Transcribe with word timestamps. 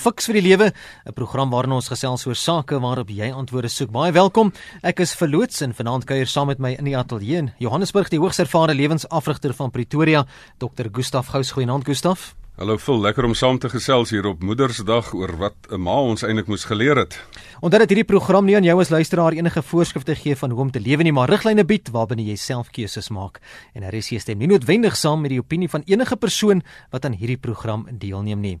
Fiks 0.00 0.30
vir 0.30 0.38
die 0.38 0.46
lewe, 0.48 0.72
'n 1.04 1.12
program 1.12 1.50
waarin 1.50 1.72
ons 1.76 1.88
gesels 1.92 2.24
oor 2.26 2.34
sake 2.34 2.80
waarop 2.80 3.10
jy 3.10 3.30
antwoorde 3.32 3.68
soek. 3.68 3.90
Baie 3.92 4.12
welkom. 4.12 4.50
Ek 4.82 5.00
is 5.00 5.14
verloots 5.14 5.60
en 5.60 5.74
vanaand 5.74 6.06
kuier 6.06 6.26
saam 6.26 6.46
met 6.46 6.58
my 6.58 6.72
in 6.78 6.84
die 6.84 6.96
ateljee 6.96 7.36
in 7.36 7.52
Johannesburg 7.58 8.08
die 8.08 8.18
hoogs 8.18 8.38
ervare 8.38 8.74
lewensafrigter 8.74 9.52
van 9.52 9.70
Pretoria, 9.70 10.26
Dr. 10.58 10.88
Gustaf 10.90 11.26
Gous. 11.26 11.50
Goeienaand 11.50 11.84
Gustaf. 11.84 12.34
Hallo, 12.56 12.78
vol 12.78 13.00
lekker 13.00 13.24
om 13.24 13.34
saam 13.34 13.58
te 13.58 13.68
gesels 13.68 14.10
hier 14.10 14.26
op 14.26 14.42
Moedersdag 14.42 15.12
oor 15.12 15.36
wat 15.36 15.54
'n 15.70 15.80
ma 15.80 16.00
ons 16.00 16.22
eintlik 16.22 16.46
moes 16.48 16.64
geleer 16.64 16.96
het. 16.96 17.20
Omdat 17.60 17.80
dit 17.80 17.88
hierdie 17.88 18.16
program 18.16 18.46
nie 18.46 18.56
aan 18.56 18.64
jou 18.64 18.80
as 18.80 18.88
luisteraar 18.88 19.32
enige 19.32 19.62
voorskrifte 19.62 20.14
gee 20.14 20.34
van 20.34 20.50
hoe 20.50 20.60
om 20.60 20.70
te 20.70 20.80
lewe 20.80 21.02
nie, 21.02 21.12
maar 21.12 21.28
riglyne 21.28 21.64
bied 21.64 21.90
waarbinne 21.90 22.24
jy 22.24 22.36
self 22.36 22.70
keuses 22.70 23.10
maak. 23.10 23.40
En 23.74 23.82
RC 23.82 24.18
stem 24.18 24.38
nie 24.38 24.48
noodwendig 24.48 24.96
saam 24.96 25.20
met 25.20 25.30
die 25.30 25.40
opinie 25.40 25.68
van 25.68 25.82
enige 25.84 26.16
persoon 26.16 26.62
wat 26.90 27.04
aan 27.04 27.12
hierdie 27.12 27.38
program 27.38 27.86
deelneem 27.98 28.40
nie. 28.40 28.60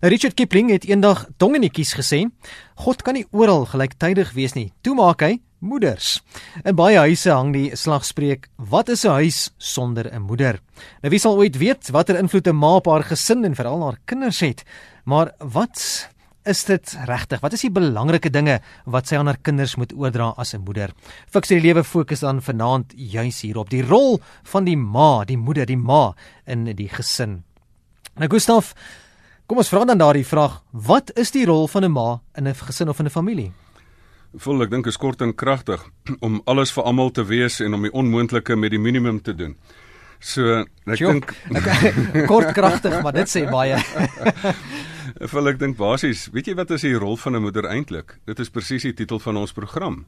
Nou 0.00 0.10
Richard 0.12 0.34
Kipling 0.34 0.70
het 0.70 0.84
eendag 0.84 1.26
dongenetjies 1.38 1.94
gesê: 1.94 2.24
God 2.74 3.02
kan 3.02 3.14
nie 3.14 3.26
oral 3.30 3.66
gelyktydig 3.66 4.32
wees 4.32 4.54
nie. 4.54 4.72
Toe 4.82 4.94
maak 4.94 5.20
hy 5.22 5.40
moeders. 5.64 6.20
In 6.64 6.76
baie 6.76 6.98
huise 6.98 7.32
hang 7.32 7.52
die 7.54 7.76
slagspreuk: 7.76 8.48
Wat 8.56 8.88
is 8.88 9.04
'n 9.04 9.16
huis 9.20 9.50
sonder 9.58 10.10
'n 10.12 10.22
moeder? 10.22 10.60
Nou 11.02 11.10
wie 11.10 11.18
sal 11.18 11.36
ooit 11.36 11.58
weet 11.58 11.90
watter 11.90 12.18
invloed 12.18 12.48
'n 12.48 12.56
ma 12.56 12.76
op 12.76 12.86
haar 12.86 13.04
gesin 13.04 13.44
en 13.44 13.54
veral 13.54 13.82
haar 13.82 13.98
kinders 14.04 14.40
het? 14.40 14.64
Maar 15.04 15.32
wat 15.38 16.08
is 16.44 16.64
dit 16.64 16.96
regtig? 17.08 17.40
Wat 17.40 17.52
is 17.52 17.64
die 17.64 17.72
belangrike 17.72 18.30
dinge 18.30 18.60
wat 18.84 19.08
sy 19.08 19.16
aan 19.16 19.30
haar 19.30 19.40
kinders 19.40 19.76
moet 19.80 19.94
oordra 19.96 20.34
as 20.36 20.54
'n 20.54 20.64
moeder? 20.64 20.92
Fiks 21.26 21.48
die 21.48 21.60
lewe 21.60 21.84
fokus 21.84 22.20
dan 22.20 22.42
vanaand 22.42 22.92
juis 22.96 23.40
hierop, 23.40 23.70
die 23.70 23.82
rol 23.82 24.20
van 24.42 24.64
die 24.64 24.76
ma, 24.76 25.24
die 25.24 25.38
moeder, 25.38 25.66
die 25.66 25.76
ma 25.76 26.14
in 26.46 26.64
die 26.64 26.88
gesin. 26.88 27.44
Nou 28.16 28.28
Gustaf, 28.28 28.74
Kom 29.54 29.62
ons 29.62 29.68
vra 29.70 29.84
dan 29.86 30.00
daardie 30.00 30.26
vraag: 30.26 30.54
Wat 30.82 31.12
is 31.14 31.30
die 31.30 31.44
rol 31.46 31.68
van 31.70 31.84
'n 31.84 31.92
ma 31.92 32.20
in 32.34 32.48
'n 32.48 32.54
gesin 32.54 32.88
of 32.88 32.98
in 32.98 33.06
'n 33.06 33.10
familie? 33.10 33.52
Voel 34.34 34.62
ek 34.62 34.70
dink 34.70 34.86
is 34.86 34.96
kort 34.96 35.20
en 35.20 35.32
kragtig 35.34 35.80
om 36.26 36.42
alles 36.44 36.72
vir 36.72 36.82
almal 36.82 37.10
te 37.10 37.24
wees 37.24 37.60
en 37.60 37.74
om 37.74 37.82
die 37.82 37.92
onmoontlike 37.92 38.56
met 38.56 38.70
die 38.70 38.80
minimum 38.80 39.22
te 39.22 39.34
doen. 39.34 39.54
So 40.18 40.64
ek 40.86 40.98
dink 40.98 41.34
kort 42.32 42.52
kragtig, 42.52 43.02
maar 43.02 43.12
dit 43.12 43.28
sê 43.28 43.48
baie. 43.48 43.78
Voel 45.30 45.48
ek 45.48 45.58
dink 45.58 45.76
basies, 45.76 46.28
weet 46.32 46.46
jy 46.46 46.54
wat 46.54 46.70
is 46.70 46.80
die 46.80 46.98
rol 46.98 47.16
van 47.16 47.36
'n 47.36 47.42
moeder 47.42 47.64
eintlik? 47.70 48.18
Dit 48.26 48.40
is 48.40 48.50
presies 48.50 48.82
die 48.82 48.94
titel 48.94 49.20
van 49.20 49.36
ons 49.36 49.52
program. 49.52 50.04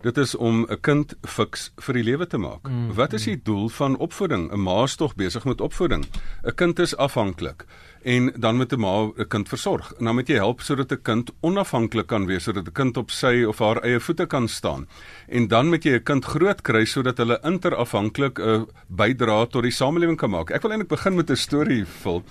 Dit 0.00 0.16
is 0.16 0.34
om 0.34 0.64
'n 0.68 0.80
kind 0.80 1.14
fiks 1.28 1.72
vir 1.76 1.94
die 1.94 2.02
lewe 2.02 2.26
te 2.26 2.38
maak. 2.38 2.62
Mm, 2.68 2.94
Wat 2.94 3.12
is 3.12 3.24
die 3.24 3.40
doel 3.42 3.68
van 3.68 3.96
opvoeding? 3.96 4.50
'n 4.52 4.60
Ma 4.60 4.82
is 4.84 4.96
tog 4.96 5.14
besig 5.14 5.44
met 5.44 5.60
opvoeding. 5.60 6.06
'n 6.44 6.54
Kind 6.54 6.78
is 6.78 6.96
afhanklik 6.96 7.64
en 8.02 8.32
dan 8.36 8.56
moet 8.56 8.72
'n 8.72 8.80
ma 8.80 9.12
'n 9.16 9.28
kind 9.28 9.48
versorg. 9.48 9.92
En 9.98 10.04
dan 10.04 10.14
moet 10.14 10.28
jy 10.28 10.34
help 10.34 10.60
sodat 10.60 10.92
'n 10.92 11.02
kind 11.02 11.30
onafhanklik 11.40 12.06
kan 12.06 12.26
wees, 12.26 12.42
sodat 12.44 12.66
'n 12.66 12.72
kind 12.72 12.96
op 12.96 13.10
sy 13.10 13.44
of 13.46 13.58
haar 13.58 13.82
eie 13.82 14.00
voete 14.00 14.26
kan 14.26 14.48
staan. 14.48 14.88
En 15.28 15.48
dan 15.48 15.68
moet 15.68 15.84
jy 15.84 15.92
'n 15.94 16.02
kind 16.02 16.24
groot 16.24 16.62
kry 16.62 16.84
sodat 16.84 17.16
hulle 17.18 17.38
interafhanklik 17.42 18.38
'n 18.38 18.42
uh, 18.42 18.62
bydra 18.88 19.46
tot 19.46 19.62
die 19.62 19.70
samelewing 19.72 20.16
kan 20.16 20.30
maak. 20.30 20.50
Ek 20.50 20.62
wil 20.62 20.70
eintlik 20.70 20.88
begin 20.88 21.14
met 21.14 21.30
'n 21.30 21.36
storie 21.36 21.84
vul. 21.84 22.22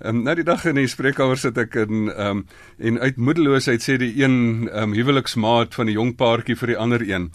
Ehm 0.00 0.16
um, 0.16 0.22
nou 0.24 0.34
die 0.34 0.44
dag 0.48 0.64
in 0.64 0.78
die 0.80 0.88
spreekkamer 0.88 1.36
sit 1.36 1.58
ek 1.60 1.74
in 1.82 2.08
ehm 2.08 2.38
um, 2.40 2.44
en 2.78 2.98
uit 2.98 3.16
moedeloosheid 3.20 3.82
sê 3.84 3.98
die 4.00 4.14
een 4.22 4.68
ehm 4.70 4.90
um, 4.90 4.94
huweliksmaat 4.96 5.74
van 5.76 5.90
die 5.90 5.96
jong 5.98 6.14
paartjie 6.16 6.56
vir 6.56 6.72
die 6.72 6.78
ander 6.80 7.04
een 7.04 7.30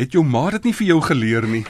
het 0.00 0.14
jou 0.16 0.24
ma 0.24 0.48
dit 0.54 0.64
nie 0.64 0.74
vir 0.74 0.86
jou 0.86 1.00
geleer 1.04 1.46
nie. 1.48 1.64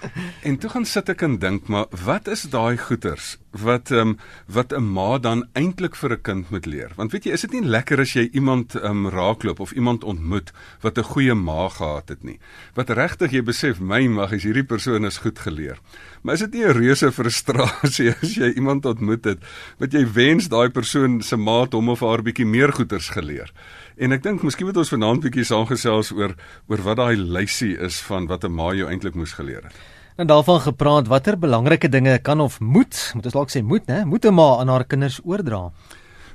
en 0.48 0.56
toe 0.58 0.70
gaan 0.72 0.86
sit 0.88 1.08
ek 1.12 1.22
en 1.26 1.38
dink, 1.38 1.68
maar 1.68 1.86
wat 2.04 2.28
is 2.32 2.46
daai 2.52 2.76
goeters 2.80 3.36
wat 3.56 3.90
ehm 3.90 4.08
um, 4.08 4.18
wat 4.46 4.72
'n 4.72 4.84
ma 4.84 5.18
dan 5.18 5.48
eintlik 5.52 5.96
vir 5.96 6.12
'n 6.12 6.22
kind 6.22 6.50
moet 6.50 6.66
leer? 6.66 6.92
Want 6.96 7.12
weet 7.12 7.24
jy, 7.24 7.32
is 7.32 7.40
dit 7.40 7.52
nie 7.52 7.64
lekker 7.64 8.00
as 8.00 8.12
jy 8.12 8.28
iemand 8.32 8.74
ehm 8.74 9.06
um, 9.06 9.08
raakloop 9.08 9.60
of 9.60 9.72
iemand 9.72 10.04
ontmoet 10.04 10.52
wat 10.80 10.98
'n 10.98 11.02
goeie 11.02 11.34
ma 11.34 11.68
gehad 11.68 12.08
het 12.08 12.24
nie? 12.24 12.38
Wat 12.74 12.90
regtig 12.90 13.32
jy 13.32 13.42
besef, 13.42 13.80
my 13.80 14.06
mag 14.06 14.32
is 14.32 14.44
hierdie 14.44 14.66
persoon 14.66 15.04
is 15.04 15.18
goed 15.18 15.38
geleer. 15.38 15.78
Maar 16.22 16.34
is 16.34 16.40
dit 16.40 16.52
nie 16.52 16.64
'n 16.64 16.72
reuse 16.72 17.12
frustrasie 17.12 18.14
as 18.22 18.34
jy 18.34 18.52
iemand 18.56 18.84
ontmoet 18.84 19.24
het 19.24 19.38
wat 19.78 19.92
jy 19.92 20.04
wens 20.12 20.48
daai 20.48 20.68
persoon 20.68 21.22
se 21.22 21.36
ma 21.36 21.62
het 21.62 21.72
hom 21.72 21.88
of 21.88 22.00
haar 22.00 22.22
bietjie 22.22 22.46
meer 22.46 22.72
goeters 22.72 23.08
geleer? 23.08 23.52
En 23.96 24.12
ek 24.12 24.22
dink 24.22 24.42
miskien 24.44 24.68
moet 24.68 24.76
ons 24.76 24.90
vanaand 24.92 25.22
bietjie 25.24 25.44
saamgesels 25.48 26.10
oor 26.12 26.34
oor 26.68 26.80
wat 26.84 26.98
daai 27.00 27.16
lysie 27.16 27.78
is 27.80 27.96
van 28.04 28.26
wat 28.28 28.44
'n 28.44 28.52
ma 28.52 28.74
jou 28.74 28.88
eintlik 28.88 29.14
moes 29.14 29.32
geleer 29.32 29.64
het. 29.64 29.72
En 30.16 30.26
daarvan 30.26 30.60
gepraat, 30.60 31.08
watter 31.08 31.38
belangrike 31.38 31.88
dinge 31.88 32.18
kan 32.18 32.40
of 32.40 32.60
moet, 32.60 33.12
moet 33.14 33.24
ons 33.24 33.32
dalk 33.32 33.50
sê 33.50 33.62
moet, 33.62 33.86
né? 33.86 34.04
Moet 34.04 34.24
'n 34.26 34.34
ma 34.34 34.58
aan 34.60 34.68
haar 34.68 34.84
kinders 34.84 35.20
oordra. 35.24 35.72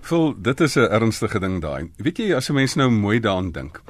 Vol, 0.01 0.33
dit 0.41 0.61
is 0.61 0.75
'n 0.75 0.89
ernstige 0.89 1.39
ding 1.39 1.61
daai. 1.61 1.91
Weet 1.97 2.17
jy 2.17 2.33
as 2.33 2.49
'n 2.49 2.53
mens 2.53 2.75
nou 2.75 2.89
mooi 2.89 3.19
daaraan 3.19 3.51
dink. 3.51 3.81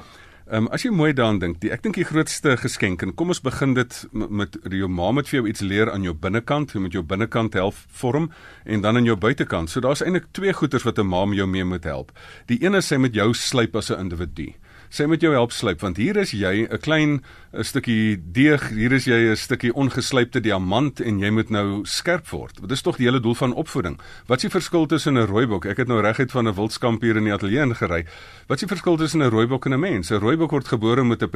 Ehm 0.51 0.65
um, 0.65 0.67
as 0.75 0.83
jy 0.83 0.89
mooi 0.91 1.13
daaraan 1.15 1.37
dink, 1.39 1.61
ek 1.63 1.79
dink 1.85 1.95
die 1.95 2.03
grootste 2.03 2.57
geskenk 2.59 3.05
en 3.05 3.13
kom 3.15 3.29
ons 3.31 3.39
begin 3.39 3.71
dit 3.71 3.99
met 4.11 4.57
jou 4.67 4.89
ma 4.91 5.13
met 5.15 5.29
vir 5.29 5.37
jou 5.37 5.45
iets 5.47 5.63
leer 5.63 5.87
aan 5.87 6.03
jou 6.03 6.11
binnekant, 6.11 6.73
jy 6.75 6.81
moet 6.83 6.97
jou 6.97 7.03
binnekant 7.07 7.55
help 7.55 7.77
vorm 8.01 8.27
en 8.65 8.83
dan 8.83 8.99
aan 8.99 9.07
jou 9.07 9.15
buitekant. 9.15 9.71
So 9.71 9.79
daar's 9.79 10.03
eintlik 10.03 10.27
twee 10.35 10.51
goeters 10.51 10.83
wat 10.83 10.99
'n 10.99 11.07
ma 11.07 11.23
jou 11.31 11.47
mee 11.47 11.63
moet 11.63 11.87
help. 11.87 12.11
Die 12.51 12.59
een 12.59 12.75
is 12.75 12.87
sy 12.87 12.97
met 12.97 13.15
jou 13.15 13.33
slyp 13.33 13.75
as 13.77 13.91
'n 13.91 13.99
individu 13.99 14.51
sy 14.91 15.07
moet 15.07 15.23
jou 15.23 15.31
help 15.31 15.53
slyp 15.55 15.81
want 15.85 15.99
hier 16.01 16.17
is 16.19 16.33
jy 16.35 16.67
'n 16.67 16.81
klein 16.83 17.21
'n 17.51 17.65
stukkie 17.67 18.15
deeg, 18.15 18.69
hier 18.71 18.93
is 18.95 19.05
jy 19.05 19.27
'n 19.31 19.35
stukkie 19.35 19.73
ongeslypte 19.75 20.39
diamant 20.39 21.01
en 21.01 21.19
jy 21.19 21.29
moet 21.29 21.49
nou 21.49 21.83
skerp 21.83 22.29
word. 22.29 22.61
Dit 22.61 22.71
is 22.71 22.81
tog 22.81 22.95
die 22.95 23.05
hele 23.05 23.19
doel 23.19 23.35
van 23.35 23.53
opvoeding. 23.53 23.99
Wat 24.27 24.37
is 24.37 24.47
die 24.47 24.59
verskil 24.59 24.85
tussen 24.85 25.17
'n 25.17 25.27
rooibok? 25.27 25.65
Ek 25.65 25.77
het 25.77 25.87
nou 25.87 26.01
reguit 26.01 26.31
van 26.31 26.47
'n 26.47 26.55
wildskamp 26.55 27.01
hier 27.01 27.17
in 27.17 27.23
die 27.23 27.33
ateljee 27.33 27.59
ingery. 27.59 28.05
Wat 28.47 28.55
is 28.61 28.67
die 28.67 28.75
verskil 28.75 28.95
tussen 28.97 29.21
'n 29.21 29.29
rooibok 29.29 29.65
en 29.65 29.73
'n 29.73 29.79
mens? 29.79 30.11
'n 30.11 30.19
Rooibok 30.19 30.51
word 30.51 30.67
gebore 30.67 31.03
met 31.03 31.21
'n 31.23 31.29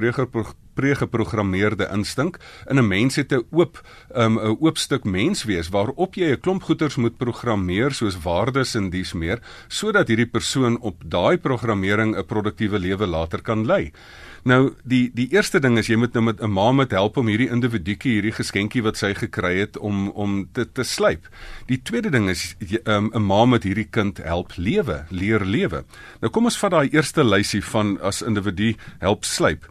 pregeprogrammeerde 0.74 1.90
instink 1.92 2.38
en 2.68 2.78
'n 2.78 2.88
mens 2.88 3.16
het 3.16 3.34
'n 3.34 3.44
oop 3.52 3.82
um, 4.16 4.40
'n 4.40 4.58
oop 4.60 4.78
stuk 4.78 5.04
menswees 5.04 5.70
waarop 5.70 6.16
jy 6.16 6.32
'n 6.32 6.40
klomp 6.40 6.64
goeters 6.64 6.96
moet 6.96 7.18
programmeer 7.18 7.92
soos 7.92 8.22
waardes 8.22 8.76
en 8.76 8.90
dies 8.90 9.14
meer 9.14 9.40
sodat 9.68 10.08
hierdie 10.08 10.32
persoon 10.32 10.80
op 10.80 11.04
daai 11.06 11.38
programmering 11.38 12.16
'n 12.16 12.26
produktiewe 12.26 12.80
lewe 12.80 13.06
later 13.06 13.42
kan 13.42 13.66
lei. 13.66 13.92
Nou 14.46 14.76
die 14.86 15.08
die 15.10 15.26
eerste 15.34 15.58
ding 15.58 15.80
is 15.82 15.88
jy 15.90 15.96
moet 15.98 16.14
nou 16.14 16.22
met 16.28 16.42
'n 16.42 16.52
ma 16.54 16.72
met 16.72 16.92
help 16.92 17.18
om 17.18 17.28
hierdie 17.28 17.50
individuetjie 17.50 18.12
hierdie 18.14 18.32
geskenkie 18.32 18.84
wat 18.84 18.98
sy 18.98 19.14
gekry 19.14 19.58
het 19.58 19.78
om 19.78 20.10
om 20.10 20.48
te 20.54 20.72
te 20.72 20.84
slyp. 20.84 21.26
Die 21.66 21.82
tweede 21.82 22.12
ding 22.12 22.30
is 22.30 22.56
um, 22.86 23.10
'n 23.10 23.16
um, 23.16 23.26
ma 23.26 23.46
met 23.46 23.64
hierdie 23.64 23.90
kind 23.90 24.18
help 24.18 24.54
lewe, 24.56 25.06
leer 25.10 25.46
lewe. 25.46 25.84
Nou 26.22 26.32
kom 26.32 26.46
ons 26.46 26.58
vat 26.58 26.72
daai 26.72 26.90
eerste 26.92 27.24
lysie 27.24 27.64
van 27.64 27.98
as 28.02 28.22
individu 28.22 28.76
help 29.00 29.26
slyp 29.26 29.66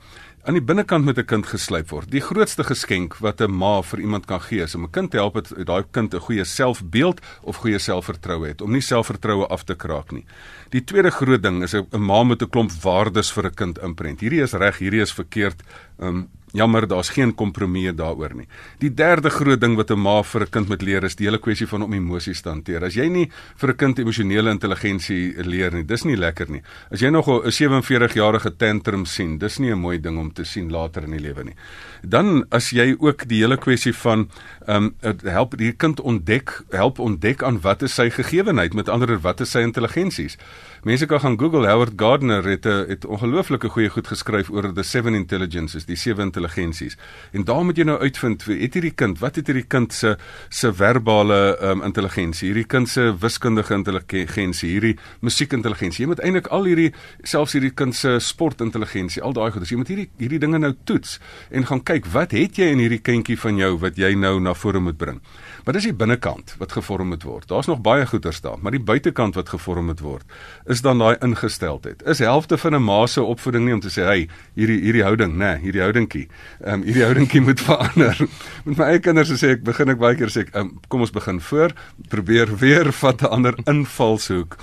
aan 0.45 0.59
die 0.59 0.65
binnekant 0.65 1.05
met 1.05 1.19
'n 1.19 1.25
kind 1.25 1.47
geslyp 1.47 1.89
word. 1.89 2.11
Die 2.11 2.21
grootste 2.21 2.65
geskenk 2.65 3.17
wat 3.21 3.41
'n 3.41 3.51
ma 3.51 3.83
vir 3.83 4.01
iemand 4.01 4.27
kan 4.27 4.41
gee 4.41 4.63
is 4.63 4.75
om 4.75 4.85
'n 4.85 4.91
kind 4.91 5.11
te 5.11 5.17
help 5.17 5.35
dat 5.35 5.67
daai 5.67 5.85
kind 5.91 6.15
'n 6.15 6.21
goeie 6.21 6.45
selfbeeld 6.45 7.21
of 7.43 7.57
goeie 7.57 7.79
selfvertroue 7.79 8.49
het, 8.49 8.61
om 8.61 8.71
nie 8.71 8.81
selfvertroue 8.81 9.47
af 9.47 9.65
te 9.65 9.75
kraak 9.75 10.13
nie. 10.13 10.25
Die 10.71 10.85
tweede 10.85 11.11
groot 11.11 11.43
ding 11.43 11.63
is 11.63 11.75
'n 11.75 11.87
ma 11.99 12.23
met 12.25 12.43
'n 12.43 12.51
klomp 12.51 12.71
waardes 12.71 13.33
vir 13.33 13.45
'n 13.47 13.55
kind 13.55 13.79
inprent. 13.79 14.21
Hierdie 14.21 14.43
is 14.43 14.53
reg, 14.53 14.79
hierdie 14.79 15.01
is 15.01 15.13
verkeerd. 15.13 15.63
Um 15.99 16.29
jammer, 16.55 16.87
daar's 16.87 17.11
geen 17.15 17.33
kompromie 17.35 17.93
daaroor 17.95 18.35
nie. 18.35 18.47
Die 18.83 18.91
derde 18.91 19.31
groot 19.31 19.61
ding 19.61 19.77
wat 19.77 19.91
'n 19.91 19.99
ma 19.99 20.23
vir 20.23 20.43
'n 20.43 20.51
kind 20.51 20.69
moet 20.69 20.83
leer 20.83 21.05
is 21.05 21.17
die 21.17 21.27
hele 21.27 21.39
kwessie 21.39 21.67
van 21.67 21.83
om 21.83 21.93
emosies 21.93 22.43
te 22.43 22.49
hanteer. 22.49 22.85
As 22.85 22.95
jy 22.95 23.09
nie 23.09 23.31
vir 23.57 23.71
'n 23.71 23.77
kind 23.77 23.99
emosionele 23.99 24.51
intelligensie 24.51 25.35
leer 25.43 25.73
nie, 25.73 25.85
dis 25.85 26.05
nie 26.05 26.17
lekker 26.17 26.51
nie. 26.51 26.63
As 26.91 27.01
jy 27.01 27.11
nog 27.11 27.29
'n 27.29 27.51
47-jarige 27.51 28.57
tantrum 28.57 29.07
sien, 29.07 29.39
dis 29.39 29.59
nie 29.59 29.71
'n 29.73 29.79
mooi 29.79 29.99
ding 30.01 30.19
om 30.19 30.33
te 30.33 30.45
sien 30.45 30.71
later 30.71 31.05
in 31.05 31.11
die 31.11 31.21
lewe 31.21 31.45
nie. 31.45 31.55
Dan 32.03 32.45
as 32.51 32.71
jy 32.71 32.97
ook 32.99 33.29
die 33.29 33.41
hele 33.41 33.57
kwessie 33.57 33.95
van 33.95 34.29
ehm 34.67 34.93
um, 35.03 35.15
help 35.23 35.57
die 35.57 35.73
kind 35.73 36.01
ontdek, 36.01 36.63
help 36.71 36.99
ontdek 36.99 37.43
aan 37.43 37.61
wat 37.61 37.83
is 37.83 37.95
sy 37.95 38.11
gegewenheid, 38.11 38.75
met 38.75 38.89
ander 38.89 39.15
woorde 39.15 39.23
wat 39.23 39.41
is 39.41 39.51
sy 39.51 39.63
intelligensies. 39.63 40.37
Mense 40.85 41.07
kan 41.07 41.21
gaan 41.21 41.39
Google 41.41 41.65
Howard 41.65 41.93
Gardner 41.97 42.45
het 42.45 42.67
'n 42.67 42.85
het 42.89 43.07
ongelooflike 43.07 43.69
goeie 43.69 43.89
goed 43.89 44.07
geskryf 44.07 44.51
oor 44.51 44.73
the 44.73 44.83
seven 44.83 45.15
intelligences, 45.15 45.85
die 45.85 45.97
sewe 45.97 46.23
intelligensies. 46.23 46.97
En 47.33 47.45
daar 47.45 47.65
moet 47.65 47.77
jy 47.77 47.85
nou 47.85 47.99
uitvind, 47.99 48.45
het 48.45 48.75
hierdie 48.75 48.95
kind, 48.95 49.19
wat 49.19 49.37
het 49.37 49.47
hierdie 49.47 49.67
kind 49.67 49.93
se 49.93 50.17
se 50.49 50.73
verbale 50.73 51.59
um, 51.63 51.83
intelligensie, 51.83 52.49
hierdie 52.49 52.67
kind 52.67 52.89
se 52.89 53.15
wiskundige 53.19 53.75
intelligensie, 53.75 54.71
hierdie 54.71 54.99
musiekintelligensie. 55.21 56.05
Jy 56.05 56.07
moet 56.07 56.21
eintlik 56.21 56.47
al 56.47 56.65
hierdie 56.65 56.93
selfs 57.23 57.53
hierdie 57.53 57.75
kind 57.75 57.95
se 57.95 58.19
sportintelligensie, 58.19 59.23
al 59.23 59.33
daai 59.33 59.51
goed. 59.51 59.69
Jy 59.69 59.77
moet 59.77 59.89
hierdie 59.89 60.11
hierdie 60.19 60.39
dinge 60.39 60.59
nou 60.59 60.75
toets 60.85 61.21
en 61.51 61.67
gaan 61.67 61.83
kyk 61.83 62.07
wat 62.07 62.31
het 62.31 62.57
jy 62.57 62.65
in 62.65 62.79
hierdie 62.79 63.01
kindjie 63.01 63.39
van 63.39 63.57
jou 63.57 63.79
wat 63.79 63.97
jy 63.97 64.15
nou 64.15 64.41
na 64.41 64.55
vore 64.55 64.81
moet 64.81 64.97
bring. 64.97 65.21
Maar 65.65 65.73
dis 65.75 65.83
die 65.85 65.95
binnekant 65.95 66.55
wat 66.59 66.73
gevorm 66.73 67.09
moet 67.09 67.23
word. 67.23 67.49
Daar's 67.49 67.67
nog 67.67 67.81
baie 67.81 68.07
goeters 68.07 68.41
daar, 68.41 68.59
maar 68.61 68.73
die 68.73 68.85
buitekant 68.85 69.35
wat 69.35 69.49
gevorm 69.49 69.87
moet 69.87 70.01
word 70.01 70.25
is 70.75 70.83
dan 70.83 70.99
daai 70.99 71.17
ingesteldheid. 71.23 72.03
Is 72.11 72.23
helfte 72.25 72.59
van 72.59 72.75
'n 72.75 72.83
ma 72.83 73.07
se 73.07 73.23
opvoeding 73.23 73.65
nie 73.65 73.75
om 73.75 73.81
te 73.81 73.93
sê, 73.93 74.03
"Hey, 74.05 74.29
hierdie 74.55 74.81
hierdie 74.81 75.03
houding, 75.03 75.33
nê, 75.33 75.39
nee, 75.39 75.59
hierdie 75.63 75.83
houdingkie. 75.83 76.29
Ehm 76.65 76.75
um, 76.75 76.83
hierdie 76.83 77.05
houdingkie 77.05 77.41
moet 77.41 77.61
verander." 77.61 78.17
Met 78.67 78.77
my 78.77 78.85
eie 78.85 78.99
kinders 78.99 79.31
sê 79.43 79.51
ek, 79.55 79.65
begin 79.65 79.89
ek 79.89 79.99
baie 79.99 80.17
keer 80.17 80.31
sê 80.31 80.41
ek, 80.41 80.55
um, 80.55 80.79
"Kom 80.89 81.01
ons 81.01 81.11
begin 81.11 81.41
voor, 81.41 81.71
probeer 82.09 82.57
weer 82.59 82.93
vat 82.93 83.23
'n 83.23 83.27
ander 83.27 83.55
invalshoek." 83.67 84.57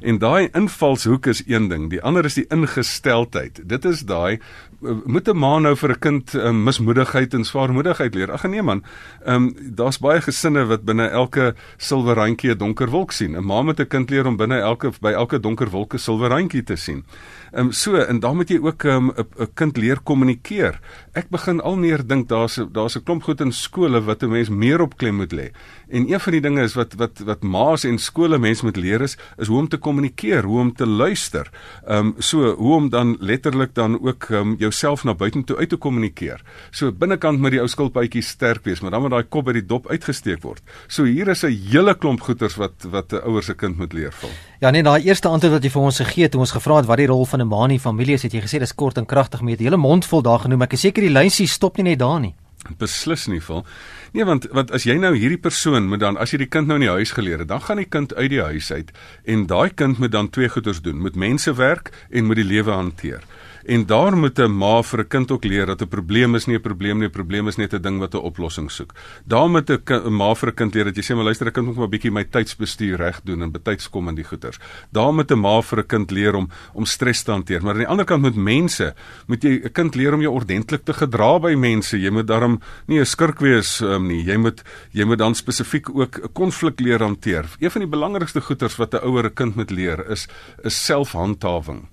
En 0.00 0.18
daai 0.18 0.48
invalshoek 0.54 1.26
is 1.26 1.42
een 1.46 1.68
ding, 1.68 1.90
die 1.90 2.02
ander 2.02 2.24
is 2.24 2.34
die 2.34 2.46
ingesteldheid. 2.54 3.60
Dit 3.68 3.84
is 3.84 4.04
daai 4.06 4.38
moet 4.80 5.28
'n 5.28 5.36
ma 5.36 5.58
nou 5.58 5.74
vir 5.76 5.90
'n 5.90 5.98
kind 5.98 6.34
um, 6.34 6.62
mismoedigheid 6.62 7.34
en 7.34 7.44
swaarmoedigheid 7.44 8.14
leer. 8.14 8.32
Ag 8.32 8.44
nee 8.44 8.62
man. 8.62 8.84
Ehm 9.24 9.34
um, 9.34 9.74
daar's 9.74 9.98
baie 9.98 10.20
gesinne 10.20 10.66
wat 10.66 10.84
binne 10.84 11.08
elke 11.08 11.54
silwer 11.76 12.14
randjie 12.16 12.50
'n 12.50 12.58
donker 12.58 12.90
wolk 12.90 13.12
sien. 13.12 13.36
'n 13.36 13.44
Ma 13.44 13.62
moet 13.62 13.80
'n 13.80 13.86
kind 13.86 14.10
leer 14.10 14.26
om 14.26 14.36
binne 14.36 14.60
elke 14.60 14.92
by 15.00 15.12
elke 15.12 15.40
donker 15.40 15.70
wolk 15.70 15.94
'n 15.94 15.98
silwer 15.98 16.30
randjie 16.30 16.62
te 16.62 16.76
sien. 16.76 17.04
Ehm 17.52 17.66
um, 17.66 17.72
so 17.72 17.96
en 17.96 18.20
dan 18.20 18.36
moet 18.36 18.48
jy 18.48 18.58
ook 18.60 18.84
'n 18.84 18.88
um, 18.88 19.12
'n 19.16 19.48
kind 19.54 19.76
leer 19.76 20.00
kommunikeer. 20.02 20.80
Ek 21.12 21.28
begin 21.30 21.60
al 21.60 21.76
meer 21.76 22.06
dink 22.06 22.28
daar's 22.28 22.60
daar's 22.72 22.96
'n 22.96 23.02
klomp 23.02 23.22
goed 23.22 23.40
in 23.40 23.52
skole 23.52 24.00
wat 24.00 24.22
'n 24.22 24.30
mens 24.30 24.48
meer 24.48 24.80
op 24.80 24.96
klem 24.96 25.16
moet 25.16 25.32
lê. 25.32 25.50
En 25.88 26.12
een 26.12 26.20
van 26.20 26.32
die 26.32 26.40
dinge 26.40 26.62
is 26.62 26.74
wat 26.74 26.94
wat 26.94 27.18
wat 27.24 27.42
ma's 27.42 27.84
en 27.84 27.98
skole 27.98 28.38
mense 28.38 28.64
moet 28.64 28.76
leer 28.76 29.00
is 29.00 29.16
is 29.38 29.46
hoe 29.46 29.58
om 29.58 29.68
te 29.68 29.76
kommunikeer, 29.76 30.44
hoe 30.44 30.60
om 30.60 30.74
te 30.74 30.86
luister. 30.86 31.50
Ehm 31.86 32.06
um, 32.06 32.14
so 32.18 32.54
hoe 32.54 32.74
om 32.74 32.88
dan 32.88 33.16
letterlik 33.20 33.74
dan 33.74 34.00
ook 34.00 34.28
um, 34.28 34.54
jouself 34.58 35.04
na 35.04 35.14
buite 35.14 35.44
toe 35.44 35.56
uit 35.56 35.68
te 35.68 35.76
kommunikeer. 35.76 36.42
So 36.70 36.92
binnekant 36.92 37.38
moet 37.38 37.50
die 37.50 37.60
ou 37.60 37.68
skilpuitjie 37.68 38.22
sterk 38.22 38.64
wees, 38.64 38.80
maar 38.80 38.90
dan 38.90 39.00
moet 39.00 39.10
daai 39.10 39.28
kop 39.28 39.44
by 39.44 39.52
die 39.52 39.66
dop 39.66 39.88
uitgesteek 39.88 40.42
word. 40.42 40.62
So 40.86 41.04
hier 41.04 41.28
is 41.28 41.44
'n 41.44 41.52
hele 41.70 41.94
klomp 41.94 42.20
goeters 42.20 42.56
wat 42.56 42.86
wat 42.90 43.12
'n 43.12 43.22
ouer 43.24 43.42
se 43.42 43.54
kind 43.54 43.78
moet 43.78 43.92
leer 43.92 44.12
val. 44.12 44.30
Ja 44.60 44.70
nee, 44.70 44.82
daai 44.82 45.02
eerste 45.04 45.28
antwoord 45.28 45.52
wat 45.52 45.64
jy 45.64 45.70
vir 45.70 45.82
ons 45.82 45.98
gegee 45.98 46.22
het, 46.22 46.32
toe 46.32 46.40
ons 46.40 46.50
gevra 46.50 46.76
het 46.76 46.86
wat 46.86 46.96
die 46.96 47.06
rol 47.06 47.24
van 47.24 47.37
'n 47.40 47.48
ma 47.48 47.64
in 47.64 47.70
die 47.76 47.80
familie 47.80 48.14
is, 48.14 48.22
het 48.22 48.32
jy 48.32 48.40
gesê 48.40 48.58
dis 48.58 48.74
kort 48.74 48.98
en 48.98 49.06
kragtig 49.06 49.42
met 49.42 49.60
'n 49.60 49.64
hele 49.64 49.76
mond 49.76 50.04
vol 50.04 50.22
daar 50.22 50.40
genoem. 50.40 50.62
Ek 50.62 50.72
is 50.72 50.80
seker 50.80 51.02
die 51.02 51.10
lysie 51.10 51.46
stop 51.46 51.76
nie 51.76 51.84
net 51.84 51.98
daar 51.98 52.20
nie. 52.20 52.34
Beslis 52.78 53.26
nie 53.26 53.40
vol. 53.40 53.64
Nee, 54.12 54.24
want 54.24 54.46
want 54.52 54.70
as 54.70 54.84
jy 54.84 54.96
nou 54.98 55.14
hierdie 55.16 55.38
persoon 55.40 55.88
moet 55.88 56.00
dan 56.00 56.16
as 56.16 56.32
jy 56.32 56.38
die 56.38 56.50
kind 56.50 56.66
nou 56.66 56.74
in 56.74 56.86
die 56.86 56.90
huis 56.90 57.12
geleer 57.12 57.38
het, 57.38 57.48
dan 57.48 57.60
gaan 57.60 57.76
die 57.76 57.88
kind 57.88 58.14
uit 58.14 58.30
die 58.30 58.42
huis 58.42 58.72
uit 58.72 58.90
en 59.24 59.46
daai 59.46 59.70
kind 59.70 59.98
moet 59.98 60.12
dan 60.12 60.30
twee 60.30 60.48
goeders 60.48 60.80
doen, 60.80 60.98
moet 61.00 61.16
mense 61.16 61.54
werk 61.54 61.92
en 62.10 62.24
moet 62.24 62.36
die 62.36 62.44
lewe 62.44 62.70
hanteer. 62.70 63.22
En 63.64 63.86
daar 63.86 64.16
moet 64.16 64.38
'n 64.38 64.50
ma 64.50 64.82
vir 64.82 65.00
'n 65.00 65.08
kind 65.08 65.30
ook 65.30 65.44
leer 65.44 65.66
dat 65.66 65.82
'n 65.82 65.88
probleem 65.88 66.34
is 66.34 66.46
nie 66.46 66.56
'n 66.56 66.60
probleem 66.60 66.98
nie, 66.98 67.06
'n 67.06 67.10
probleem 67.10 67.48
is 67.48 67.56
net 67.56 67.74
'n 67.74 67.82
ding 67.82 67.98
wat 67.98 68.14
'n 68.14 68.18
oplossing 68.18 68.70
soek. 68.70 68.94
Daar 69.24 69.50
moet 69.50 69.70
'n 69.70 70.12
ma 70.12 70.34
vir 70.34 70.48
'n 70.48 70.54
kind 70.54 70.74
leer 70.74 70.84
dat 70.84 70.96
jy 70.96 71.02
sê 71.02 71.14
maar 71.14 71.24
luister, 71.24 71.46
ek 71.46 71.54
kan 71.54 71.68
ook 71.68 71.76
maar 71.76 71.88
bietjie 71.88 72.10
my 72.10 72.24
tydsbestuur 72.24 72.96
reg 72.96 73.20
doen 73.24 73.42
en 73.42 73.50
betyds 73.50 73.90
kom 73.90 74.08
in 74.08 74.14
die 74.14 74.24
goeters. 74.24 74.58
Daar 74.92 75.14
moet 75.14 75.30
'n 75.30 75.38
ma 75.38 75.60
vir 75.60 75.78
'n 75.78 75.86
kind 75.86 76.10
leer 76.10 76.34
om 76.34 76.48
om 76.74 76.84
stres 76.84 77.22
te 77.22 77.30
hanteer. 77.30 77.62
Maar 77.62 77.72
aan 77.72 77.78
die 77.78 77.88
ander 77.88 78.04
kant 78.04 78.22
met 78.22 78.34
mense, 78.34 78.94
moet 79.26 79.42
jy 79.42 79.60
'n 79.64 79.72
kind 79.72 79.94
leer 79.94 80.14
om 80.14 80.20
jou 80.20 80.34
ordentlik 80.34 80.84
te 80.84 80.92
gedra 80.92 81.38
by 81.38 81.54
mense. 81.54 82.00
Jy 82.00 82.10
moet 82.10 82.26
daarom 82.26 82.60
nie 82.86 83.00
'n 83.00 83.06
skurk 83.06 83.40
wees 83.40 83.80
um, 83.80 84.06
nie. 84.06 84.24
Jy 84.24 84.36
moet 84.36 84.62
jy 84.92 85.04
moet 85.04 85.18
dan 85.18 85.34
spesifiek 85.34 85.88
ook 85.88 86.18
'n 86.18 86.32
konflik 86.32 86.80
leer 86.80 87.02
hanteer. 87.02 87.44
Een 87.58 87.70
van 87.70 87.80
die 87.80 87.90
belangrikste 87.90 88.40
goeters 88.40 88.76
wat 88.76 88.94
'n 88.94 89.04
ouer 89.04 89.24
'n 89.24 89.34
kind 89.34 89.56
moet 89.56 89.70
leer 89.70 90.10
is 90.10 90.28
is 90.62 90.84
selfhandhawing. 90.84 91.88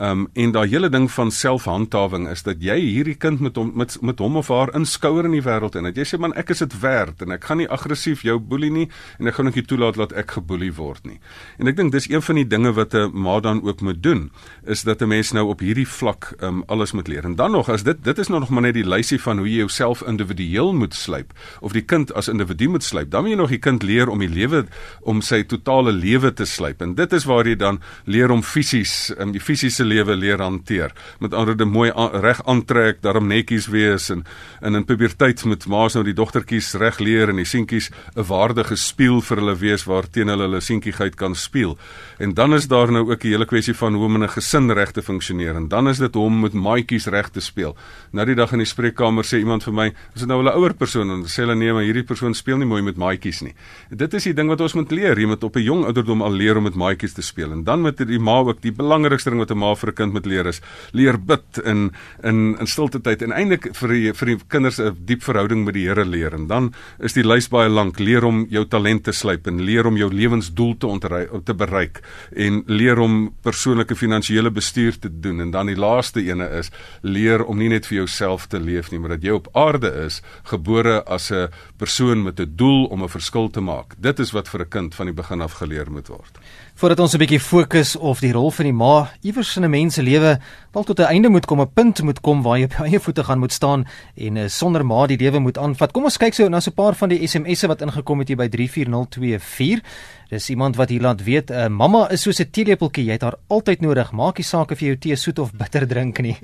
Um 0.00 0.28
en 0.32 0.52
daai 0.54 0.70
hele 0.72 0.88
ding 0.88 1.10
van 1.12 1.28
selfhandhawing 1.28 2.24
is 2.32 2.40
dat 2.46 2.62
jy 2.64 2.78
hierdie 2.80 3.18
kind 3.20 3.42
met 3.44 3.58
hom 3.60 3.74
met 3.76 3.98
met 4.00 4.20
hom 4.22 4.38
of 4.40 4.48
haar 4.48 4.70
inskouer 4.72 5.26
in 5.28 5.34
die 5.36 5.42
wêreld 5.44 5.74
en 5.76 5.84
dat 5.84 5.98
jy 6.00 6.06
sê 6.08 6.18
man 6.18 6.32
ek 6.40 6.54
is 6.54 6.62
dit 6.64 6.76
werd 6.80 7.20
en 7.20 7.34
ek 7.36 7.44
gaan 7.44 7.60
nie 7.60 7.66
aggressief 7.68 8.22
jou 8.24 8.38
boelie 8.40 8.70
nie 8.72 8.86
en 9.18 9.28
ek 9.28 9.36
gaan 9.36 9.50
ook 9.50 9.58
nie 9.60 9.64
toelaat 9.68 9.98
dat 10.00 10.14
ek 10.16 10.38
geboelie 10.38 10.70
word 10.72 11.04
nie. 11.04 11.18
En 11.60 11.68
ek 11.68 11.76
dink 11.76 11.92
dis 11.92 12.08
een 12.08 12.24
van 12.24 12.40
die 12.40 12.46
dinge 12.48 12.72
wat 12.78 12.94
'n 12.96 13.12
ma 13.12 13.40
dan 13.40 13.60
ook 13.60 13.82
moet 13.84 14.00
doen 14.02 14.30
is 14.64 14.86
dat 14.88 15.02
'n 15.02 15.08
mens 15.08 15.32
nou 15.32 15.44
op 15.52 15.60
hierdie 15.60 15.88
vlak 15.88 16.32
um 16.40 16.64
alles 16.66 16.92
moet 16.92 17.08
leer. 17.08 17.24
En 17.24 17.36
dan 17.36 17.52
nog 17.52 17.68
as 17.68 17.82
dit 17.82 18.02
dit 18.02 18.18
is 18.18 18.28
nou 18.28 18.40
nog 18.40 18.48
maar 18.48 18.62
net 18.62 18.74
die 18.74 18.88
lysie 18.88 19.20
van 19.20 19.36
hoe 19.36 19.48
jy 19.48 19.56
jouself 19.56 20.02
individueel 20.02 20.72
moet 20.72 20.94
slyp 20.94 21.32
of 21.60 21.72
die 21.72 21.84
kind 21.84 22.14
as 22.14 22.28
individu 22.28 22.68
moet 22.68 22.84
slyp. 22.84 23.10
Dan 23.10 23.22
moet 23.22 23.30
jy 23.30 23.36
nog 23.36 23.50
die 23.50 23.58
kind 23.58 23.82
leer 23.82 24.08
om 24.08 24.18
die 24.18 24.32
lewe 24.32 24.64
om 25.00 25.20
sy 25.20 25.42
totale 25.44 25.92
lewe 25.92 26.32
te 26.32 26.44
slyp. 26.44 26.80
En 26.80 26.94
dit 26.94 27.12
is 27.12 27.24
waar 27.24 27.46
jy 27.46 27.56
dan 27.56 27.80
leer 28.04 28.30
om 28.30 28.42
fisies 28.42 29.12
um 29.18 29.32
die 29.32 29.40
fisiese 29.40 29.89
lewe 29.90 30.16
leer 30.16 30.40
hanteer. 30.40 30.94
Met 31.20 31.34
ander 31.34 31.60
woorde 31.60 31.64
mooi 31.64 31.90
reg 32.20 32.40
aantrek, 32.46 33.02
daarom 33.02 33.28
netjies 33.28 33.68
wees 33.68 34.10
en, 34.10 34.24
en 34.60 34.74
in 34.74 34.84
puberteit 34.84 35.44
moet 35.44 35.66
ma's 35.66 35.94
nou 35.94 36.04
die 36.04 36.14
dogtertjies 36.16 36.74
reg 36.80 37.00
leer 37.00 37.30
en 37.30 37.36
die 37.36 37.44
seentjies 37.44 37.90
'n 38.16 38.24
waardige 38.24 38.76
spieël 38.76 39.20
vir 39.20 39.36
hulle 39.36 39.56
wees 39.56 39.84
waarteen 39.84 40.28
hulle 40.28 40.46
hulle 40.48 40.60
seentjigheid 40.60 41.16
kan 41.16 41.34
speel. 41.34 41.76
En 42.18 42.34
dan 42.34 42.54
is 42.54 42.68
daar 42.68 42.92
nou 42.92 43.10
ook 43.10 43.24
'n 43.24 43.28
hele 43.28 43.46
kwessie 43.46 43.74
van 43.74 43.94
hoe 43.94 44.04
om 44.04 44.14
in 44.14 44.22
'n 44.22 44.28
gesin 44.28 44.72
reg 44.72 44.92
te 44.92 45.02
funksioneer 45.02 45.56
en 45.56 45.68
dan 45.68 45.88
is 45.88 45.98
dit 45.98 46.16
om 46.16 46.40
met 46.40 46.52
maatjies 46.52 47.06
reg 47.06 47.28
te 47.28 47.40
speel. 47.40 47.76
Nou 48.12 48.26
die 48.26 48.34
dag 48.34 48.52
in 48.52 48.58
die 48.58 48.66
spreekkamer 48.66 49.24
sê 49.24 49.38
iemand 49.38 49.62
vir 49.62 49.72
my, 49.72 49.86
is 50.14 50.20
dit 50.20 50.28
nou 50.28 50.42
'n 50.42 50.48
ouer 50.48 50.74
persoon 50.74 51.10
en 51.10 51.24
sê 51.24 51.42
hulle 51.44 51.54
nee, 51.54 51.72
maar 51.72 51.82
hierdie 51.82 52.04
persoon 52.04 52.34
speel 52.34 52.56
nie 52.56 52.66
mooi 52.66 52.82
met 52.82 52.96
maatjies 52.96 53.42
nie. 53.42 53.54
Dit 53.90 54.14
is 54.14 54.24
die 54.24 54.34
ding 54.34 54.48
wat 54.48 54.60
ons 54.60 54.74
moet 54.74 54.90
leer, 54.90 55.18
jy 55.18 55.26
moet 55.26 55.44
op 55.44 55.56
'n 55.56 55.62
jong 55.62 55.84
ouderdom 55.84 56.22
al 56.22 56.32
leer 56.32 56.56
om 56.56 56.62
met 56.62 56.74
maatjies 56.74 57.12
te 57.12 57.22
speel 57.22 57.52
en 57.52 57.64
dan 57.64 57.82
met 57.82 57.96
die 57.98 58.18
ma 58.18 58.38
ook 58.38 58.60
die 58.62 58.72
belangrikste 58.72 59.30
ding 59.30 59.40
wat 59.40 59.50
'n 59.50 59.58
ma 59.58 59.74
vir 59.80 59.90
'n 59.90 59.94
kind 59.94 60.12
moet 60.12 60.26
leer 60.26 60.46
is 60.46 60.60
leer 60.92 61.18
bid 61.18 61.58
in 61.64 61.90
in 62.22 62.56
in 62.60 62.66
stilte 62.66 63.00
tyd 63.00 63.22
en 63.22 63.32
eintlik 63.32 63.70
vir 63.74 63.88
die, 63.88 64.12
vir 64.12 64.26
die 64.26 64.38
kinders 64.48 64.78
'n 64.80 64.96
diep 65.06 65.22
verhouding 65.22 65.64
met 65.64 65.74
die 65.74 65.86
Here 65.88 66.04
leer. 66.04 66.34
En 66.34 66.46
dan 66.46 66.72
is 66.98 67.12
die 67.12 67.24
lys 67.24 67.48
baie 67.48 67.68
lank. 67.68 67.98
Leer 67.98 68.24
om 68.24 68.46
jou 68.50 68.64
talente 68.64 69.12
slyp 69.12 69.46
en 69.46 69.60
leer 69.60 69.86
om 69.86 69.96
jou 69.96 70.10
lewensdoel 70.12 70.76
te 70.78 70.86
ontry, 70.86 71.26
te 71.44 71.54
bereik 71.54 72.00
en 72.36 72.62
leer 72.66 72.98
om 72.98 73.34
persoonlike 73.42 73.96
finansiële 73.96 74.50
bestuur 74.50 74.98
te 74.98 75.10
doen. 75.20 75.40
En 75.40 75.50
dan 75.50 75.66
die 75.66 75.76
laaste 75.76 76.20
ene 76.20 76.48
is 76.58 76.70
leer 77.02 77.44
om 77.44 77.58
nie 77.58 77.68
net 77.68 77.86
vir 77.86 77.96
jouself 78.04 78.46
te 78.46 78.60
leef 78.60 78.90
nie 78.90 78.98
maar 78.98 79.16
dat 79.16 79.24
jy 79.24 79.34
op 79.34 79.48
aarde 79.56 79.90
is 80.06 80.22
gebore 80.44 81.02
as 81.04 81.30
'n 81.30 81.48
persoon 81.76 82.22
met 82.22 82.40
'n 82.40 82.52
doel 82.56 82.84
om 82.86 83.02
'n 83.02 83.08
verskil 83.08 83.50
te 83.50 83.60
maak. 83.60 83.94
Dit 83.98 84.18
is 84.18 84.32
wat 84.32 84.48
vir 84.48 84.60
'n 84.60 84.68
kind 84.68 84.94
van 84.94 85.06
die 85.06 85.14
begin 85.14 85.40
af 85.40 85.52
geleer 85.52 85.90
moet 85.90 86.08
word 86.08 86.38
Voordat 86.80 87.00
ons 87.00 87.12
'n 87.12 87.20
bietjie 87.20 87.40
fokus 87.40 87.96
of 87.96 88.20
die 88.24 88.32
rol 88.32 88.50
van 88.50 88.64
die 88.64 88.72
ma 88.72 89.10
iewers 89.20 89.56
in 89.56 89.64
'n 89.64 89.70
mens 89.70 89.94
se 89.94 90.02
lewe 90.02 90.40
wel 90.72 90.84
tot 90.84 90.98
'n 90.98 91.12
einde 91.12 91.28
moet 91.28 91.44
kom, 91.44 91.60
'n 91.60 91.68
punt 91.74 92.02
moet 92.02 92.20
kom 92.20 92.42
waar 92.42 92.56
jy 92.56 92.64
op 92.64 92.72
jou 92.72 92.84
eie 92.88 93.00
voete 93.00 93.24
gaan 93.24 93.38
moet 93.38 93.52
staan 93.52 93.84
en 94.16 94.36
uh, 94.36 94.48
sonder 94.48 94.86
ma 94.86 95.06
die 95.06 95.18
lewe 95.18 95.38
moet 95.38 95.58
aanvat. 95.58 95.92
Kom 95.92 96.04
ons 96.04 96.16
kyk 96.16 96.34
so 96.34 96.48
na 96.48 96.60
so 96.60 96.70
'n 96.70 96.74
paar 96.74 96.94
van 96.94 97.08
die 97.08 97.26
SMS'e 97.26 97.66
wat 97.66 97.82
ingekom 97.82 98.18
het 98.18 98.28
hier 98.28 98.36
by 98.36 98.48
34024. 98.48 99.82
Dis 100.30 100.48
iemand 100.48 100.76
wat 100.76 100.88
hier 100.88 101.00
laat 101.02 101.22
weet, 101.22 101.50
uh, 101.50 101.68
mamma 101.68 102.08
is 102.10 102.22
soos 102.22 102.40
'n 102.40 102.50
teelepeltjie, 102.50 103.04
jy 103.04 103.12
het 103.12 103.22
haar 103.22 103.36
altyd 103.48 103.80
nodig. 103.80 104.12
Maak 104.12 104.38
nie 104.38 104.44
saak 104.44 104.70
of 104.70 104.80
jy 104.80 104.86
jou 104.86 104.96
tee 104.96 105.16
soet 105.16 105.38
of 105.38 105.52
bitter 105.52 105.86
drink 105.86 106.18
nie. 106.20 106.38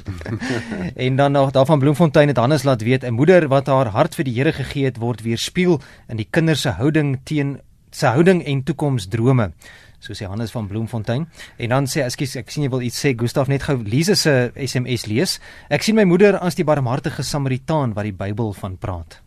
en 1.06 1.16
dan 1.16 1.32
nog 1.32 1.50
daarvan 1.50 1.78
Bloemfontein 1.78 2.28
het 2.28 2.36
Hannes 2.36 2.64
laat 2.64 2.82
weet, 2.82 3.04
'n 3.04 3.14
moeder 3.14 3.48
wat 3.48 3.66
haar 3.66 3.86
hart 3.86 4.14
vir 4.14 4.24
die 4.24 4.34
Here 4.34 4.52
gegee 4.52 4.84
het, 4.84 4.98
word 4.98 5.22
weerspieël 5.22 5.80
in 6.08 6.16
die 6.16 6.28
kinders 6.30 6.60
se 6.60 6.68
houding 6.68 7.20
teen 7.24 7.60
se 7.90 8.06
houding 8.06 8.44
en 8.44 8.62
toekomsdrome 8.62 9.52
so 10.06 10.14
sê 10.14 10.28
Hannes 10.30 10.54
van 10.54 10.68
Bloemfontein. 10.70 11.26
En 11.58 11.74
dan 11.74 11.90
sê 11.90 12.04
ekskuus, 12.06 12.36
ek 12.40 12.50
sien 12.54 12.66
jy 12.66 12.70
wil 12.70 12.86
iets 12.86 13.02
sê 13.02 13.14
Gustaf 13.18 13.50
net 13.50 13.66
gou 13.66 13.80
Lise 13.82 14.14
se 14.14 14.52
SMS 14.54 15.06
lees. 15.10 15.38
Ek 15.68 15.82
sien 15.82 15.98
my 15.98 16.06
moeder 16.06 16.38
as 16.38 16.58
die 16.58 16.66
barmhartige 16.66 17.26
Samaritaan 17.26 17.96
wat 17.98 18.06
die 18.08 18.14
Bybel 18.14 18.54
van 18.54 18.78
praat. 18.78 19.20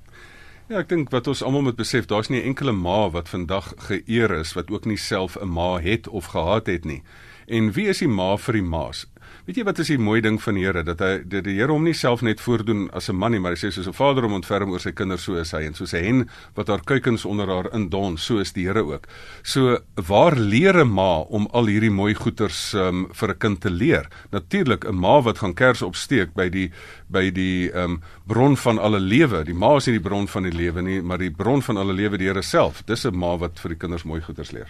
Ja, 0.69 0.83
ek 0.83 0.91
dink 0.91 1.09
wat 1.09 1.27
ons 1.27 1.41
almal 1.41 1.63
moet 1.65 1.79
besef, 1.79 2.05
daar's 2.05 2.29
nie 2.29 2.41
'n 2.41 2.53
enkele 2.53 2.71
ma 2.71 3.09
wat 3.09 3.29
vandag 3.29 3.73
geëer 3.89 4.31
is 4.39 4.53
wat 4.53 4.69
ook 4.69 4.85
nie 4.85 4.97
self 4.97 5.35
'n 5.35 5.49
ma 5.49 5.79
het 5.79 6.07
of 6.07 6.25
gehad 6.25 6.67
het 6.67 6.85
nie. 6.85 7.01
En 7.47 7.71
wie 7.71 7.87
is 7.87 7.99
die 7.99 8.07
ma 8.07 8.37
vir 8.37 8.53
die 8.53 8.61
ma's? 8.61 9.07
Weet 9.49 9.57
jy 9.57 9.63
wat 9.65 9.79
is 9.81 9.89
die 9.89 9.95
mooi 9.97 10.19
ding 10.21 10.35
van 10.37 10.57
die 10.59 10.61
Here 10.61 10.83
dat 10.85 10.99
hy 11.01 11.23
dat 11.25 11.41
die 11.47 11.55
Here 11.57 11.73
hom 11.73 11.87
nie 11.87 11.95
self 11.97 12.21
net 12.21 12.37
voordoen 12.37 12.83
as 12.93 13.09
'n 13.09 13.15
man 13.17 13.31
nie, 13.31 13.39
maar 13.39 13.55
hy 13.55 13.57
sê 13.57 13.71
soos 13.73 13.87
'n 13.87 13.97
vader 13.97 14.25
om 14.25 14.33
ontferm 14.33 14.69
oor 14.69 14.79
sy 14.79 14.91
kinders 14.91 15.23
so 15.23 15.41
is 15.41 15.51
hy 15.51 15.63
en 15.65 15.73
soos 15.73 15.93
'n 15.93 16.03
hen 16.03 16.29
wat 16.53 16.67
haar 16.67 16.85
kuikens 16.85 17.25
onder 17.25 17.47
haar 17.47 17.73
indon, 17.73 18.15
so 18.17 18.37
is 18.37 18.53
die 18.53 18.67
Here 18.67 18.85
ook. 18.85 19.07
So 19.41 19.79
waar 19.95 20.35
leer 20.35 20.85
'n 20.85 20.93
ma 20.93 21.21
om 21.21 21.47
al 21.51 21.65
hierdie 21.65 21.89
mooi 21.89 22.13
goeters 22.13 22.75
um, 22.75 23.07
vir 23.11 23.29
'n 23.29 23.37
kind 23.39 23.61
te 23.61 23.71
leer? 23.71 24.07
Natuurlik 24.31 24.85
'n 24.85 24.95
ma 24.95 25.19
wat 25.19 25.39
gaan 25.39 25.55
kers 25.55 25.81
opsteek 25.81 26.35
by 26.35 26.49
die 26.49 26.69
by 27.09 27.31
die 27.31 27.71
um, 27.73 28.01
bron 28.27 28.55
van 28.55 28.77
alle 28.77 28.99
lewe. 28.99 29.43
Die 29.43 29.55
ma 29.55 29.77
is 29.77 29.87
nie 29.87 29.97
die 29.97 30.09
bron 30.09 30.27
van 30.27 30.43
die 30.43 30.53
lewe 30.53 30.81
nie, 30.81 31.01
maar 31.01 31.17
die 31.17 31.31
bron 31.31 31.61
van 31.61 31.77
alle 31.77 31.93
lewe 31.93 32.17
die 32.17 32.27
Here 32.27 32.43
self. 32.43 32.83
Dis 32.85 33.03
'n 33.03 33.17
ma 33.17 33.35
wat 33.35 33.59
vir 33.59 33.69
die 33.69 33.79
kinders 33.79 34.03
mooi 34.03 34.21
goeters 34.21 34.51
leer. 34.51 34.67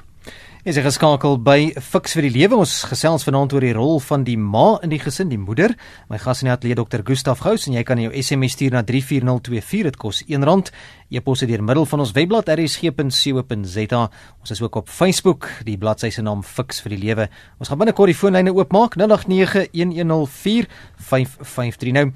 Is 0.68 0.76
jy 0.76 0.82
geskakel 0.84 1.38
by 1.40 1.70
Fix 1.80 2.12
vir 2.18 2.26
die 2.28 2.34
Lewe? 2.36 2.58
Ons 2.60 2.84
gesels 2.90 3.24
vanaand 3.24 3.54
oor 3.56 3.64
die 3.64 3.72
rol 3.78 4.02
van 4.04 4.26
die 4.28 4.36
ma 4.36 4.76
in 4.84 4.92
die 4.92 5.00
gesin, 5.00 5.30
die 5.32 5.40
moeder. 5.40 5.72
My 6.12 6.20
gas 6.20 6.44
in 6.44 6.50
die 6.50 6.52
ateljee 6.52 6.76
Dr. 6.76 7.00
Gustaf 7.08 7.40
Gous 7.46 7.70
en 7.70 7.78
jy 7.78 7.84
kan 7.88 7.96
jou 8.04 8.12
SMS 8.12 8.58
stuur 8.58 8.76
na 8.76 8.82
34024. 8.84 9.88
Dit 9.88 9.96
kos 10.02 10.20
R1. 10.28 10.68
E-pos 11.16 11.46
deur 11.48 11.64
middel 11.64 11.88
van 11.88 12.04
ons 12.04 12.12
webblad 12.12 12.52
rsg.co.za. 12.52 14.02
Ons 14.44 14.52
is 14.58 14.60
ook 14.60 14.76
op 14.84 14.92
Facebook. 14.92 15.48
Die 15.64 15.80
bladsy 15.80 16.12
se 16.12 16.20
naam 16.28 16.44
Fix 16.44 16.84
vir 16.84 16.92
die 16.98 17.04
Lewe. 17.06 17.32
Ons 17.56 17.72
gaan 17.72 17.80
binnekort 17.80 18.12
die 18.12 18.20
foonlyne 18.20 18.52
oopmaak 18.52 19.00
0891104553. 19.00 21.96
Nou 21.96 22.12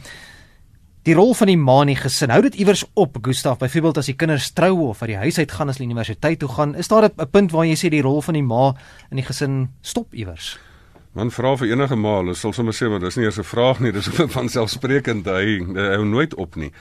Die 1.03 1.15
rol 1.17 1.33
van 1.35 1.49
die 1.51 1.59
ma 1.59 1.81
in 1.83 1.89
die 1.91 1.97
gesin. 1.99 2.31
Hou 2.31 2.39
dit 2.45 2.53
iewers 2.63 2.85
op, 2.95 3.17
Gustaf. 3.25 3.57
Byvoorbeeld 3.59 3.97
as 3.99 4.07
die 4.07 4.15
kinders 4.15 4.45
trou 4.55 4.85
of 4.85 5.01
uit 5.01 5.09
die 5.11 5.17
huis 5.19 5.35
uit 5.37 5.51
gaan 5.51 5.67
as 5.67 5.75
hulle 5.75 5.89
universiteit 5.89 6.39
toe 6.39 6.47
gaan, 6.47 6.75
is 6.79 6.87
daar 6.87 7.09
'n 7.09 7.27
punt 7.31 7.51
waar 7.51 7.65
jy 7.65 7.75
sê 7.75 7.89
die 7.89 8.01
rol 8.01 8.21
van 8.21 8.33
die 8.33 8.43
ma 8.43 8.73
in 9.11 9.17
die 9.17 9.25
gesin 9.25 9.67
stop 9.81 10.13
iewers? 10.13 10.57
Man 11.13 11.31
vra 11.31 11.57
vir 11.57 11.67
enige 11.67 11.95
ma, 11.95 12.17
hulle 12.17 12.35
sal 12.35 12.53
sommer 12.53 12.73
sê 12.73 12.89
maar 12.89 12.99
dis 12.99 13.17
nie 13.17 13.25
eers 13.25 13.37
'n 13.37 13.43
vraag 13.43 13.79
nie, 13.79 13.91
dis 13.91 14.07
van 14.35 14.49
selfsprekend 14.49 15.25
hy 15.25 15.59
hou 15.75 16.05
nooit 16.05 16.35
op 16.35 16.55
nie. 16.55 16.71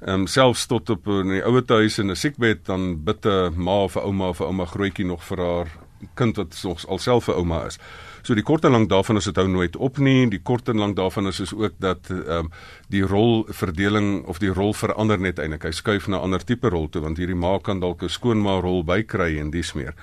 Ehm 0.00 0.20
um, 0.20 0.26
selfs 0.26 0.66
tot 0.66 0.90
op 0.90 1.06
in 1.06 1.28
die 1.28 1.42
ouete 1.42 1.74
huis 1.74 1.98
in 1.98 2.10
'n 2.10 2.16
siekbed 2.16 2.66
dan 2.66 3.02
bid 3.04 3.24
'n 3.24 3.54
ma 3.56 3.84
of 3.84 3.96
'n 3.96 4.00
ouma 4.00 4.28
of 4.28 4.40
'n 4.40 4.44
ouma 4.44 4.64
grootjie 4.64 5.06
nog 5.06 5.24
vir 5.24 5.38
haar 5.38 5.66
kind 6.14 6.36
wat 6.36 6.54
soms 6.54 6.86
alself 6.86 7.28
'n 7.28 7.32
ouma 7.32 7.64
is. 7.66 7.78
So 8.22 8.34
die 8.34 8.44
kort 8.44 8.64
en 8.64 8.74
lank 8.74 8.88
daarvan 8.90 9.16
is 9.16 9.24
dit 9.24 9.36
hou 9.36 9.46
nooit 9.48 9.76
op 9.76 9.98
nie. 9.98 10.28
Die 10.30 10.42
kort 10.42 10.68
en 10.68 10.78
lank 10.78 10.96
daarvan 10.96 11.26
is 11.26 11.40
is 11.40 11.54
ook 11.54 11.78
dat 11.78 12.10
ehm 12.10 12.30
um, 12.30 12.50
die 12.88 13.02
rolverdeling 13.02 14.26
of 14.26 14.38
die 14.38 14.52
rol 14.52 14.72
verander 14.74 15.18
net 15.18 15.38
eintlik. 15.38 15.62
Hy 15.62 15.70
skuif 15.70 16.08
na 16.08 16.16
'n 16.16 16.22
ander 16.22 16.44
tipe 16.44 16.68
rol 16.68 16.88
toe 16.88 17.02
want 17.02 17.18
hierdie 17.18 17.36
ma 17.36 17.58
kan 17.58 17.80
dalk 17.80 18.02
'n 18.02 18.08
skoonma 18.08 18.60
rol 18.60 18.84
bykry 18.84 19.38
en 19.38 19.50
dis 19.50 19.72
meer. 19.72 19.94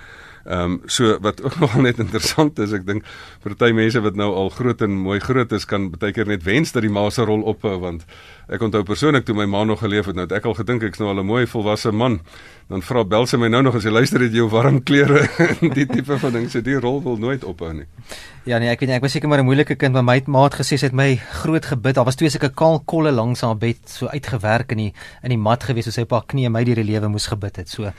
Ehm 0.47 0.71
um, 0.71 0.81
so 0.85 1.17
wat 1.19 1.43
ook 1.43 1.59
nog 1.63 1.75
net 1.75 1.97
interessant 1.99 2.59
is, 2.59 2.71
ek 2.71 2.85
dink 2.87 3.03
party 3.43 3.73
mense 3.75 3.99
wat 3.99 4.15
nou 4.15 4.29
al 4.31 4.49
groot 4.55 4.81
en 4.81 4.93
mooi 4.95 5.19
groot 5.19 5.51
is 5.51 5.65
kan 5.67 5.89
baie 5.91 6.13
keer 6.15 6.29
net 6.29 6.45
wens 6.47 6.71
dat 6.71 6.85
die 6.85 6.91
ma 6.91 7.03
se 7.11 7.25
rol 7.27 7.43
ophou 7.51 7.73
want 7.83 8.05
ek 8.47 8.63
onthou 8.63 8.85
persoonlik 8.87 9.25
toe 9.27 9.35
my 9.35 9.43
ma 9.45 9.65
nog 9.67 9.83
geleef 9.83 10.07
het 10.07 10.15
nou 10.15 10.23
het 10.23 10.37
ek 10.39 10.47
al 10.47 10.55
gedink 10.55 10.85
ek's 10.87 11.01
nou 11.03 11.09
al 11.11 11.19
'n 11.19 11.27
mooi 11.27 11.43
volwasse 11.45 11.91
man. 11.91 12.21
Dan 12.69 12.81
vra 12.81 13.03
bel 13.03 13.27
sy 13.27 13.37
my 13.37 13.47
nou 13.47 13.61
nog 13.61 13.75
as 13.75 13.83
jy 13.83 13.91
luister 13.91 14.21
het 14.21 14.33
jy 14.33 14.47
warm 14.47 14.83
klere 14.83 15.27
en 15.61 15.69
die 15.75 15.85
tipe 15.85 16.17
van 16.19 16.31
ding 16.31 16.49
so 16.51 16.61
die 16.61 16.79
rol 16.79 17.03
wil 17.03 17.17
nooit 17.17 17.43
ophou 17.43 17.73
nie. 17.73 17.85
Ja 18.47 18.57
nee, 18.59 18.69
ek 18.71 18.79
weet 18.79 18.89
nie, 18.89 18.95
ek 18.95 19.03
was 19.03 19.11
seker 19.11 19.27
maar 19.27 19.39
'n 19.39 19.45
moeilike 19.45 19.75
kind, 19.75 19.93
maar 19.93 20.03
my 20.03 20.23
maat 20.27 20.55
gesê 20.55 20.79
sy 20.79 20.87
het 20.87 20.93
my 20.93 21.15
groot 21.43 21.65
gebid. 21.65 21.95
Daar 21.95 22.05
was 22.05 22.15
twee 22.15 22.29
sulke 22.29 22.55
kaal 22.55 22.79
kolle 22.85 23.11
langs 23.11 23.41
haar 23.41 23.57
bed 23.57 23.77
so 23.85 24.07
uitgewerk 24.07 24.71
in 24.71 24.77
die 24.77 24.93
in 25.23 25.29
die 25.29 25.37
mat 25.37 25.63
gewees, 25.63 25.85
so 25.85 25.91
sy 25.91 26.05
pa 26.05 26.23
knie 26.25 26.49
my 26.49 26.63
deur 26.63 26.75
die 26.75 26.87
lewe 26.87 27.09
moes 27.09 27.27
gebid 27.27 27.57
het. 27.57 27.69
So 27.69 27.91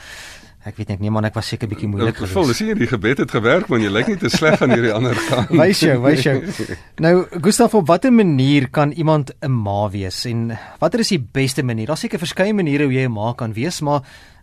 Ek 0.68 0.76
weet 0.76 0.90
ek 0.92 1.00
nee 1.00 1.12
man, 1.12 1.25
ek 1.25 1.37
was 1.38 1.48
seker 1.48 1.70
bietjie 1.70 1.88
moeilik 1.88 2.18
geweest. 2.18 2.34
Vol, 2.37 2.52
sien 2.56 2.68
jy 2.72 2.76
die 2.82 2.90
gebed 2.90 3.22
het 3.22 3.32
gewerk, 3.32 3.68
want 3.72 3.84
jy 3.87 3.92
lyk 3.92 4.10
nie 4.12 4.18
te 4.20 4.28
sleg 4.32 4.60
aan 4.64 4.75
hierdie 4.75 4.92
ander 4.92 5.16
kant. 5.28 5.48
Wys 5.56 5.80
jou, 5.80 5.96
wys 6.04 6.26
jou. 6.26 6.37
Nou, 7.04 7.14
Gustaf, 7.44 7.76
op 7.78 7.87
watter 7.88 8.12
manier 8.12 8.68
kan 8.68 8.92
iemand 8.92 9.32
'n 9.40 9.52
ma 9.52 9.88
wees 9.88 10.25
en 10.28 10.58
watter 10.78 11.00
is 11.00 11.14
die 11.14 11.22
beste 11.22 11.62
manier? 11.62 11.87
Daar's 11.87 12.04
seker 12.04 12.18
verskeie 12.18 12.52
maniere 12.52 12.84
hoe 12.84 12.92
jy 12.92 13.08
'n 13.08 13.12
ma 13.12 13.32
kan 13.32 13.52
wees, 13.52 13.80
maar 13.80 14.02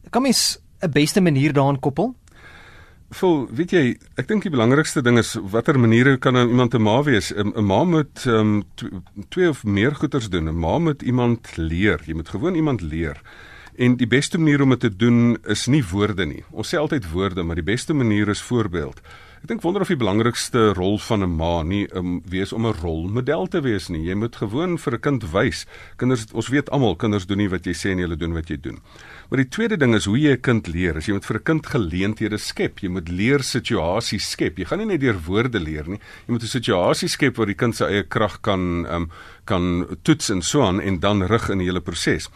kan 0.10 0.22
mens 0.22 0.58
'n 0.82 0.91
beste 0.91 1.22
manier 1.22 1.53
daaraan 1.53 1.79
koppel? 1.79 2.15
Vol, 3.13 3.46
weet 3.53 3.72
jy, 3.72 3.84
ek 4.17 4.27
dink 4.27 4.44
die 4.44 4.50
belangrikste 4.50 5.03
ding 5.05 5.20
is 5.22 5.36
watter 5.53 5.77
maniere 5.79 6.17
kan 6.17 6.36
iemand 6.36 6.74
'n 6.74 6.82
ma 6.82 7.03
wees? 7.03 7.32
'n 7.32 7.53
Ma 7.63 7.84
moet 7.84 8.25
um, 8.25 8.63
twee 9.29 9.50
of 9.50 9.63
meer 9.63 9.96
goeders 9.96 10.29
doen. 10.29 10.50
'n 10.50 10.60
Ma 10.60 10.79
moet 10.79 11.01
iemand 11.01 11.58
leer. 11.58 12.01
Jy 12.05 12.13
moet 12.13 12.29
gewoon 12.29 12.55
iemand 12.55 12.82
leer. 12.82 13.22
En 13.77 13.98
die 14.00 14.08
beste 14.08 14.38
manier 14.39 14.62
om 14.62 14.70
dit 14.70 14.79
te 14.79 14.96
doen 14.96 15.38
is 15.51 15.65
nie 15.67 15.84
woorde 15.84 16.25
nie. 16.25 16.44
Ons 16.55 16.72
sê 16.72 16.79
altyd 16.79 17.10
woorde, 17.12 17.44
maar 17.44 17.60
die 17.60 17.65
beste 17.67 17.94
manier 17.94 18.29
is 18.32 18.41
voorbeeld. 18.41 19.01
Ek 19.41 19.50
dink 19.51 19.65
wonder 19.65 19.84
of 19.84 19.91
die 19.91 20.00
belangrikste 20.00 20.72
rol 20.74 20.96
van 20.98 21.22
'n 21.22 21.36
ma 21.36 21.62
nie 21.63 21.84
um, 21.94 22.22
wees 22.25 22.53
om 22.53 22.65
'n 22.65 22.79
rolmodel 22.82 23.48
te 23.48 23.62
wees 23.62 23.89
nie. 23.89 24.08
Jy 24.08 24.15
moet 24.15 24.36
gewoon 24.36 24.77
vir 24.77 24.94
'n 24.94 25.00
kind 25.00 25.24
wys. 25.32 25.65
Kinders, 25.98 26.25
ons 26.32 26.48
weet 26.48 26.70
almal, 26.70 26.96
kinders 26.96 27.25
doen 27.25 27.38
nie 27.38 27.50
wat 27.50 27.65
jy 27.65 27.74
sê 27.74 27.91
en 27.91 28.00
hulle 28.00 28.15
doen 28.15 28.34
wat 28.34 28.48
jy 28.48 28.58
doen. 28.58 28.79
Maar 29.29 29.41
die 29.41 29.50
tweede 29.50 29.77
ding 29.77 29.96
is 29.98 30.05
hoe 30.05 30.17
jy 30.20 30.32
'n 30.36 30.41
kind 30.41 30.67
leer. 30.67 30.98
As 30.98 31.08
jy 31.08 31.13
moet 31.13 31.25
vir 31.25 31.38
'n 31.38 31.44
kind 31.44 31.65
geleenthede 31.65 32.38
skep, 32.38 32.79
jy 32.79 32.89
moet 32.89 33.10
leer 33.10 33.39
situasies 33.39 34.29
skep. 34.29 34.58
Jy 34.58 34.65
gaan 34.65 34.79
nie 34.79 34.86
net 34.86 35.01
deur 35.01 35.20
woorde 35.25 35.60
leer 35.60 35.88
nie. 35.88 36.00
Jy 36.27 36.32
moet 36.32 36.44
'n 36.44 36.48
situasie 36.48 37.10
skep 37.10 37.38
waar 37.38 37.48
die 37.48 37.55
kind 37.55 37.75
sy 37.75 37.86
eie 37.86 38.03
krag 38.03 38.41
kan 38.41 38.86
um, 38.86 39.10
kan 39.46 39.86
toets 40.03 40.29
en 40.29 40.41
so 40.41 40.62
aan 40.62 40.82
en 40.82 41.00
dan 41.00 41.24
rig 41.24 41.50
in 41.50 41.58
die 41.58 41.65
hele 41.65 41.82
proses. 41.82 42.29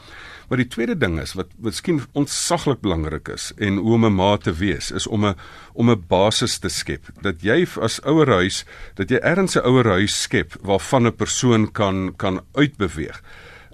Maar 0.50 0.58
die 0.58 0.68
tweede 0.68 0.96
ding 0.98 1.20
is 1.22 1.36
wat 1.38 1.48
miskien 1.62 2.02
ontsaglik 2.18 2.82
belangrik 2.82 3.30
is 3.30 3.52
en 3.58 3.78
hoe 3.78 3.94
om 3.94 4.06
'n 4.06 4.16
ma 4.16 4.38
te 4.38 4.52
wees 4.52 4.92
is 4.92 5.08
om 5.08 5.26
'n 5.26 5.36
om 5.74 5.90
'n 5.90 6.04
basis 6.08 6.58
te 6.58 6.70
skep. 6.70 7.06
Dat 7.22 7.42
jy 7.42 7.68
as 7.82 8.02
ouerhuis 8.02 8.66
dat 8.96 9.10
jy 9.10 9.18
ergens 9.18 9.56
'n 9.56 9.66
ouerhuis 9.66 10.22
skep 10.22 10.56
waarvan 10.62 11.06
'n 11.06 11.16
persoon 11.16 11.72
kan 11.72 12.16
kan 12.18 12.42
uitbeweeg. 12.54 13.22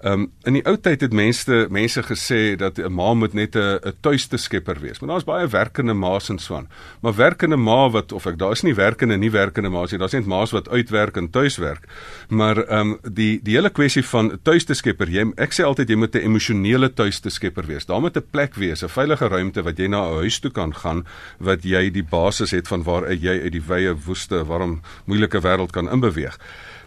Ehm 0.04 0.14
um, 0.14 0.32
in 0.44 0.54
die 0.58 0.64
ou 0.68 0.76
tyd 0.76 1.02
het 1.02 1.14
mense 1.16 1.68
mense 1.72 2.02
gesê 2.04 2.56
dat 2.60 2.78
'n 2.78 2.92
ma 2.92 3.14
moet 3.14 3.34
net 3.34 3.56
'n 3.56 3.80
'n 3.80 3.94
tuiste 4.02 4.38
skepper 4.38 4.80
wees. 4.80 5.00
Maar 5.00 5.10
daar's 5.10 5.24
baie 5.24 5.48
werkende 5.48 5.94
ma's 5.94 6.30
en 6.30 6.40
swaan. 6.40 6.68
Maar 7.02 7.16
werkende 7.16 7.56
ma 7.56 7.90
wat 7.90 8.12
of 8.12 8.26
ek 8.26 8.38
daar 8.38 8.52
is 8.52 8.62
nie 8.62 8.76
werkende 8.76 9.18
nie 9.18 9.32
werkende 9.32 9.70
ma's 9.70 9.92
nie. 9.92 10.00
Daar's 10.00 10.12
net 10.12 10.26
ma's 10.26 10.52
wat 10.52 10.70
uitwerk 10.70 11.18
en 11.18 11.30
tuiswerk. 11.30 11.88
Maar 12.28 12.58
ehm 12.58 12.80
um, 12.80 13.00
die 13.14 13.40
die 13.44 13.56
hele 13.56 13.70
kwessie 13.70 14.06
van 14.06 14.40
tuiste 14.44 14.74
skepper, 14.74 15.08
jy 15.08 15.32
ek 15.38 15.54
sê 15.54 15.64
altyd 15.64 15.90
jy 15.90 15.96
moet 15.96 16.16
'n 16.16 16.26
emosionele 16.26 16.94
tuiste 16.94 17.30
skepper 17.30 17.66
wees. 17.66 17.86
Daar 17.86 18.02
moet 18.02 18.18
'n 18.18 18.26
plek 18.32 18.56
wees, 18.56 18.84
'n 18.84 18.90
veilige 18.90 19.28
ruimte 19.28 19.64
wat 19.64 19.78
jy 19.78 19.88
na 19.88 20.10
'n 20.10 20.16
huis 20.16 20.40
toe 20.40 20.52
kan 20.52 20.76
gaan 20.76 21.06
wat 21.40 21.64
jy 21.64 21.90
die 21.90 22.04
basis 22.04 22.52
het 22.52 22.68
van 22.68 22.84
waar 22.84 23.14
jy 23.14 23.42
uit 23.42 23.52
die 23.52 23.64
wye 23.68 23.96
woeste, 24.06 24.46
warm, 24.46 24.82
moeilike 25.06 25.42
wêreld 25.42 25.72
kan 25.72 25.92
inbeweeg. 25.92 26.38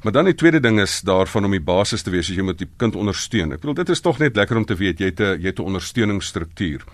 Maar 0.02 0.12
dan 0.12 0.24
die 0.24 0.34
tweede 0.34 0.60
ding 0.60 0.80
is 0.80 1.00
daarvan 1.00 1.44
om 1.44 1.50
die 1.50 1.62
basis 1.64 2.02
te 2.02 2.10
wees 2.10 2.30
as 2.30 2.36
jy 2.36 2.44
moet 2.46 2.58
die 2.58 2.68
kind 2.76 2.96
ondersteun. 2.96 3.52
Ek 3.52 3.62
bedoel 3.62 3.80
dit 3.80 3.88
is 3.94 4.02
tog 4.04 4.18
net 4.22 4.36
lekker 4.36 4.56
om 4.60 4.66
te 4.68 4.76
weet 4.78 5.00
jy 5.00 5.10
het 5.10 5.20
'n 5.20 5.40
jy 5.40 5.50
het 5.50 5.58
'n 5.58 5.70
ondersteuningsstruktuur. 5.70 6.84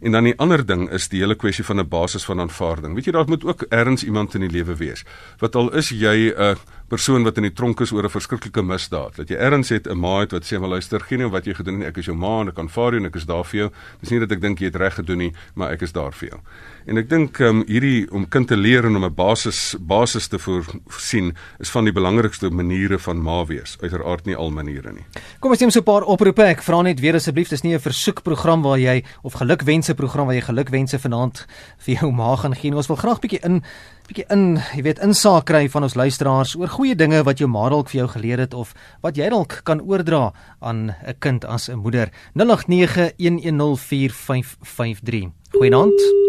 En 0.00 0.12
dan 0.12 0.24
die 0.24 0.38
ander 0.38 0.66
ding 0.66 0.90
is 0.90 1.08
die 1.08 1.20
hele 1.20 1.34
kwessie 1.34 1.64
van 1.64 1.80
'n 1.80 1.88
basis 1.88 2.24
van 2.24 2.40
aanvaarding. 2.40 2.94
Weet 2.94 3.04
jy 3.04 3.12
daar 3.12 3.28
moet 3.28 3.44
ook 3.44 3.62
ergens 3.68 4.04
iemand 4.04 4.34
in 4.34 4.40
die 4.40 4.50
lewe 4.50 4.76
wees. 4.76 5.04
Wat 5.38 5.56
al 5.56 5.72
is 5.74 5.88
jy 5.88 6.32
'n 6.36 6.56
persoon 6.88 7.24
wat 7.24 7.36
in 7.40 7.48
die 7.48 7.52
tronk 7.52 7.80
is 7.80 7.92
oor 7.92 8.04
'n 8.04 8.10
verskriklike 8.10 8.62
misdaad. 8.62 9.16
Dat 9.16 9.28
jy 9.28 9.36
erns 9.36 9.68
het 9.68 9.86
'n 9.86 9.98
ma 9.98 10.20
het 10.20 10.32
wat 10.32 10.44
sê, 10.44 10.58
"Maar 10.60 10.68
luister, 10.68 11.00
geen 11.00 11.18
nie 11.18 11.28
wat 11.28 11.44
jy 11.44 11.54
gedoen 11.54 11.80
het, 11.80 11.88
ek 11.88 11.96
is 11.98 12.06
jou 12.06 12.16
ma 12.16 12.40
en 12.40 12.48
ek 12.48 12.54
kan 12.54 12.68
vaar 12.68 12.92
jou 12.92 13.00
en 13.00 13.06
ek 13.06 13.16
is 13.16 13.26
daar 13.26 13.44
vir 13.44 13.60
jou." 13.60 13.70
Dis 14.00 14.10
nie 14.10 14.20
dat 14.20 14.32
ek 14.32 14.40
dink 14.40 14.58
jy 14.58 14.66
het 14.66 14.76
reg 14.76 14.94
gedoen 14.94 15.18
nie, 15.18 15.32
maar 15.54 15.72
ek 15.72 15.82
is 15.82 15.92
daar 15.92 16.12
vir 16.12 16.28
jou. 16.28 16.40
En 16.86 16.98
ek 16.98 17.08
dink 17.08 17.38
um, 17.38 17.64
hierdie 17.66 18.10
om 18.12 18.28
kind 18.28 18.48
te 18.48 18.56
leer 18.56 18.84
en 18.84 18.96
om 18.96 19.04
'n 19.04 19.14
basis 19.14 19.76
basis 19.80 20.28
te 20.28 20.38
voorsien 20.38 21.34
is 21.58 21.70
van 21.70 21.84
die 21.84 21.92
belangrikste 21.92 22.50
maniere 22.50 22.98
van 22.98 23.22
ma 23.22 23.44
wees. 23.44 23.76
Uiteraard 23.80 24.26
nie 24.26 24.36
al 24.36 24.50
maniere 24.50 24.92
nie. 24.92 25.04
Kom 25.40 25.50
ons 25.50 25.60
neem 25.60 25.70
so 25.70 25.80
'n 25.80 25.84
paar 25.84 26.02
oproepe. 26.02 26.42
Ek 26.42 26.62
vra 26.62 26.82
net 26.82 27.00
weer 27.00 27.14
asseblief, 27.14 27.48
dis 27.48 27.62
nie 27.62 27.74
'n 27.74 27.80
versoekprogram 27.80 28.62
waar 28.62 28.78
jy 28.78 29.04
of 29.22 29.32
gelukwense 29.32 29.94
program 29.94 30.26
waar 30.26 30.34
jy 30.34 30.42
gelukwense 30.42 30.98
vanaand 30.98 31.46
vir 31.78 31.94
jou 32.00 32.12
ma 32.12 32.36
gaan 32.36 32.54
gee. 32.54 32.74
Ons 32.74 32.86
wil 32.86 32.96
graag 32.96 33.20
bietjie 33.20 33.40
in 33.44 33.62
bietjie 34.08 34.26
in, 34.28 34.58
jy 34.76 34.82
weet, 34.84 35.00
insaak 35.04 35.46
kry 35.48 35.64
van 35.72 35.86
ons 35.86 35.94
luisteraars 35.96 36.54
oor 36.60 36.68
goeie 36.74 36.96
dinge 36.98 37.22
wat 37.22 37.38
jou 37.38 37.46
ma 37.50 37.68
dalk 37.70 37.88
vir 37.92 38.00
jou 38.02 38.08
geleer 38.16 38.40
het 38.42 38.54
of 38.54 38.74
wat 39.04 39.16
jy 39.16 39.28
dalk 39.32 39.60
kan 39.64 39.80
oordra 39.80 40.32
aan 40.60 40.90
'n 40.90 40.94
kind 41.18 41.44
as 41.44 41.68
'n 41.70 41.78
moeder. 41.78 42.08
0891104553. 42.34 45.30
Goeienaand. 45.52 46.24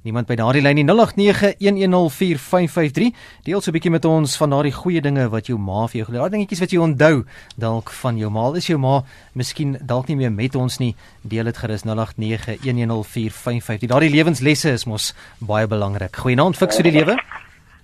Niemand 0.00 0.24
by 0.30 0.36
daardie 0.40 0.62
lyn 0.64 0.78
nie 0.78 0.86
0891104553. 0.88 3.10
Deel 3.44 3.60
so 3.60 3.68
'n 3.70 3.74
bietjie 3.76 3.90
met 3.90 4.04
ons 4.04 4.36
van 4.36 4.50
daardie 4.50 4.72
goeie 4.72 5.00
dinge 5.00 5.28
wat 5.28 5.46
jou 5.46 5.58
ma 5.58 5.86
vir 5.86 5.96
jou 5.98 6.06
geleer 6.06 6.22
het. 6.22 6.32
Dingetjies 6.32 6.60
wat 6.60 6.70
jy 6.70 6.78
onthou 6.78 7.24
dalk 7.56 7.90
van 7.90 8.16
jou 8.16 8.30
ma. 8.30 8.52
Is 8.56 8.66
jou 8.66 8.78
ma 8.78 9.04
miskien 9.34 9.78
dalk 9.82 10.08
nie 10.08 10.16
meer 10.16 10.32
met 10.32 10.54
ons 10.54 10.78
nie? 10.78 10.96
Deel 11.22 11.44
dit 11.44 11.56
gerus 11.56 11.84
0891104553. 11.84 13.86
Daardie 13.86 14.10
lewenslesse 14.10 14.72
is 14.72 14.84
mos 14.86 15.14
baie 15.38 15.66
belangrik. 15.66 16.16
Goeienaand, 16.16 16.56
fiks 16.56 16.76
vir 16.76 16.84
die 16.84 16.92
lewe. 16.92 17.16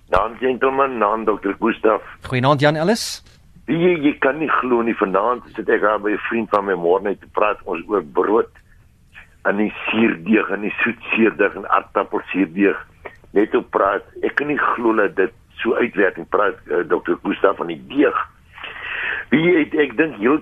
Dan 0.09 0.37
gentleman, 0.39 0.99
dan 0.99 1.25
dokter 1.25 1.55
Gustaf. 1.59 2.01
Goeienaand 2.21 2.61
Jan 2.61 2.75
Ellis. 2.75 3.23
Wie 3.67 3.75
jy 3.99 4.13
kan 4.23 4.37
nie 4.39 4.47
glo 4.61 4.79
nie 4.81 4.95
vanaand 4.95 5.43
sit 5.55 5.67
ek 5.69 5.81
daar 5.83 5.99
by 5.99 6.13
'n 6.15 6.23
vriend 6.29 6.49
van 6.49 6.65
my 6.65 6.73
môre 6.73 7.03
net 7.03 7.19
te 7.19 7.27
praat 7.35 7.59
ons 7.65 7.83
oor 7.87 8.03
brood 8.03 8.47
in 9.49 9.57
die 9.57 9.73
suurdeeg 9.89 10.49
en 10.49 10.61
die 10.61 10.73
soetsuurdeeg 10.83 11.55
en 11.55 11.67
aardappelsuurdeeg 11.69 12.79
net 13.31 13.55
op 13.55 13.69
praat. 13.69 14.03
Ek 14.23 14.35
kan 14.35 14.47
nie 14.47 14.57
glo 14.57 14.95
dat 14.95 15.15
dit 15.15 15.33
so 15.59 15.75
uitwerk 15.75 16.17
en 16.17 16.27
praat 16.27 16.55
uh, 16.67 16.79
eh, 16.79 16.87
Dr. 16.87 17.19
Gustaf 17.23 17.57
van 17.57 17.67
die 17.67 17.81
deeg. 17.87 18.15
Wie 19.29 19.57
het 19.57 19.73
ek 19.75 19.97
dink 19.97 20.15
heel 20.15 20.39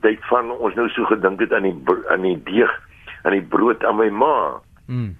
tyd 0.00 0.22
van 0.30 0.50
ons 0.50 0.74
nou 0.74 0.88
so 0.88 1.04
gedink 1.10 1.40
het 1.40 1.52
aan 1.52 1.66
die 1.66 1.76
aan 2.08 2.22
die 2.22 2.38
deeg 2.46 2.70
aan 3.26 3.34
die 3.34 3.42
brood 3.42 3.84
aan 3.84 3.98
my 3.98 4.10
ma. 4.14 4.60
Mm. 4.86 5.16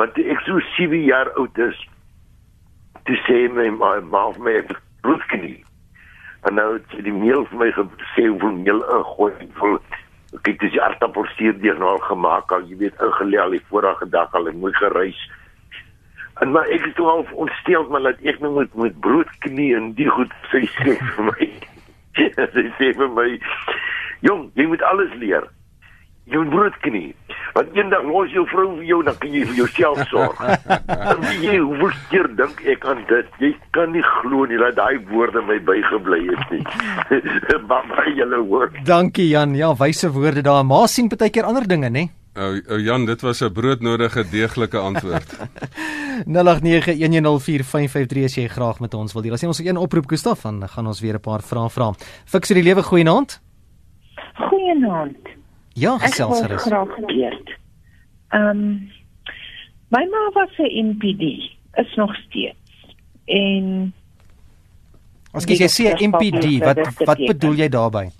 Want 0.00 0.16
ek 0.18 0.40
so 0.46 0.58
7 0.76 1.04
jaar 1.04 1.30
oud 1.36 1.58
is 1.58 1.76
toe 3.04 3.18
sê 3.26 3.44
my 3.52 3.68
ma 3.70 3.98
ma 4.00 4.26
of 4.32 4.38
my 4.38 4.60
broodknie. 5.04 5.60
En 6.48 6.58
nou 6.60 6.74
het 6.76 6.88
sy 6.92 7.04
die 7.06 7.12
meel 7.14 7.46
vir 7.50 7.60
my 7.64 7.70
gesê 7.76 8.28
hoeveel 8.28 8.58
meel 8.64 8.82
ingooi 8.98 9.32
vir 9.60 9.78
kyk 10.42 10.58
dis 10.60 10.74
die 10.74 10.82
aardappelsuur 10.82 11.56
deur 11.62 11.78
nou 11.78 11.94
al 11.94 12.02
gemaak 12.08 12.52
al 12.52 12.64
jy 12.68 12.78
weet 12.82 13.02
ingelê 13.06 13.40
al 13.40 13.54
die 13.54 13.62
vorige 13.70 14.08
dag 14.10 14.34
al 14.34 14.48
en 14.50 14.58
mooi 14.62 14.72
gereis 14.80 15.20
en 16.42 16.50
maar 16.54 16.70
ek 16.74 16.88
het 16.88 16.96
toe 16.98 17.06
al 17.10 17.22
ontstel 17.44 17.86
maar 17.90 18.02
dat 18.08 18.22
ek 18.26 18.40
nou 18.42 18.52
moet 18.56 18.74
met 18.74 18.96
brood 19.06 19.30
knie 19.46 19.70
en 19.78 19.92
die 19.98 20.08
goed 20.10 20.32
sê 20.50 20.64
sê 20.78 20.96
vir 21.14 21.28
my 21.28 21.50
sy 22.56 22.66
sê 22.80 22.90
vir 22.98 23.12
my 23.18 23.28
jong 24.26 24.48
jy 24.58 24.66
moet 24.72 24.82
alles 24.90 25.14
leer 25.22 25.46
jy 26.26 26.36
moet 26.36 26.50
brood 26.50 26.76
knie 26.80 27.14
Want 27.54 27.70
eendag 27.78 28.02
los 28.02 28.32
jou 28.34 28.42
vrou 28.50 28.64
vir 28.80 28.86
jou 28.88 28.96
dan 29.06 29.14
kan 29.22 29.30
jy 29.30 29.44
vir 29.46 29.58
jouself 29.60 30.00
sorg. 30.10 30.40
Wie 31.22 31.36
jy 31.44 31.60
hoeveel 31.62 31.92
keer 32.10 32.26
dink 32.40 32.64
ek 32.66 32.86
aan 32.90 33.04
dit? 33.06 33.28
Jy 33.38 33.52
kan 33.76 33.92
nie 33.94 34.02
glo 34.02 34.42
nie 34.50 34.58
dat 34.58 34.74
daai 34.74 34.98
woorde 35.12 35.42
my 35.46 35.60
bygebly 35.62 36.18
het 36.32 36.50
nie. 36.50 36.64
Baba 37.70 38.08
julle 38.10 38.40
hoor. 38.42 38.74
Dankie 38.88 39.28
Jan. 39.30 39.54
Ja, 39.54 39.70
wyse 39.78 40.10
woorde 40.16 40.42
daar. 40.42 40.66
Maar 40.66 40.90
sien 40.90 41.06
baie 41.12 41.30
keer 41.30 41.46
ander 41.46 41.68
dinge, 41.70 41.92
nê? 41.94 42.08
Ou 42.34 42.58
ou 42.58 42.80
Jan, 42.82 43.06
dit 43.06 43.22
was 43.22 43.42
'n 43.46 43.52
broodnodige 43.54 44.26
deeglike 44.30 44.78
antwoord. 44.78 45.38
0891104553 46.34 48.26
as 48.26 48.34
jy 48.34 48.48
graag 48.48 48.80
met 48.80 48.94
ons 48.94 49.12
wil 49.14 49.22
deel. 49.22 49.38
As 49.38 49.42
jy 49.46 49.48
ons 49.54 49.62
een 49.62 49.78
oproep 49.78 50.10
Gustaf 50.10 50.42
van 50.42 50.58
gaan 50.68 50.86
ons 50.86 51.00
weer 51.00 51.14
'n 51.14 51.20
paar 51.22 51.42
vrae 51.42 51.70
vra. 51.70 51.94
Fiksie 52.26 52.54
die 52.58 52.66
lewe 52.66 52.82
goeienaand. 52.82 53.40
Goeienaand. 54.34 55.43
Ja, 55.74 55.98
gesels 55.98 56.40
gerus. 56.40 56.62
Graag 56.62 56.94
gekeerd. 56.94 57.50
Ehm 58.28 58.48
um, 58.48 58.90
my 59.88 60.04
ma 60.10 60.22
was 60.32 60.50
'n 60.58 60.70
NPD 60.90 61.22
is 61.74 61.94
nog 61.94 62.14
steeds. 62.16 62.94
En 63.24 63.92
As 65.32 65.44
jy 65.44 65.66
sê 65.68 65.94
MPD, 65.98 66.58
wat 66.62 66.78
wat 67.04 67.18
bedoel 67.18 67.54
jy 67.54 67.68
daarmee? 67.68 68.10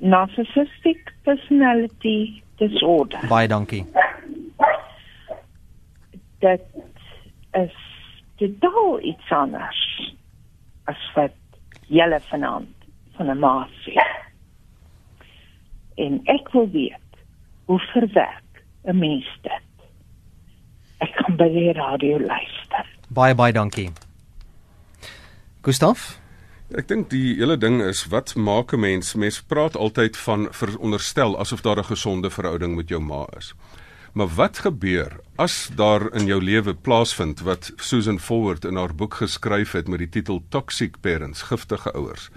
Narcissistic 0.00 1.12
personality 1.22 2.42
disorder. 2.56 3.20
Baie 3.28 3.48
dankie. 3.48 3.84
Dit 6.38 6.64
is 7.52 7.76
totaal 8.36 9.00
iets 9.00 9.30
anders 9.30 9.80
as 10.84 11.12
wat 11.14 11.32
julle 11.86 12.20
vanaand 12.30 12.68
van 13.16 13.30
'n 13.30 13.38
ma 13.38 13.68
sê. 13.84 13.92
En 15.94 16.20
ek 16.24 16.48
wil 16.52 16.70
weet 16.70 17.12
hoe 17.64 17.78
verwerk 17.78 18.64
'n 18.84 18.98
mens 18.98 19.38
dit? 19.42 19.62
Ek 20.98 21.12
kan 21.14 21.36
by 21.36 21.48
die 21.48 21.72
radio 21.72 22.18
luister. 22.18 22.86
Baie 23.08 23.34
baie 23.34 23.52
dankie. 23.52 23.90
Gustaf? 25.62 26.18
Ek 26.74 26.88
dink 26.88 27.10
die 27.10 27.34
hele 27.36 27.56
ding 27.56 27.82
is 27.82 28.06
wat 28.08 28.34
maak 28.34 28.72
'n 28.72 28.80
mens? 28.80 29.14
Mens 29.14 29.42
praat 29.42 29.76
altyd 29.76 30.16
van 30.16 30.48
veronderstel 30.50 31.38
asof 31.38 31.60
daar 31.60 31.78
'n 31.78 31.84
gesonde 31.84 32.30
verhouding 32.30 32.76
met 32.76 32.88
jou 32.88 33.00
ma 33.00 33.26
is. 33.36 33.54
Maar 34.12 34.28
wat 34.28 34.58
gebeur 34.58 35.20
as 35.36 35.70
daar 35.76 36.12
in 36.14 36.26
jou 36.26 36.42
lewe 36.42 36.74
plaasvind 36.74 37.40
wat 37.40 37.72
Susan 37.76 38.20
Forward 38.20 38.64
in 38.64 38.76
haar 38.76 38.94
boek 38.94 39.14
geskryf 39.14 39.72
het 39.72 39.88
met 39.88 39.98
die 39.98 40.08
titel 40.08 40.42
Toxic 40.48 41.00
Parents, 41.00 41.42
giftige 41.42 41.92
ouers? 41.92 42.30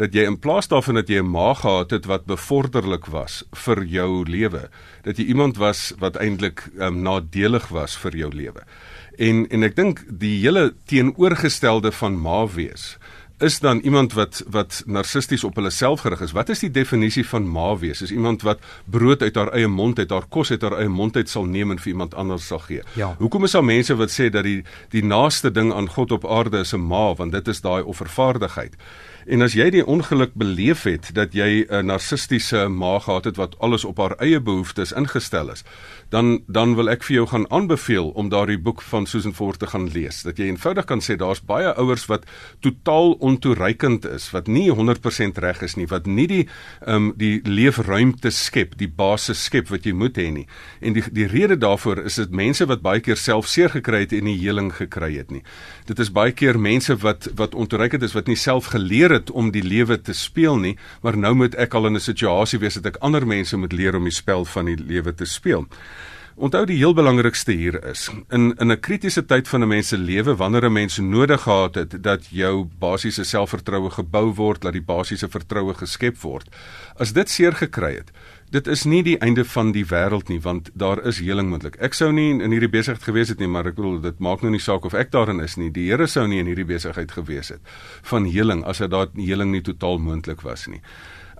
Dat 0.00 0.14
jy 0.16 0.24
in 0.24 0.38
plaas 0.40 0.70
daarvan 0.70 0.96
dat 0.96 1.10
jy 1.12 1.20
'n 1.20 1.28
ma 1.30 1.52
gehad 1.54 1.90
het 1.90 2.06
wat 2.08 2.24
bevorderlik 2.24 3.06
was 3.12 3.44
vir 3.52 3.84
jou 3.84 4.24
lewe, 4.24 4.70
dat 5.02 5.18
jy 5.18 5.24
iemand 5.24 5.56
was 5.56 5.92
wat 5.98 6.16
eintlik 6.16 6.70
um, 6.78 7.02
nadelig 7.02 7.68
was 7.68 7.96
vir 7.96 8.16
jou 8.16 8.30
lewe. 8.32 8.64
En 9.18 9.46
en 9.50 9.62
ek 9.62 9.76
dink 9.76 10.04
die 10.08 10.40
hele 10.40 10.72
teenoorgestelde 10.86 11.92
van 11.92 12.16
ma 12.16 12.46
wees 12.46 12.96
is 13.42 13.58
dan 13.60 13.78
iemand 13.78 14.12
wat 14.12 14.42
wat 14.50 14.82
narcisties 14.86 15.44
op 15.44 15.54
hulle 15.54 15.70
self 15.70 16.00
gerig 16.00 16.20
is. 16.20 16.32
Wat 16.32 16.48
is 16.48 16.60
die 16.64 16.70
definisie 16.70 17.26
van 17.26 17.48
ma 17.48 17.76
wees? 17.78 18.02
Is 18.02 18.12
iemand 18.12 18.42
wat 18.42 18.60
brood 18.84 19.22
uit 19.22 19.34
haar 19.34 19.52
eie 19.52 19.68
mond 19.68 19.98
uit, 19.98 20.10
haar 20.10 20.26
kos 20.28 20.50
uit 20.50 20.62
haar 20.62 20.78
eie 20.78 20.88
mond 20.88 21.16
uit 21.16 21.28
sal 21.28 21.44
neem 21.44 21.70
en 21.70 21.78
vir 21.78 21.92
iemand 21.92 22.14
anders 22.14 22.46
sal 22.46 22.58
gee. 22.58 22.82
Ja. 22.94 23.14
Hoekom 23.18 23.44
is 23.44 23.56
daar 23.56 23.64
mense 23.64 23.96
wat 23.96 24.12
sê 24.12 24.30
dat 24.30 24.44
die 24.44 24.62
die 24.90 25.04
naaste 25.04 25.50
ding 25.50 25.72
aan 25.72 25.88
God 25.88 26.12
op 26.12 26.26
aarde 26.26 26.58
is 26.58 26.74
'n 26.74 26.80
ma, 26.80 27.14
want 27.14 27.32
dit 27.32 27.48
is 27.48 27.60
daai 27.60 27.82
offervaardigheid. 27.82 28.76
En 29.26 29.42
as 29.44 29.52
jy 29.52 29.68
die 29.70 29.84
ongeluk 29.86 30.32
beleef 30.34 30.82
het 30.88 31.10
dat 31.14 31.34
jy 31.36 31.66
'n 31.68 31.86
narcistiese 31.86 32.68
ma 32.68 32.98
gehad 32.98 33.24
het 33.24 33.36
wat 33.36 33.58
alles 33.58 33.84
op 33.84 33.98
haar 33.98 34.16
eie 34.18 34.40
behoeftes 34.40 34.92
ingestel 34.92 35.50
is, 35.50 35.62
dan 36.08 36.42
dan 36.46 36.74
wil 36.74 36.88
ek 36.90 37.02
vir 37.02 37.14
jou 37.14 37.26
gaan 37.26 37.50
aanbeveel 37.50 38.10
om 38.10 38.28
daardie 38.28 38.58
boek 38.58 38.82
van 38.82 39.06
Susan 39.06 39.34
Ford 39.34 39.58
te 39.58 39.66
gaan 39.66 39.88
lees. 39.88 40.22
Dat 40.22 40.36
jy 40.36 40.44
eenvoudig 40.44 40.84
kan 40.84 41.00
sê 41.00 41.16
daar's 41.16 41.44
baie 41.44 41.74
ouers 41.74 42.06
wat 42.06 42.24
totaal 42.60 43.12
ontoereikend 43.30 44.06
is, 44.10 44.28
wat 44.34 44.48
nie 44.50 44.68
100% 44.72 45.40
reg 45.42 45.62
is 45.66 45.76
nie, 45.78 45.86
wat 45.90 46.08
nie 46.10 46.26
die 46.30 46.42
ehm 46.44 46.96
um, 46.96 47.08
die 47.20 47.40
leefruimte 47.44 48.30
skep, 48.34 48.76
die 48.80 48.88
basis 48.88 49.42
skep 49.48 49.70
wat 49.72 49.86
jy 49.86 49.92
moet 49.96 50.18
hê 50.20 50.28
nie. 50.34 50.46
En 50.80 50.96
die 50.96 51.04
die 51.14 51.28
rede 51.30 51.58
daarvoor 51.60 52.04
is 52.10 52.18
dit 52.20 52.34
mense 52.42 52.66
wat 52.70 52.84
baie 52.84 53.02
keer 53.04 53.18
self 53.20 53.48
seer 53.50 53.72
gekry 53.72 54.04
het 54.04 54.14
en 54.16 54.26
nie 54.28 54.38
heling 54.40 54.70
gekry 54.74 55.12
het 55.16 55.30
nie. 55.34 55.42
Dit 55.88 56.00
is 56.02 56.12
baie 56.12 56.32
keer 56.36 56.58
mense 56.58 56.96
wat 57.04 57.30
wat 57.38 57.54
ontoereikend 57.54 58.06
is 58.06 58.16
wat 58.16 58.30
nie 58.30 58.38
self 58.38 58.70
geleer 58.74 59.14
het 59.18 59.30
om 59.30 59.50
die 59.54 59.64
lewe 59.64 60.00
te 60.00 60.14
speel 60.16 60.58
nie, 60.58 60.76
maar 61.02 61.16
nou 61.16 61.34
moet 61.34 61.54
ek 61.54 61.74
al 61.74 61.90
in 61.90 61.96
'n 61.96 62.08
situasie 62.10 62.58
wees 62.58 62.78
dat 62.80 62.94
ek 62.94 63.02
ander 63.02 63.26
mense 63.26 63.56
moet 63.56 63.72
leer 63.72 63.96
om 63.96 64.04
die 64.04 64.18
spel 64.22 64.44
van 64.44 64.66
die 64.66 64.76
lewe 64.78 65.14
te 65.14 65.24
speel. 65.24 65.66
Onthou 66.40 66.62
die 66.64 66.78
heel 66.80 66.94
belangrikste 66.96 67.52
hier 67.52 67.76
is 67.84 68.06
in 68.32 68.54
in 68.56 68.72
'n 68.72 68.80
kritiese 68.80 69.24
tyd 69.28 69.48
van 69.48 69.60
'n 69.62 69.68
mens 69.68 69.88
se 69.88 69.98
lewe 69.98 70.36
wanneer 70.36 70.64
'n 70.64 70.72
mens 70.72 70.98
nodig 70.98 71.42
gehad 71.42 71.74
het 71.74 72.02
dat 72.02 72.26
jou 72.30 72.68
basiese 72.78 73.24
selfvertroue 73.24 73.90
gebou 73.90 74.34
word, 74.34 74.60
dat 74.60 74.72
die 74.72 74.82
basiese 74.82 75.28
vertroue 75.28 75.74
geskep 75.74 76.16
word. 76.20 76.48
As 76.96 77.12
dit 77.12 77.30
seer 77.30 77.52
gekry 77.52 77.94
het, 77.94 78.10
dit 78.50 78.66
is 78.66 78.84
nie 78.84 79.02
die 79.02 79.18
einde 79.18 79.44
van 79.44 79.72
die 79.72 79.84
wêreld 79.84 80.28
nie 80.28 80.40
want 80.40 80.70
daar 80.74 81.06
is 81.06 81.18
heling 81.18 81.48
moontlik. 81.50 81.76
Ek 81.76 81.94
sou 81.94 82.12
nie 82.12 82.42
in 82.42 82.50
hierdie 82.50 82.70
besigheid 82.70 83.02
gewees 83.02 83.28
het 83.28 83.38
nie, 83.38 83.48
maar 83.48 83.66
ek 83.66 83.74
bedoel 83.74 84.00
dit 84.00 84.18
maak 84.18 84.40
nou 84.40 84.50
nie 84.50 84.60
saak 84.60 84.84
of 84.84 84.94
ek 84.94 85.10
daarin 85.10 85.40
is 85.40 85.56
nie. 85.56 85.70
Die 85.70 85.90
Here 85.90 86.06
sou 86.06 86.26
nie 86.26 86.38
in 86.38 86.46
hierdie 86.46 86.64
besigheid 86.64 87.12
gewees 87.12 87.48
het 87.48 87.60
van 88.02 88.24
heling 88.24 88.64
as 88.64 88.78
dit 88.78 88.90
daar 88.90 89.08
heling 89.14 89.50
nie 89.50 89.62
totaal 89.62 89.98
moontlik 89.98 90.40
was 90.40 90.66
nie. 90.66 90.80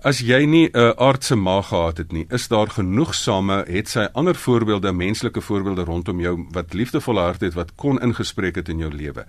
As 0.01 0.17
jy 0.17 0.47
nie 0.49 0.65
'n 0.65 0.73
uh, 0.73 0.93
aardse 0.97 1.35
ma 1.35 1.61
gehad 1.61 1.97
het 1.97 2.11
nie, 2.11 2.25
is 2.33 2.47
daar 2.47 2.69
genoegsame 2.73 3.65
het 3.69 3.89
sy 3.89 4.07
ander 4.17 4.35
voorbeelde, 4.35 4.91
menslike 4.91 5.41
voorbeelde 5.41 5.83
rondom 5.83 6.19
jou 6.19 6.47
wat 6.51 6.73
liefdevolle 6.73 7.21
hart 7.21 7.41
het 7.41 7.53
wat 7.53 7.75
kon 7.75 8.01
ingespreek 8.01 8.55
het 8.55 8.69
in 8.69 8.79
jou 8.81 8.89
lewe. 8.89 9.25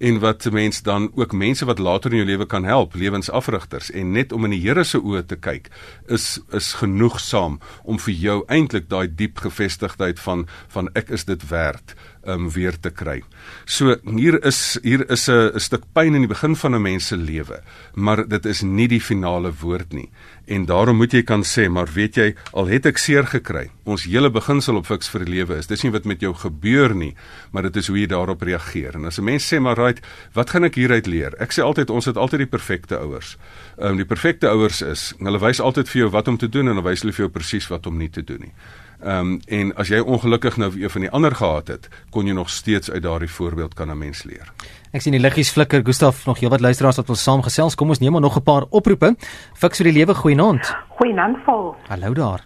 En 0.00 0.18
wat 0.18 0.50
mense 0.50 0.82
dan 0.82 1.12
ook 1.14 1.32
mense 1.32 1.64
wat 1.64 1.78
later 1.78 2.10
in 2.10 2.16
jou 2.16 2.26
lewe 2.26 2.46
kan 2.46 2.64
help, 2.64 2.94
lewensafrigters 2.94 3.90
en 3.90 4.12
net 4.12 4.32
om 4.32 4.44
in 4.44 4.50
die 4.50 4.60
Here 4.66 4.84
se 4.84 4.98
oë 4.98 5.26
te 5.26 5.36
kyk 5.36 5.70
is 6.08 6.40
is 6.50 6.72
genoegsaam 6.74 7.60
om 7.84 7.98
vir 7.98 8.14
jou 8.14 8.44
eintlik 8.48 8.88
daai 8.88 9.06
diep 9.14 9.38
gevestigdheid 9.38 10.18
van 10.20 10.48
van 10.68 10.88
ek 10.94 11.10
is 11.10 11.24
dit 11.24 11.48
werd 11.48 11.94
um 12.26 12.50
weer 12.50 12.76
te 12.80 12.90
kry. 12.90 13.22
So 13.64 13.96
hier 14.04 14.38
is 14.44 14.78
hier 14.82 15.04
is 15.10 15.28
'n 15.28 15.58
stuk 15.60 15.84
pyn 15.94 16.14
in 16.14 16.26
die 16.26 16.34
begin 16.34 16.56
van 16.56 16.74
'n 16.74 16.82
mens 16.82 17.06
se 17.06 17.16
lewe, 17.16 17.62
maar 17.94 18.28
dit 18.28 18.46
is 18.46 18.62
nie 18.62 18.88
die 18.88 19.00
finale 19.00 19.52
woord 19.52 19.92
nie. 19.92 20.10
En 20.46 20.66
daarom 20.66 20.96
moet 20.96 21.12
jy 21.12 21.22
kan 21.22 21.42
sê, 21.42 21.68
maar 21.68 21.88
weet 21.92 22.14
jy, 22.14 22.34
al 22.52 22.66
het 22.66 22.86
ek 22.86 22.98
seer 22.98 23.26
gekry, 23.26 23.70
ons 23.84 24.04
hele 24.04 24.30
beginsel 24.30 24.76
op 24.76 24.86
fiks 24.86 25.08
vir 25.08 25.24
die 25.24 25.32
lewe 25.32 25.56
is, 25.58 25.66
dis 25.66 25.82
nie 25.82 25.90
wat 25.90 26.04
met 26.04 26.20
jou 26.20 26.34
gebeur 26.34 26.94
nie, 26.94 27.14
maar 27.50 27.62
dit 27.62 27.76
is 27.76 27.86
hoe 27.86 27.98
jy 27.98 28.06
daarop 28.06 28.42
reageer. 28.42 28.94
En 28.94 29.04
as 29.04 29.18
'n 29.18 29.24
mens 29.24 29.52
sê 29.52 29.60
maar 29.60 29.76
right, 29.76 30.00
wat 30.34 30.50
gaan 30.50 30.64
ek 30.64 30.74
hieruit 30.74 31.06
leer? 31.06 31.34
Ek 31.40 31.52
sê 31.52 31.62
altyd 31.62 31.90
ons 31.90 32.04
het 32.04 32.16
altyd 32.16 32.38
die 32.38 32.46
perfekte 32.58 32.98
ouers. 32.98 33.36
Ehm 33.78 33.90
um, 33.90 33.96
die 33.96 34.04
perfekte 34.04 34.48
ouers 34.48 34.82
is, 34.82 35.14
hulle 35.18 35.38
wys 35.38 35.60
altyd 35.60 35.88
vir 35.88 36.00
jou 36.00 36.10
wat 36.10 36.28
om 36.28 36.36
te 36.36 36.48
doen 36.48 36.68
en 36.68 36.76
hulle 36.76 36.88
wys 36.88 37.02
hulle 37.02 37.12
vir 37.12 37.24
jou 37.24 37.32
presies 37.32 37.68
wat 37.68 37.86
om 37.86 37.98
nie 37.98 38.10
te 38.10 38.22
doen 38.22 38.40
nie. 38.40 38.52
Ehm 39.02 39.18
um, 39.18 39.40
en 39.46 39.74
as 39.76 39.88
jy 39.88 40.00
ongelukkig 40.00 40.56
nou 40.56 40.70
een 40.72 40.90
van 40.90 41.00
die 41.00 41.10
ander 41.10 41.34
gehad 41.34 41.68
het, 41.68 41.88
kon 42.10 42.26
jy 42.26 42.32
nog 42.32 42.50
steeds 42.50 42.90
uit 42.90 43.02
daardie 43.02 43.30
voorbeeld 43.30 43.74
kan 43.74 43.90
'n 43.90 43.98
mens 43.98 44.22
leer. 44.24 44.52
Ek 44.92 45.00
sien 45.00 45.12
die 45.12 45.20
liggies 45.20 45.52
flikker. 45.52 45.80
Gustaf, 45.84 46.26
nog 46.26 46.40
heelwat 46.40 46.60
luisteraars 46.60 46.96
wat 46.96 47.06
wil 47.06 47.16
saamgesels. 47.16 47.74
Kom 47.74 47.88
ons 47.88 47.98
neem 47.98 48.12
maar 48.12 48.20
nog 48.20 48.36
'n 48.36 48.42
paar 48.42 48.64
oproepe. 48.70 49.14
Fiks 49.54 49.76
vir 49.76 49.92
die 49.92 49.98
lewe 49.98 50.14
goeienaand. 50.14 50.76
Goeienaand 50.88 51.36
vol. 51.44 51.74
Hallo 51.88 52.12
daar. 52.12 52.40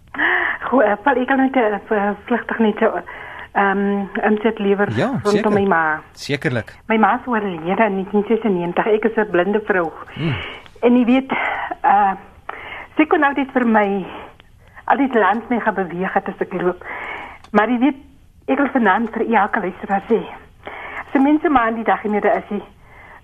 Goeie, 0.71 0.97
val 1.05 1.17
ek 1.17 1.37
net 1.37 1.57
uh, 1.91 2.11
vlugtig 2.27 2.59
net 2.59 2.81
ehm 3.53 3.79
um, 3.79 4.09
om 4.23 4.35
dit 4.43 4.59
liewer 4.59 4.97
ja, 4.97 5.21
rondom 5.23 5.55
my 5.55 5.65
ma. 5.67 6.03
Sekerlik. 6.13 6.75
My 6.87 6.97
ma 6.97 7.15
is 7.15 7.27
oorlede 7.27 7.85
in 7.85 8.07
1996. 8.07 8.87
Ek 8.87 9.05
is 9.05 9.17
'n 9.17 9.31
blinde 9.31 9.61
vrou. 9.65 9.91
Hmm. 10.15 10.35
En 10.81 10.97
jy 10.97 11.05
weet, 11.05 11.33
uh 11.85 12.13
sy 12.97 13.07
kon 13.07 13.21
nou 13.21 13.35
dit 13.35 13.51
vir 13.53 13.67
my 13.67 14.07
al 14.91 14.99
die 14.99 15.19
land 15.19 15.49
mee 15.49 15.61
gaan 15.61 15.75
beweeg 15.79 16.13
het 16.13 16.29
as 16.29 16.43
ek 16.43 16.55
loop. 16.59 16.85
Maar 17.55 17.71
jy 17.71 17.79
weet, 17.85 18.01
ek 18.51 18.59
wil 18.59 18.73
vanaand 18.75 19.13
vir 19.15 19.27
elke 19.29 19.63
luisteraar 19.63 20.03
sê, 20.11 20.21
as 21.07 21.23
mense 21.23 21.49
maar 21.49 21.71
aan 21.71 21.79
die 21.79 21.87
dag 21.87 22.05
in 22.05 22.17
die 22.19 22.33
is, 22.35 22.67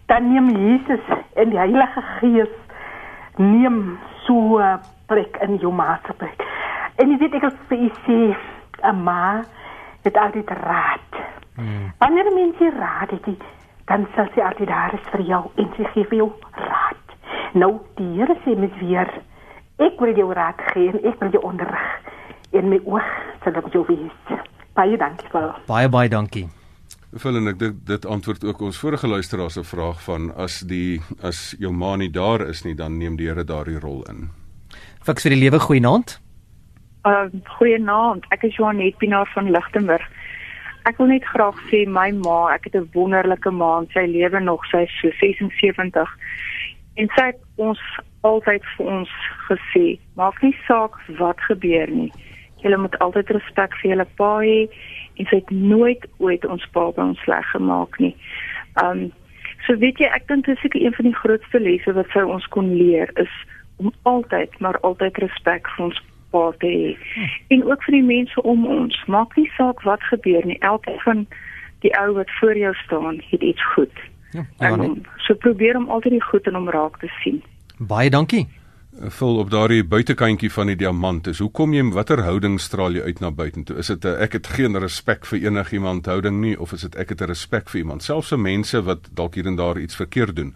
dan 0.07 0.29
neem 0.31 0.51
Jesus 0.55 1.07
en 1.35 1.51
die 1.51 1.59
Heilige 1.59 2.03
Gees 2.19 2.55
neem 3.37 3.99
so 4.27 4.63
plek 5.11 5.39
in 5.43 5.59
jou 5.63 5.73
maatschappij. 5.75 6.35
En 7.03 7.11
jy 7.11 7.19
weet, 7.21 7.35
ek 7.39 7.47
wil 7.47 7.57
vir 7.71 7.83
jy 7.83 7.91
sê, 8.07 8.21
een 8.83 9.03
ma 9.03 9.43
het 10.07 10.17
altyd 10.17 10.51
raad. 10.63 11.21
Hmm. 11.57 11.93
Wanneer 11.99 12.31
mense 12.35 12.71
raad 12.79 13.11
het, 13.11 13.47
dan 13.91 14.07
sal 14.15 14.31
sy 14.35 14.43
altyd 14.43 14.71
daar 14.71 14.95
is 14.95 15.11
vir 15.13 15.23
jou 15.27 15.43
en 15.57 15.73
sy 15.77 15.91
geef 15.95 16.15
jou 16.15 16.31
raad. 16.55 17.17
Nou, 17.59 17.73
die 17.99 18.09
Heere 18.17 18.37
sê 18.45 18.55
mes 18.59 18.75
weer, 18.81 19.11
Ek 19.77 19.99
wil 20.01 20.17
jou 20.17 20.33
raad 20.33 20.61
gee 20.73 20.89
en 20.89 21.03
ek 21.05 21.19
wil 21.21 21.35
jou 21.37 21.43
onderrig 21.45 21.89
en 22.57 22.69
my 22.73 22.79
oog 22.89 23.09
sal 23.45 23.59
op 23.61 23.67
jou 23.75 23.83
wees. 23.89 24.39
Baie 24.77 24.97
dankie 24.97 25.29
vir. 25.33 25.51
Baie 25.69 25.89
baie 25.93 26.09
dankie. 26.09 26.47
Vol 27.17 27.39
en 27.41 27.51
ek 27.53 27.59
dit 27.61 27.77
dit 27.89 28.07
antwoord 28.09 28.45
ook 28.45 28.63
ons 28.71 28.79
vorige 28.81 29.09
luisteraar 29.09 29.53
se 29.53 29.65
vraag 29.65 30.01
van 30.05 30.31
as 30.37 30.63
die 30.69 31.01
as 31.23 31.55
jou 31.61 31.73
ma 31.73 31.95
nie 31.97 32.11
daar 32.13 32.45
is 32.49 32.65
nie 32.65 32.75
dan 32.75 32.97
neem 32.99 33.17
die 33.21 33.29
Here 33.29 33.45
daardie 33.45 33.81
rol 33.81 34.03
in. 34.09 34.31
Fiks 35.05 35.29
vir 35.29 35.37
die 35.37 35.43
lewe 35.45 35.61
goeienaand. 35.61 36.17
Uh 37.05 37.29
goeienaand. 37.59 38.25
Ek 38.33 38.49
is 38.49 38.57
Joanet 38.57 38.97
Pinaar 38.99 39.29
van 39.35 39.53
Lichtenburg. 39.53 40.09
Ek 40.89 40.97
wil 40.99 41.13
net 41.13 41.25
graag 41.29 41.57
sê 41.69 41.85
my 41.85 42.11
ma, 42.17 42.55
ek 42.55 42.69
het 42.69 42.77
'n 42.81 42.89
wonderlike 42.95 43.51
ma, 43.51 43.85
sy 43.93 44.07
lewe 44.07 44.41
nog, 44.41 44.65
sy 44.71 44.89
is 44.89 45.01
so 45.01 45.11
76. 45.21 46.09
En 46.97 47.09
sy 47.17 47.25
het 47.33 47.41
ons 47.57 47.81
altyd 48.27 48.65
vir 48.77 48.89
ons 48.99 49.13
gesê, 49.49 49.85
maak 50.19 50.41
nie 50.43 50.55
saak 50.67 50.99
wat 51.21 51.41
gebeur 51.49 51.91
nie. 51.93 52.11
Jy 52.65 52.77
moet 52.81 52.99
altyd 53.05 53.31
respek 53.37 53.77
vir 53.83 53.93
jou 53.93 54.07
pa 54.19 54.33
hê 54.43 54.59
en 55.17 55.29
sy 55.31 55.39
het 55.41 55.53
nooit 55.53 56.03
ooit 56.19 56.45
ons 56.45 56.65
pa 56.75 56.89
by 56.97 57.13
ons 57.13 57.23
sleg 57.25 57.47
gemaak 57.53 58.01
nie. 58.03 58.15
Um 58.83 59.09
so 59.67 59.75
weet 59.83 59.99
jy, 60.03 60.09
ek 60.15 60.27
dink 60.31 60.47
dit 60.47 60.55
is 60.55 60.63
seker 60.63 60.83
een 60.83 60.95
van 60.95 61.09
die 61.09 61.21
grootste 61.21 61.61
lesse 61.63 61.95
wat 61.97 62.11
sy 62.15 62.23
ons 62.23 62.47
kon 62.55 62.69
leer 62.79 63.11
is 63.23 63.33
om 63.83 63.93
altyd 64.09 64.55
maar 64.65 64.79
altyd 64.87 65.19
respek 65.25 65.69
vir 65.77 65.89
ons 65.89 66.03
pa 66.35 66.45
te 66.61 66.71
hê. 66.71 66.93
En 67.55 67.65
ook 67.67 67.83
vir 67.87 67.99
die 67.99 68.07
mense 68.07 68.43
om 68.43 68.67
ons. 68.67 68.99
Maak 69.07 69.37
nie 69.37 69.49
saak 69.57 69.83
wat 69.89 70.03
gebeur 70.11 70.47
nie. 70.47 70.59
Elke 70.61 70.95
van 71.05 71.27
die 71.85 71.93
ou 72.01 72.13
wat 72.19 72.31
voor 72.41 72.57
jou 72.59 72.75
staan 72.85 73.21
het 73.31 73.43
iets 73.43 73.73
goed. 73.75 73.93
Ja, 74.33 74.45
En 74.59 74.71
ja 74.71 74.77
nee. 74.77 74.89
om, 74.89 75.03
so 75.17 75.35
probeer 75.35 75.77
om 75.77 75.91
altyd 75.91 76.19
die 76.19 76.25
goed 76.31 76.47
in 76.47 76.59
hom 76.59 76.71
raak 76.71 76.99
te 76.99 77.11
sien. 77.23 77.43
Baie 77.79 78.11
dankie. 78.11 78.49
vul 78.97 79.39
op 79.39 79.51
daardie 79.53 79.85
buitekantjie 79.85 80.49
van 80.49 80.71
die 80.71 80.77
diamant 80.81 81.27
is. 81.29 81.43
Hoe 81.45 81.51
kom 81.53 81.75
jy 81.77 81.83
watter 81.93 82.23
houding 82.25 82.55
straal 82.61 82.95
jy 82.97 83.03
uit 83.05 83.19
na 83.21 83.29
buitentoe? 83.31 83.77
Is 83.77 83.87
dit 83.93 84.05
'n 84.05 84.17
ek 84.25 84.33
het 84.33 84.47
geen 84.47 84.79
respek 84.79 85.27
vir 85.27 85.39
enigiemand 85.39 86.07
houding 86.07 86.41
nie 86.41 86.61
of 86.61 86.73
is 86.73 86.81
dit 86.81 86.97
ek 86.97 87.09
het 87.09 87.21
'n 87.21 87.29
respek 87.29 87.69
vir 87.69 87.81
iemand, 87.81 88.03
selfs 88.03 88.29
vir 88.29 88.39
mense 88.39 88.83
wat 88.83 89.09
dalk 89.15 89.35
hier 89.35 89.47
en 89.47 89.57
daar 89.57 89.79
iets 89.79 89.95
verkeerd 89.95 90.37
doen? 90.37 90.55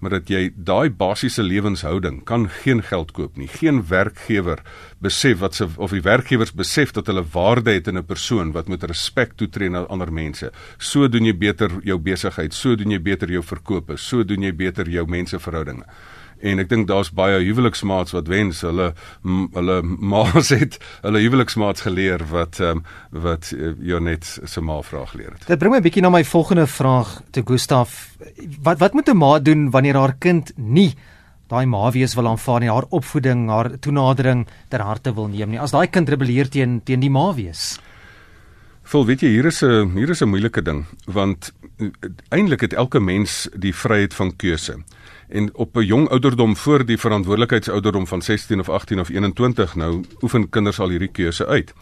Maar 0.00 0.10
dat 0.10 0.28
jy 0.28 0.52
daai 0.56 0.90
basiese 0.90 1.42
lewenshouding 1.42 2.24
kan 2.24 2.48
geen 2.48 2.82
geld 2.82 3.12
koop 3.12 3.36
nie. 3.36 3.48
Geen 3.48 3.86
werkgewer 3.88 4.62
besef 4.98 5.38
wat 5.38 5.54
se 5.54 5.68
of 5.76 5.90
die 5.90 6.02
werkgewers 6.02 6.52
besef 6.52 6.92
dat 6.92 7.06
hulle 7.06 7.24
waarde 7.32 7.72
het 7.72 7.88
in 7.88 7.98
'n 7.98 8.04
persoon 8.04 8.52
wat 8.52 8.68
met 8.68 8.82
respek 8.82 9.32
toetree 9.36 9.68
na 9.68 9.84
ander 9.84 10.12
mense. 10.12 10.52
So 10.78 11.08
doen 11.08 11.24
jy 11.24 11.36
beter 11.36 11.70
jou 11.82 11.98
besigheid, 11.98 12.54
so 12.54 12.74
doen 12.74 12.90
jy 12.90 13.02
beter 13.02 13.28
jou 13.30 13.42
verkope, 13.42 13.96
so 13.96 14.24
doen 14.24 14.42
jy 14.42 14.56
beter 14.56 14.88
jou 14.88 15.06
menseverhoudinge 15.06 15.84
en 16.42 16.62
ek 16.62 16.68
dink 16.68 16.88
daar's 16.90 17.12
baie 17.14 17.38
huweliksmaats 17.40 18.14
wat 18.16 18.28
wens 18.28 18.62
hulle 18.66 18.92
m, 19.22 19.46
hulle 19.54 19.80
ma's 19.82 20.50
het 20.62 20.78
hulle 21.02 21.22
huweliksmaats 21.22 21.86
geleer 21.86 22.26
wat 22.32 22.60
um, 22.60 22.84
wat 23.10 23.52
uh, 23.54 23.72
Jonet 23.78 24.26
se 24.26 24.60
ma 24.60 24.80
vraag 24.82 25.14
geleer 25.14 25.32
het. 25.36 25.46
Dit 25.46 25.62
bring 25.62 25.74
my 25.74 25.80
bietjie 25.84 26.02
na 26.02 26.10
my 26.10 26.24
volgende 26.24 26.66
vraag 26.66 27.20
te 27.30 27.42
Gustaf. 27.46 28.16
Wat 28.62 28.78
wat 28.82 28.92
moet 28.92 29.08
'n 29.08 29.16
ma 29.16 29.38
doen 29.38 29.70
wanneer 29.70 29.96
haar 29.96 30.16
kind 30.18 30.52
nie 30.56 30.92
daai 31.52 31.66
ma 31.68 31.90
wees 31.92 32.14
wil 32.16 32.30
aanvaar 32.30 32.62
nie, 32.64 32.70
haar 32.72 32.88
opvoeding, 32.96 33.48
haar 33.52 33.74
toenadering 33.84 34.46
ter 34.72 34.80
harte 34.80 35.12
wil 35.16 35.28
neem 35.28 35.52
nie. 35.52 35.60
As 35.60 35.74
daai 35.74 35.86
kind 35.92 36.08
rebelleer 36.08 36.48
teen 36.48 36.80
teen 36.86 37.02
die 37.04 37.12
ma 37.12 37.32
wees. 37.36 37.76
Vol 38.82 39.06
weet 39.06 39.22
jy 39.22 39.28
hier 39.36 39.46
is 39.46 39.62
'n 39.62 39.92
hier 39.96 40.10
is 40.10 40.22
'n 40.22 40.28
moeilike 40.28 40.62
ding 40.62 40.86
want 41.06 41.52
uh, 41.78 41.90
eintlik 42.30 42.60
het 42.60 42.72
elke 42.72 43.00
mens 43.00 43.48
die 43.54 43.72
vryheid 43.72 44.14
van 44.14 44.36
keuse. 44.36 44.82
En 45.32 45.54
op 45.54 45.76
'n 45.76 45.84
jong 45.84 46.08
ouderdom 46.08 46.56
voor 46.56 46.84
die 46.84 46.98
verantwoordelikheidsouderdom 46.98 48.06
van 48.06 48.22
16 48.22 48.60
of 48.60 48.68
18 48.68 49.00
of 49.00 49.08
21 49.08 49.74
nou 49.74 50.04
oefen 50.20 50.48
kinders 50.48 50.80
al 50.80 50.88
hierdie 50.88 51.10
keuse 51.12 51.46
uit. 51.46 51.72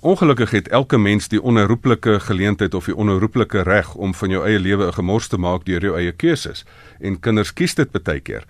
Ongelukkig 0.00 0.50
het 0.50 0.68
elke 0.68 0.98
mens 0.98 1.28
die 1.28 1.42
onherroepelike 1.42 2.20
geleentheid 2.20 2.74
of 2.74 2.84
die 2.84 2.96
onherroepelike 2.96 3.62
reg 3.62 3.94
om 3.94 4.14
van 4.14 4.30
jou 4.30 4.46
eie 4.46 4.58
lewe 4.58 4.86
'n 4.86 4.92
gemors 4.92 5.28
te 5.28 5.38
maak 5.38 5.64
deur 5.64 5.80
jou 5.80 5.96
eie 5.96 6.12
keuses. 6.12 6.64
En 7.00 7.20
kinders 7.20 7.52
kies 7.52 7.74
dit 7.74 8.02
baie 8.02 8.20
keer. 8.20 8.44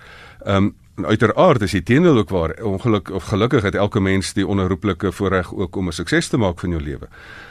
Ehm 0.45 0.57
um, 0.57 0.75
uiteraard 1.05 1.63
is 1.63 1.75
die 1.77 1.83
teendeel 1.83 2.19
ook 2.19 2.31
waar. 2.33 2.55
Ongeluk 2.65 3.11
of 3.11 3.25
gelukkig 3.25 3.63
het 3.63 3.75
elke 3.75 4.01
mens 4.01 4.33
die 4.33 4.47
onherroepelike 4.47 5.13
voorreg 5.13 5.55
ook 5.55 5.77
om 5.77 5.89
'n 5.89 5.93
sukses 5.93 6.29
te 6.29 6.37
maak 6.37 6.61
van 6.61 6.71
jou 6.71 6.83
lewe. 6.83 7.09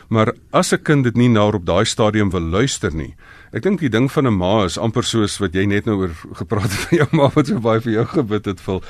Maar 0.07 0.33
as 0.51 0.71
'n 0.73 0.81
kind 0.81 1.03
dit 1.03 1.15
nie 1.15 1.29
na 1.29 1.45
op 1.47 1.65
daai 1.65 1.85
stadium 1.85 2.29
wil 2.29 2.41
luister 2.41 2.95
nie. 2.95 3.15
Ek 3.51 3.61
dink 3.61 3.79
die 3.79 3.89
ding 3.89 4.11
van 4.11 4.27
'n 4.27 4.37
ma 4.37 4.63
is 4.63 4.77
amper 4.77 5.03
soos 5.03 5.37
wat 5.37 5.53
jy 5.53 5.65
net 5.65 5.85
nou 5.85 5.95
oor 5.95 6.11
gepraat 6.41 6.71
het 6.71 6.87
van 6.87 6.97
jou 6.97 7.07
ma 7.11 7.29
wat 7.35 7.47
so 7.47 7.59
baie 7.59 7.81
vir 7.81 7.93
jou 7.93 8.05
gebid 8.05 8.45
het 8.45 8.61
vir 8.61 8.81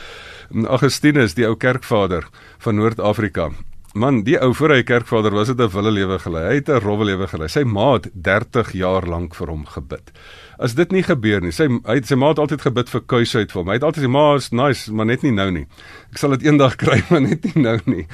Augustinus, 0.67 1.33
die 1.33 1.47
ou 1.47 1.55
kerkvader 1.55 2.27
van 2.57 2.75
Noord-Afrika. 2.75 3.49
Man, 3.95 4.23
die 4.23 4.35
ou 4.43 4.53
voor 4.53 4.73
hy 4.75 4.83
kerkvader 4.83 5.31
was 5.31 5.47
dit 5.47 5.59
'n 5.59 5.71
wille 5.71 5.91
lewe 5.91 6.19
gelei. 6.19 6.47
Hy 6.47 6.55
het 6.55 6.69
'n 6.69 6.83
rowwe 6.83 7.05
lewe 7.05 7.27
gelei. 7.27 7.47
Sy 7.47 7.63
ma 7.63 7.93
het 7.93 8.09
30 8.13 8.73
jaar 8.73 9.07
lank 9.07 9.35
vir 9.35 9.47
hom 9.47 9.65
gebid. 9.65 10.11
As 10.59 10.75
dit 10.77 10.91
nie 10.95 11.03
gebeur 11.03 11.43
nie, 11.43 11.51
sy 11.55 11.67
hy 11.67 11.97
het 11.99 12.07
sy 12.07 12.17
ma 12.19 12.31
het 12.31 12.39
altyd 12.39 12.63
gebid 12.67 12.91
vir 12.91 13.03
kuisheid 13.11 13.51
vir 13.51 13.61
hom. 13.61 13.71
Hy 13.73 13.79
het 13.79 13.87
altyd 13.87 14.05
sê 14.05 14.11
ma 14.11 14.25
is 14.39 14.51
nice, 14.55 14.93
maar 14.93 15.09
net 15.09 15.25
nie 15.25 15.33
nou 15.35 15.49
nie. 15.51 15.65
Ek 16.13 16.21
sal 16.21 16.35
dit 16.37 16.47
eendag 16.47 16.77
kry, 16.81 17.01
maar 17.09 17.23
net 17.25 17.47
nie 17.49 17.65
nou 17.65 17.77
nie. 17.89 18.05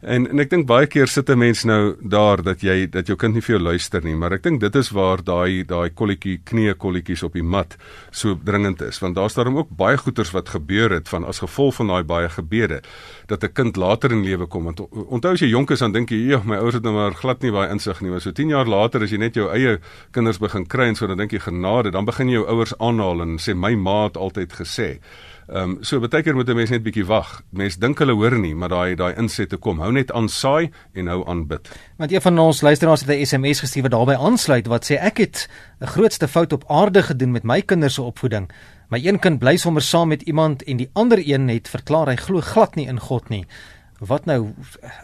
En 0.00 0.24
en 0.30 0.40
ek 0.40 0.48
dink 0.48 0.64
baie 0.64 0.86
keer 0.88 1.10
sit 1.12 1.28
'n 1.28 1.38
mens 1.38 1.64
nou 1.64 1.94
daar 2.00 2.42
dat 2.42 2.62
jy 2.62 2.88
dat 2.88 3.06
jou 3.06 3.16
kind 3.16 3.34
nie 3.34 3.42
vir 3.42 3.56
jou 3.56 3.64
luister 3.64 4.02
nie, 4.02 4.14
maar 4.14 4.32
ek 4.32 4.42
dink 4.42 4.60
dit 4.60 4.74
is 4.74 4.90
waar 4.90 5.22
daai 5.22 5.62
daai 5.64 5.90
kolletjie 5.90 6.40
knie 6.42 6.74
kolletjies 6.74 7.22
op 7.22 7.34
die 7.34 7.42
mat 7.42 7.76
so 8.10 8.34
dringend 8.34 8.80
is, 8.80 8.98
want 8.98 9.14
daar's 9.14 9.34
daarom 9.34 9.58
ook 9.58 9.68
baie 9.76 9.98
goeters 9.98 10.30
wat 10.32 10.48
gebeur 10.48 10.90
het 10.90 11.08
van 11.08 11.24
as 11.24 11.40
gevolg 11.40 11.74
van 11.74 11.86
daai 11.86 12.02
baie 12.02 12.28
gebede 12.28 12.80
dat 13.26 13.44
'n 13.44 13.52
kind 13.52 13.76
later 13.76 14.10
in 14.12 14.24
lewe 14.24 14.46
kom. 14.46 14.64
Want 14.64 14.80
onthou 14.90 15.32
as 15.32 15.40
jy 15.40 15.48
jonk 15.48 15.70
is 15.70 15.80
dan 15.80 15.92
dink 15.92 16.08
jy, 16.10 16.28
"Ja, 16.28 16.42
my 16.44 16.56
ouers 16.56 16.74
het 16.74 16.82
nou 16.82 16.94
maar 16.94 17.12
glad 17.12 17.42
nie 17.42 17.52
baie 17.52 17.70
insig 17.70 18.00
nie." 18.00 18.10
Maar 18.10 18.20
so 18.20 18.32
10 18.32 18.48
jaar 18.48 18.66
later 18.66 19.02
as 19.02 19.10
jy 19.10 19.18
net 19.18 19.34
jou 19.34 19.50
eie 19.52 19.78
kinders 20.12 20.38
begin 20.38 20.66
kry 20.66 20.88
en 20.88 20.94
so 20.94 21.06
dan 21.06 21.18
dink 21.18 21.32
jy 21.32 21.40
genade, 21.40 21.90
dan 21.90 22.04
begin 22.04 22.28
jy 22.28 22.34
jou 22.34 22.46
ouers 22.46 22.72
aanhaal 22.78 23.20
en 23.20 23.38
sê 23.38 23.54
my 23.54 23.74
ma 23.74 24.04
het 24.04 24.16
altyd 24.16 24.52
gesê. 24.52 24.98
Ehm 25.50 25.62
um, 25.62 25.78
so 25.82 25.98
baie 25.98 26.22
keer 26.22 26.34
moet 26.34 26.48
'n 26.48 26.54
mens 26.54 26.70
net 26.70 26.82
bietjie 26.82 27.06
wag. 27.06 27.42
Mens 27.50 27.76
dink 27.76 27.98
hulle 27.98 28.14
hoor 28.14 28.38
nie, 28.38 28.54
maar 28.54 28.68
daai 28.68 28.94
daai 28.94 29.16
insette 29.18 29.56
kom. 29.56 29.80
Hou 29.80 29.90
net 29.92 30.12
aan 30.12 30.28
saai 30.28 30.70
en 30.94 31.06
hou 31.06 31.26
aan 31.26 31.46
bid. 31.46 31.68
Want 31.98 32.12
een 32.12 32.20
van 32.20 32.38
ons 32.38 32.60
luisteraars 32.60 33.00
het 33.00 33.10
'n 33.10 33.26
SMS 33.26 33.60
gestuur 33.60 33.82
wat 33.82 33.90
daarbey 33.90 34.16
aansluit 34.16 34.66
wat 34.66 34.84
sê 34.84 34.94
ek 34.94 35.18
het 35.18 35.48
'n 35.80 35.86
grootste 35.86 36.28
fout 36.28 36.52
op 36.52 36.64
aarde 36.68 37.02
gedoen 37.02 37.32
met 37.32 37.42
my 37.42 37.62
kinders 37.62 37.94
se 37.94 38.02
opvoeding. 38.02 38.50
My 38.88 39.06
een 39.06 39.18
kind 39.18 39.38
bly 39.38 39.56
sommer 39.56 39.82
saam 39.82 40.08
met 40.08 40.22
iemand 40.22 40.62
en 40.62 40.76
die 40.76 40.90
ander 40.92 41.18
een 41.18 41.48
het 41.48 41.68
verklaar 41.68 42.06
hy 42.06 42.16
glo 42.16 42.40
glad 42.40 42.74
nie 42.74 42.86
in 42.86 43.00
God 43.00 43.28
nie. 43.28 43.46
Wat 44.00 44.24
nou 44.24 44.54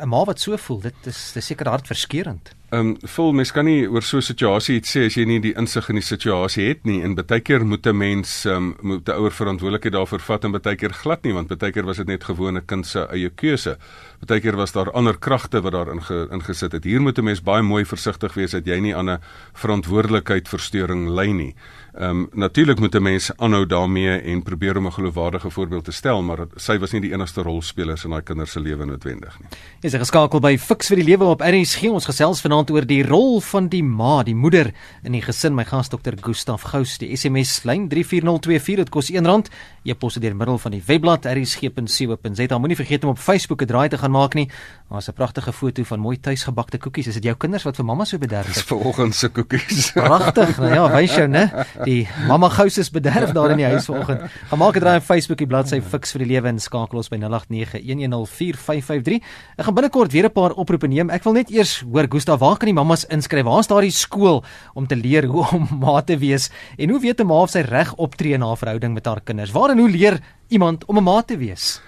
'n 0.01 0.09
ma 0.09 0.25
wat 0.25 0.41
so 0.41 0.57
voel, 0.57 0.81
dit 0.81 0.95
is 1.05 1.33
dis 1.33 1.47
seker 1.47 1.69
hartverskeurende. 1.69 2.57
Ehm 2.67 2.81
um, 2.81 2.97
vol 3.07 3.33
mens 3.33 3.53
kan 3.55 3.65
nie 3.65 3.87
oor 3.87 4.03
so 4.03 4.17
'n 4.17 4.23
situasie 4.23 4.77
iets 4.77 4.91
sê 4.97 5.05
as 5.07 5.15
jy 5.15 5.25
nie 5.25 5.39
die 5.41 5.55
insig 5.55 5.89
in 5.89 5.95
die 5.95 6.03
situasie 6.03 6.69
het 6.69 6.85
nie 6.85 7.03
en 7.03 7.15
baie 7.15 7.41
keer 7.41 7.65
moet 7.65 7.87
'n 7.87 7.97
mens 7.97 8.45
ehm 8.45 8.57
um, 8.57 8.77
moet 8.83 9.09
'n 9.09 9.13
ouer 9.13 9.31
verantwoordelikheid 9.31 9.93
daarvoor 9.93 10.21
vat 10.21 10.45
en 10.45 10.51
baie 10.53 10.77
keer 10.77 10.93
glad 10.93 11.23
nie 11.23 11.33
want 11.33 11.59
baie 11.59 11.73
keer 11.73 11.85
was 11.85 11.97
dit 11.97 12.07
net 12.07 12.25
gewone 12.25 12.61
kind 12.61 12.87
se 12.87 13.07
eie 13.13 13.31
keuse. 13.31 13.79
Baie 14.27 14.41
keer 14.41 14.57
was 14.57 14.73
daar 14.73 14.91
ander 14.93 15.19
kragte 15.19 15.61
wat 15.61 15.73
daar 15.73 15.93
inge, 15.93 16.29
ingesit 16.33 16.73
het. 16.73 16.85
Hier 16.85 17.01
moet 17.01 17.19
'n 17.19 17.25
mens 17.25 17.43
baie 17.43 17.63
mooi 17.63 17.85
versigtig 17.85 18.35
wees 18.35 18.51
dat 18.51 18.67
jy 18.67 18.81
nie 18.81 18.97
aan 18.97 19.11
'n 19.11 19.21
verantwoordelikheid 19.53 20.49
verstoring 20.49 21.09
lei 21.09 21.33
nie. 21.33 21.55
Ehm 21.97 22.11
um, 22.11 22.29
natuurlik 22.33 22.79
moet 22.79 22.95
'n 22.95 23.03
mens 23.03 23.31
aanhou 23.37 23.67
daarmee 23.67 24.21
en 24.21 24.43
probeer 24.43 24.77
om 24.77 24.87
'n 24.87 24.93
geloofwaardige 24.93 25.51
voorbeeld 25.51 25.85
te 25.85 25.93
stel, 25.93 26.23
maar 26.23 26.39
sy 26.57 26.79
was 26.79 26.93
nie 26.93 27.01
die 27.01 27.13
enigste 27.13 27.43
rolspeler 27.43 28.01
in 28.05 28.11
daai 28.11 28.23
kinders 28.23 28.53
se 28.53 28.61
lewe 28.61 28.85
noodwendig 28.85 29.39
nie. 29.41 29.49
Jy 29.81 29.87
is 29.89 29.95
geskakel 29.95 30.41
by 30.41 30.59
Fix 30.59 30.89
vir 30.89 30.97
die 30.97 31.05
Lewe 31.05 31.25
op 31.25 31.41
RSG. 31.41 31.83
Ons 31.89 32.05
gesels 32.05 32.41
vanaand 32.41 32.71
oor 32.71 32.87
die 32.87 33.03
rol 33.03 33.41
van 33.41 33.69
die 33.69 33.83
ma, 33.83 34.23
die 34.23 34.35
moeder 34.35 34.73
in 35.05 35.13
die 35.13 35.23
gesin. 35.23 35.55
My 35.55 35.65
gas 35.65 35.89
Dr. 35.89 36.13
Gustaf 36.21 36.63
Gous, 36.63 36.99
die 36.99 37.17
SMS 37.17 37.63
lyn 37.65 37.89
34024 37.89 38.77
dit 38.77 38.89
kos 38.89 39.11
R1. 39.11 39.43
Jy 39.83 39.95
pos 39.95 40.15
dit 40.15 40.23
deur 40.23 40.37
middel 40.37 40.59
van 40.59 40.73
die 40.73 40.83
webblad 40.87 41.25
rsg.co.za. 41.25 42.59
Moenie 42.59 42.77
vergeet 42.77 43.05
om 43.05 43.11
op 43.11 43.19
Facebook 43.19 43.63
'n 43.63 43.67
draai 43.67 43.89
te 43.89 43.99
gaan 43.99 44.11
maak 44.11 44.35
nie. 44.35 44.51
Daar's 44.91 45.09
'n 45.09 45.13
pragtige 45.13 45.53
foto 45.53 45.83
van 45.83 46.01
mooi 46.01 46.21
tuisgebakte 46.21 46.79
koekies. 46.79 47.07
Is 47.07 47.15
dit 47.15 47.25
jou 47.25 47.37
kinders 47.37 47.63
wat 47.65 47.77
vir 47.77 47.85
mamma 47.85 48.05
so 48.05 48.19
bederf 48.19 48.47
Dis 48.47 48.57
het? 48.57 48.65
vanoggend 48.65 49.15
se 49.15 49.29
koekies. 49.29 49.93
Pragtig. 49.93 50.59
Nou 50.59 50.75
ja, 50.75 50.91
wys 50.93 51.15
jou, 51.15 51.29
né? 51.29 51.51
Die 51.87 52.03
mamma 52.27 52.49
Gous 52.51 52.81
is 52.83 52.89
bederf 52.91 53.31
daar 53.31 53.53
in 53.55 53.61
die 53.61 53.69
huis 53.71 53.85
vanoggend. 53.87 54.25
Gaan 54.51 54.59
maak 54.59 54.75
'n 54.75 54.83
draai 54.83 54.99
op 54.99 55.07
Facebook, 55.07 55.39
die 55.39 55.47
bladsy 55.47 55.81
Fix 55.81 56.11
vir 56.13 56.19
die 56.25 56.35
Lewe 56.35 56.49
en 56.49 56.59
skakel 56.59 56.99
ons 56.99 57.09
by 57.09 57.17
0891104553. 57.17 59.23
Ek 59.57 59.65
gaan 59.65 59.75
binnekort 59.75 60.13
weer 60.13 60.27
'n 60.27 60.33
paar 60.33 60.51
oproepe 60.51 60.89
neem. 60.89 61.11
Ek 61.11 61.23
wil 61.23 61.33
net 61.33 61.51
eers 61.51 61.85
hoor 61.87 62.07
Gustaf, 62.11 62.41
waar 62.41 62.57
kan 62.57 62.67
die 62.67 62.75
mammas 62.75 63.05
inskryf? 63.05 63.45
Waar's 63.45 63.69
daardie 63.69 63.91
skool 63.91 64.45
om 64.75 64.87
te 64.87 64.97
leer 64.97 65.27
hoe 65.27 65.47
om 65.53 65.69
ma 65.85 66.03
te 66.03 66.19
wees 66.19 66.51
en 66.77 66.91
hoe 66.91 67.01
weet 67.01 67.21
'n 67.21 67.27
ma 67.27 67.43
of 67.43 67.51
sy 67.51 67.61
reg 67.61 67.95
optree 67.95 68.33
in 68.33 68.43
haar 68.43 68.57
verhouding 68.57 68.95
met 68.95 69.07
haar 69.07 69.21
kinders? 69.21 69.53
Waar 69.53 69.71
en 69.71 69.79
hoe 69.79 69.91
leer 69.91 70.21
iemand 70.49 70.85
om 70.87 70.99
'n 70.99 71.05
ma 71.05 71.23
te 71.23 71.37
wees? 71.37 71.81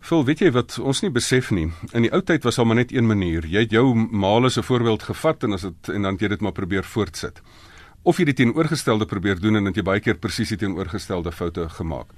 Phil, 0.00 0.24
weet 0.24 0.40
jy 0.40 0.50
wat 0.52 0.78
ons 0.78 1.00
nie 1.00 1.10
besef 1.10 1.50
nie. 1.50 1.72
In 1.94 2.02
die 2.02 2.12
ou 2.12 2.20
tyd 2.20 2.44
was 2.44 2.56
daar 2.56 2.66
maar 2.66 2.76
net 2.76 2.92
een 2.92 3.06
manier. 3.06 3.46
Jy 3.46 3.60
het 3.60 3.70
jou 3.70 3.94
maal 3.94 4.44
as 4.44 4.58
'n 4.58 4.62
voorbeeld 4.62 5.02
gevat 5.02 5.42
en 5.44 5.52
as 5.52 5.62
dit 5.62 5.88
en 5.88 6.02
dan 6.02 6.12
het 6.12 6.20
jy 6.20 6.28
dit 6.28 6.40
maar 6.40 6.52
probeer 6.52 6.84
voortsit. 6.84 7.40
Of 8.04 8.18
jy 8.20 8.26
dit 8.28 8.36
teenoorgestelde 8.36 9.06
probeer 9.08 9.38
doen 9.40 9.56
en 9.56 9.64
dat 9.64 9.78
jy 9.80 9.82
baie 9.82 10.00
keer 10.04 10.18
presies 10.20 10.50
die 10.52 10.58
teenoorgestelde 10.60 11.30
foute 11.32 11.70
gemaak. 11.72 12.10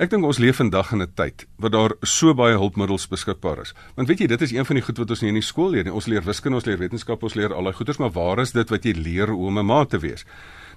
Ek 0.00 0.08
dink 0.08 0.24
ons 0.24 0.40
leef 0.40 0.56
vandag 0.62 0.94
in 0.96 1.02
'n 1.02 1.12
tyd 1.12 1.44
waar 1.60 1.70
daar 1.70 1.92
so 2.02 2.32
baie 2.34 2.56
hulpmiddels 2.56 3.04
beskikbaar 3.08 3.60
is. 3.60 3.74
Want 3.96 4.08
weet 4.08 4.20
jy, 4.20 4.26
dit 4.26 4.42
is 4.42 4.52
een 4.52 4.64
van 4.64 4.76
die 4.76 4.82
goed 4.82 4.98
wat 4.98 5.10
ons 5.10 5.20
nie 5.20 5.28
in 5.28 5.40
die 5.40 5.42
skool 5.42 5.70
leer 5.70 5.84
nie. 5.84 5.92
Ons 5.92 6.06
leer 6.06 6.24
wiskunde, 6.24 6.56
ons 6.56 6.64
leer 6.64 6.78
wetenskap, 6.78 7.22
ons 7.22 7.34
leer 7.34 7.52
al 7.52 7.64
daai 7.64 7.74
goeders, 7.74 7.98
maar 7.98 8.12
waar 8.12 8.40
is 8.40 8.52
dit 8.52 8.70
wat 8.70 8.84
jy 8.84 8.92
leer 8.92 9.28
hoe 9.28 9.46
om 9.46 9.58
'n 9.58 9.66
ma 9.66 9.84
te 9.84 9.98
wees? 9.98 10.24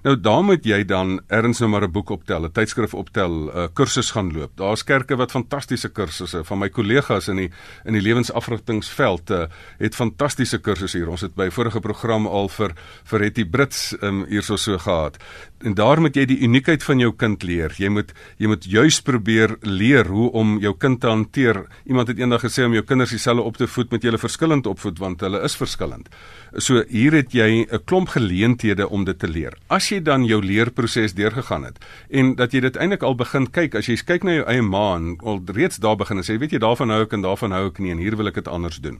Nou 0.00 0.14
daar 0.16 0.40
moet 0.44 0.64
jy 0.64 0.78
dan 0.88 1.18
erns 1.28 1.58
nou 1.60 1.68
maar 1.70 1.84
'n 1.84 1.92
boek 1.92 2.10
optel, 2.10 2.44
'n 2.44 2.52
tydskrif 2.52 2.94
optel, 2.94 3.30
'n 3.30 3.48
uh, 3.48 3.66
kursus 3.72 4.10
gaan 4.10 4.32
loop. 4.32 4.56
Daar's 4.56 4.84
kerke 4.84 5.16
wat 5.16 5.30
fantastiese 5.30 5.88
kursusse 5.88 6.44
van 6.44 6.58
my 6.58 6.68
kollegas 6.68 7.28
in 7.28 7.36
die 7.36 7.50
in 7.84 7.92
die 7.92 8.02
lewensafrigtingsveld 8.02 9.30
uh, 9.30 9.44
het 9.78 9.94
fantastiese 9.94 10.58
kursusse 10.58 10.98
hier. 10.98 11.08
Ons 11.08 11.20
het 11.20 11.34
by 11.34 11.50
vorige 11.50 11.80
program 11.80 12.26
al 12.26 12.48
vir 12.48 12.72
vir 13.04 13.20
Hetty 13.20 13.44
Brits 13.44 13.96
um, 14.00 14.24
hierso 14.24 14.56
so 14.56 14.78
gehad. 14.78 15.18
En 15.60 15.74
daar 15.76 16.00
moet 16.00 16.16
jy 16.16 16.22
die 16.24 16.38
uniekheid 16.40 16.80
van 16.80 17.02
jou 17.02 17.10
kind 17.20 17.42
leer. 17.44 17.74
Jy 17.76 17.90
moet 17.92 18.14
jy 18.40 18.48
moet 18.48 18.64
juis 18.64 19.00
probeer 19.04 19.58
leer 19.60 20.08
hoe 20.08 20.30
om 20.40 20.54
jou 20.62 20.72
kind 20.72 21.00
te 21.02 21.10
hanteer. 21.10 21.66
Iemand 21.84 22.08
het 22.08 22.18
eendag 22.22 22.46
gesê 22.46 22.64
om 22.64 22.72
jou 22.72 22.80
kinders 22.84 23.12
dieselfde 23.12 23.44
op 23.44 23.58
te 23.60 23.68
voed 23.68 23.92
met 23.92 24.06
julle 24.06 24.18
verskillend 24.18 24.66
opvoed 24.70 24.98
want 25.02 25.20
hulle 25.20 25.42
is 25.44 25.56
verskillend. 25.60 26.08
So 26.56 26.80
hier 26.88 27.12
het 27.12 27.36
jy 27.36 27.66
'n 27.68 27.84
klomp 27.84 28.08
geleenthede 28.08 28.88
om 28.88 29.04
dit 29.04 29.18
te 29.18 29.28
leer. 29.28 29.52
As 29.68 29.90
jy 29.90 30.00
dan 30.00 30.24
jou 30.24 30.40
leerproses 30.42 31.12
deurgegaan 31.12 31.64
het 31.64 31.78
en 32.08 32.34
dat 32.36 32.52
jy 32.52 32.60
dit 32.60 32.76
eintlik 32.76 33.02
al 33.02 33.14
begin 33.14 33.50
kyk 33.50 33.74
as 33.74 33.86
jy 33.86 33.96
kyk 33.96 34.24
na 34.24 34.32
jou 34.32 34.46
eie 34.46 34.62
ma 34.62 34.96
en 34.96 35.18
al 35.22 35.42
reeds 35.46 35.76
daar 35.76 35.96
begin 35.96 36.16
en 36.16 36.24
sê 36.24 36.38
weet 36.38 36.52
jy 36.52 36.58
daarvan 36.58 36.90
hou 36.90 37.02
ek 37.02 37.12
en 37.12 37.22
daarvan 37.22 37.52
hou 37.52 37.66
ek 37.66 37.78
nie 37.78 37.90
en 37.90 37.98
hier 37.98 38.16
wil 38.16 38.28
ek 38.28 38.34
dit 38.34 38.48
anders 38.48 38.80
doen. 38.80 38.98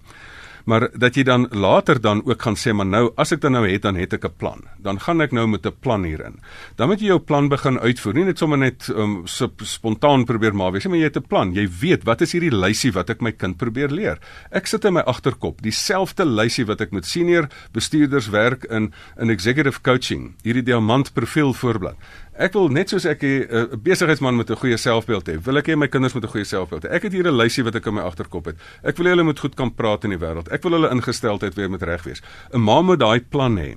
Maar 0.70 0.86
dat 0.94 1.16
jy 1.18 1.24
dan 1.26 1.48
later 1.50 1.98
dan 2.00 2.22
ook 2.24 2.42
gaan 2.46 2.56
sê 2.58 2.72
maar 2.76 2.86
nou 2.86 3.02
as 3.20 3.32
ek 3.34 3.42
dan 3.42 3.56
nou 3.56 3.64
het 3.66 3.82
dan 3.82 3.98
het 3.98 4.14
ek 4.14 4.24
'n 4.24 4.36
plan. 4.38 4.60
Dan 4.78 5.00
gaan 5.00 5.20
ek 5.20 5.32
nou 5.32 5.46
met 5.46 5.66
'n 5.66 5.74
plan 5.80 6.04
hierin. 6.04 6.38
Dan 6.76 6.88
moet 6.88 7.00
jy 7.00 7.06
jou 7.06 7.18
plan 7.18 7.48
begin 7.48 7.78
uitvoer. 7.78 8.14
Nie 8.14 8.24
net 8.24 8.38
sommer 8.38 8.58
net 8.58 8.88
um, 8.88 9.22
spontaan 9.26 10.24
probeer 10.24 10.54
maar 10.54 10.72
wees 10.72 10.86
maar 10.86 10.98
jy 10.98 11.10
het 11.10 11.16
'n 11.16 11.26
plan. 11.26 11.54
Jy 11.54 11.68
weet 11.80 12.04
wat 12.04 12.20
is 12.20 12.32
hierdie 12.32 12.54
lysie 12.54 12.92
wat 12.92 13.10
ek 13.10 13.20
my 13.20 13.32
kind 13.32 13.56
probeer 13.56 13.90
leer. 13.90 14.18
Ek 14.50 14.66
sit 14.66 14.84
in 14.84 14.92
my 14.92 15.00
agterkop 15.00 15.62
dieselfde 15.62 16.24
lysie 16.24 16.66
wat 16.66 16.80
ek 16.80 16.92
met 16.92 17.06
senior 17.06 17.48
bestuurders 17.72 18.28
werk 18.28 18.64
in 18.64 18.92
in 19.18 19.30
executive 19.30 19.80
coaching. 19.82 20.34
Hierdie 20.42 20.62
diamant 20.62 21.12
profiel 21.12 21.52
voorblad. 21.52 21.96
Ek 22.40 22.54
wil 22.56 22.70
net 22.72 22.88
soos 22.88 23.04
ek 23.04 23.20
'n 23.20 23.46
uh, 23.52 23.76
besigheidsman 23.76 24.36
met 24.36 24.48
'n 24.50 24.56
goeie 24.56 24.76
selfbeeld 24.76 25.28
hê, 25.28 25.36
wil 25.44 25.58
ek 25.60 25.66
hê 25.68 25.76
my 25.76 25.88
kinders 25.88 26.14
moet 26.14 26.24
'n 26.24 26.32
goeie 26.32 26.44
selfbeeld 26.48 26.84
hê. 26.84 26.88
Ek 26.88 27.02
het 27.02 27.12
hier 27.12 27.28
'n 27.28 27.36
lysie 27.36 27.64
wat 27.64 27.74
ek 27.74 27.86
in 27.86 27.94
my 27.94 28.00
agterkop 28.00 28.46
het. 28.46 28.56
Ek 28.82 28.96
wil 28.96 29.06
hê 29.06 29.10
hulle 29.10 29.28
moet 29.28 29.38
goed 29.38 29.54
kan 29.54 29.74
praat 29.74 30.04
in 30.04 30.10
die 30.10 30.18
wêreld. 30.18 30.48
Ek 30.48 30.62
wil 30.62 30.72
hulle 30.72 30.88
ingesteldheid 30.90 31.54
weer 31.54 31.70
met 31.70 31.82
reg 31.82 32.02
wees. 32.04 32.22
'n 32.52 32.60
Ma 32.60 32.80
moet 32.80 32.98
daai 32.98 33.20
plan 33.20 33.58
hê 33.58 33.76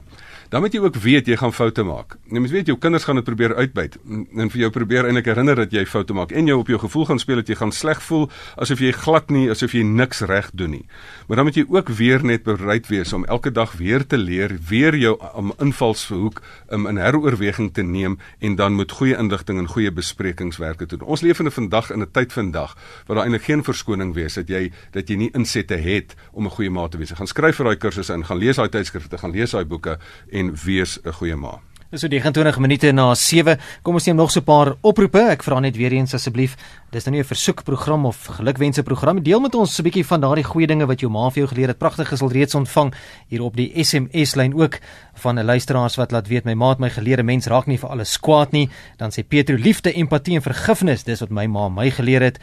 dan 0.54 0.62
moet 0.62 0.76
jy 0.76 0.84
ook 0.84 0.98
weet 1.02 1.26
jy 1.26 1.34
gaan 1.42 1.54
foute 1.54 1.82
maak. 1.82 2.14
Jy 2.30 2.38
moet 2.44 2.52
weet 2.54 2.68
jou 2.70 2.76
kinders 2.78 3.08
gaan 3.08 3.18
dit 3.18 3.26
probeer 3.26 3.56
uitbuit 3.58 3.96
en 4.38 4.52
vir 4.54 4.60
jou 4.62 4.70
probeer 4.76 5.08
eintlik 5.10 5.26
herinner 5.32 5.58
dat 5.58 5.72
jy 5.74 5.82
foute 5.90 6.14
maak 6.14 6.30
en 6.30 6.46
jou 6.46 6.60
op 6.62 6.68
jou 6.70 6.78
gevoel 6.84 7.08
gaan 7.10 7.22
speel 7.22 7.40
dat 7.42 7.48
jy 7.50 7.56
gaan 7.58 7.72
sleg 7.74 8.02
voel 8.06 8.28
asof 8.62 8.84
jy 8.84 8.92
glad 8.94 9.34
nie 9.34 9.48
asof 9.50 9.74
jy 9.74 9.82
niks 9.82 10.22
reg 10.30 10.52
doen 10.54 10.76
nie. 10.76 10.84
Maar 11.26 11.42
dan 11.42 11.48
moet 11.50 11.58
jy 11.58 11.64
ook 11.74 11.90
weer 11.98 12.22
net 12.22 12.46
bereid 12.46 12.86
wees 12.92 13.14
om 13.18 13.26
elke 13.26 13.50
dag 13.50 13.74
weer 13.80 14.06
te 14.06 14.20
leer, 14.22 14.54
weer 14.70 14.94
jou 14.94 15.16
om 15.34 15.56
invalshoek 15.58 16.38
um, 16.70 16.86
in 16.92 17.02
heroorweging 17.02 17.72
te 17.74 17.82
neem 17.82 18.20
en 18.38 18.60
dan 18.62 18.78
met 18.78 18.94
goeie 18.94 19.18
inligting 19.18 19.58
en 19.58 19.72
goeie 19.74 19.90
besprekingswerke 19.90 20.86
te 20.86 21.02
doen. 21.02 21.10
Ons 21.18 21.26
leef 21.26 21.42
in 21.42 21.50
'n 21.50 21.58
vandag 21.58 21.90
in 21.90 22.06
'n 22.06 22.12
tyd 22.12 22.34
vandag 22.34 22.78
waar 23.08 23.16
daar 23.18 23.26
eintlik 23.26 23.50
geen 23.50 23.64
verskoning 23.64 24.14
wees 24.14 24.38
dat 24.38 24.48
jy 24.48 24.72
dat 24.92 25.10
jy 25.10 25.16
nie 25.16 25.32
insette 25.34 25.74
het 25.74 26.14
om 26.32 26.46
'n 26.46 26.54
goeie 26.54 26.70
maat 26.70 26.92
te 26.92 26.98
wees. 26.98 27.12
Gaan 27.12 27.28
skryf 27.28 27.56
vir 27.56 27.66
daai 27.66 27.78
kursusse 27.78 28.14
in, 28.14 28.26
gaan 28.26 28.38
lees 28.38 28.56
daai 28.56 28.70
tydskrifte, 28.70 29.18
gaan 29.18 29.32
lees 29.32 29.52
daai 29.52 29.66
boeke 29.66 29.98
en 30.30 30.43
en 30.44 30.56
wees 30.66 31.00
'n 31.04 31.12
goeie 31.12 31.36
ma. 31.36 31.60
Dis 31.94 32.02
so 32.02 32.10
29 32.10 32.58
minute 32.58 32.90
na 32.92 33.12
7. 33.14 33.60
Kom 33.86 33.94
ons 34.00 34.06
neem 34.08 34.16
nog 34.18 34.32
so 34.32 34.40
'n 34.40 34.44
paar 34.44 34.74
oproepe. 34.82 35.20
Ek 35.30 35.44
vra 35.44 35.60
net 35.60 35.78
weer 35.78 35.92
eens 35.92 36.14
asseblief. 36.14 36.58
Dis 36.90 37.06
nou 37.06 37.16
nie 37.16 37.22
'n 37.22 37.26
versoekprogram 37.26 38.06
of 38.06 38.18
gelukwense 38.26 38.84
program. 38.84 39.22
Deel 39.22 39.40
met 39.40 39.54
ons 39.54 39.78
'n 39.78 39.84
bietjie 39.84 40.06
van 40.06 40.22
daardie 40.22 40.44
goeie 40.44 40.68
dinge 40.68 40.88
wat 40.88 41.02
jou 41.02 41.12
ma 41.12 41.30
vir 41.30 41.44
jou 41.44 41.48
geleer 41.48 41.68
het. 41.68 41.78
Pragtig 41.78 42.12
is 42.12 42.22
al 42.22 42.32
reeds 42.32 42.56
ontvang 42.56 42.94
hier 43.28 43.44
op 43.44 43.56
die 43.56 43.72
SMS 43.84 44.36
lyn 44.36 44.56
ook 44.56 44.80
van 45.14 45.38
'n 45.38 45.46
luisteraars 45.46 45.96
wat 45.96 46.12
laat 46.12 46.28
weet 46.28 46.46
my 46.46 46.54
ma 46.54 46.70
het 46.70 46.80
my 46.80 46.90
geleer 46.90 47.20
'n 47.20 47.26
mens 47.26 47.46
raak 47.46 47.68
nie 47.68 47.78
vir 47.78 47.90
alles 47.90 48.20
kwaad 48.20 48.52
nie. 48.52 48.70
Dan 48.98 49.12
sê 49.12 49.24
Petro 49.28 49.56
liefde, 49.56 49.94
empatie 49.94 50.36
en 50.36 50.42
vergifnis. 50.42 51.04
Dis 51.04 51.20
wat 51.20 51.30
my 51.30 51.46
ma 51.46 51.70
my 51.70 51.92
geleer 51.92 52.22
het. 52.22 52.40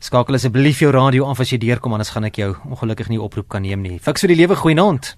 Skakel 0.00 0.34
asseblief 0.34 0.80
jou 0.80 0.90
radio 0.90 1.24
af 1.24 1.40
as 1.40 1.50
jy 1.50 1.58
deurkom 1.58 1.92
anders 1.92 2.10
gaan 2.10 2.24
ek 2.24 2.36
jou 2.36 2.56
ongelukkig 2.66 3.08
nie 3.08 3.20
oproep 3.20 3.48
kan 3.48 3.62
neem 3.62 3.80
nie. 3.80 3.98
Fiks 3.98 4.20
vir 4.20 4.28
die 4.28 4.36
lewe 4.42 4.56
goeienaand. 4.56 5.14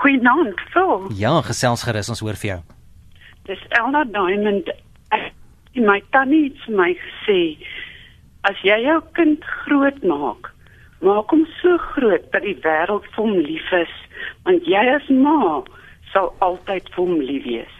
Goeienaand, 0.00 0.60
so. 0.72 1.06
Ja, 1.16 1.40
gesels 1.46 1.84
gerus, 1.86 2.10
ons 2.12 2.20
hoor 2.24 2.36
vir 2.40 2.50
jou. 2.50 2.58
Dis 3.48 3.62
Elna 3.78 4.04
Diamond. 4.04 4.68
En 5.76 5.84
my 5.84 6.00
tannie 6.10 6.46
het 6.48 6.60
vir 6.64 6.76
my 6.76 6.90
gesê, 6.96 7.40
as 8.48 8.60
jy 8.64 8.76
jou 8.84 8.98
kind 9.18 9.44
groot 9.64 9.98
maak, 10.08 10.50
maak 11.04 11.32
hom 11.32 11.44
so 11.60 11.76
groot 11.92 12.24
dat 12.32 12.44
die 12.46 12.56
wêreld 12.64 13.04
vir 13.12 13.22
hom 13.22 13.34
lief 13.44 13.72
is, 13.76 13.96
want 14.48 14.64
jy 14.68 14.84
as 14.94 15.08
ma 15.12 15.60
sal 16.12 16.32
altyd 16.44 16.88
vir 16.94 17.02
hom 17.02 17.18
lief 17.20 17.44
wees. 17.44 17.76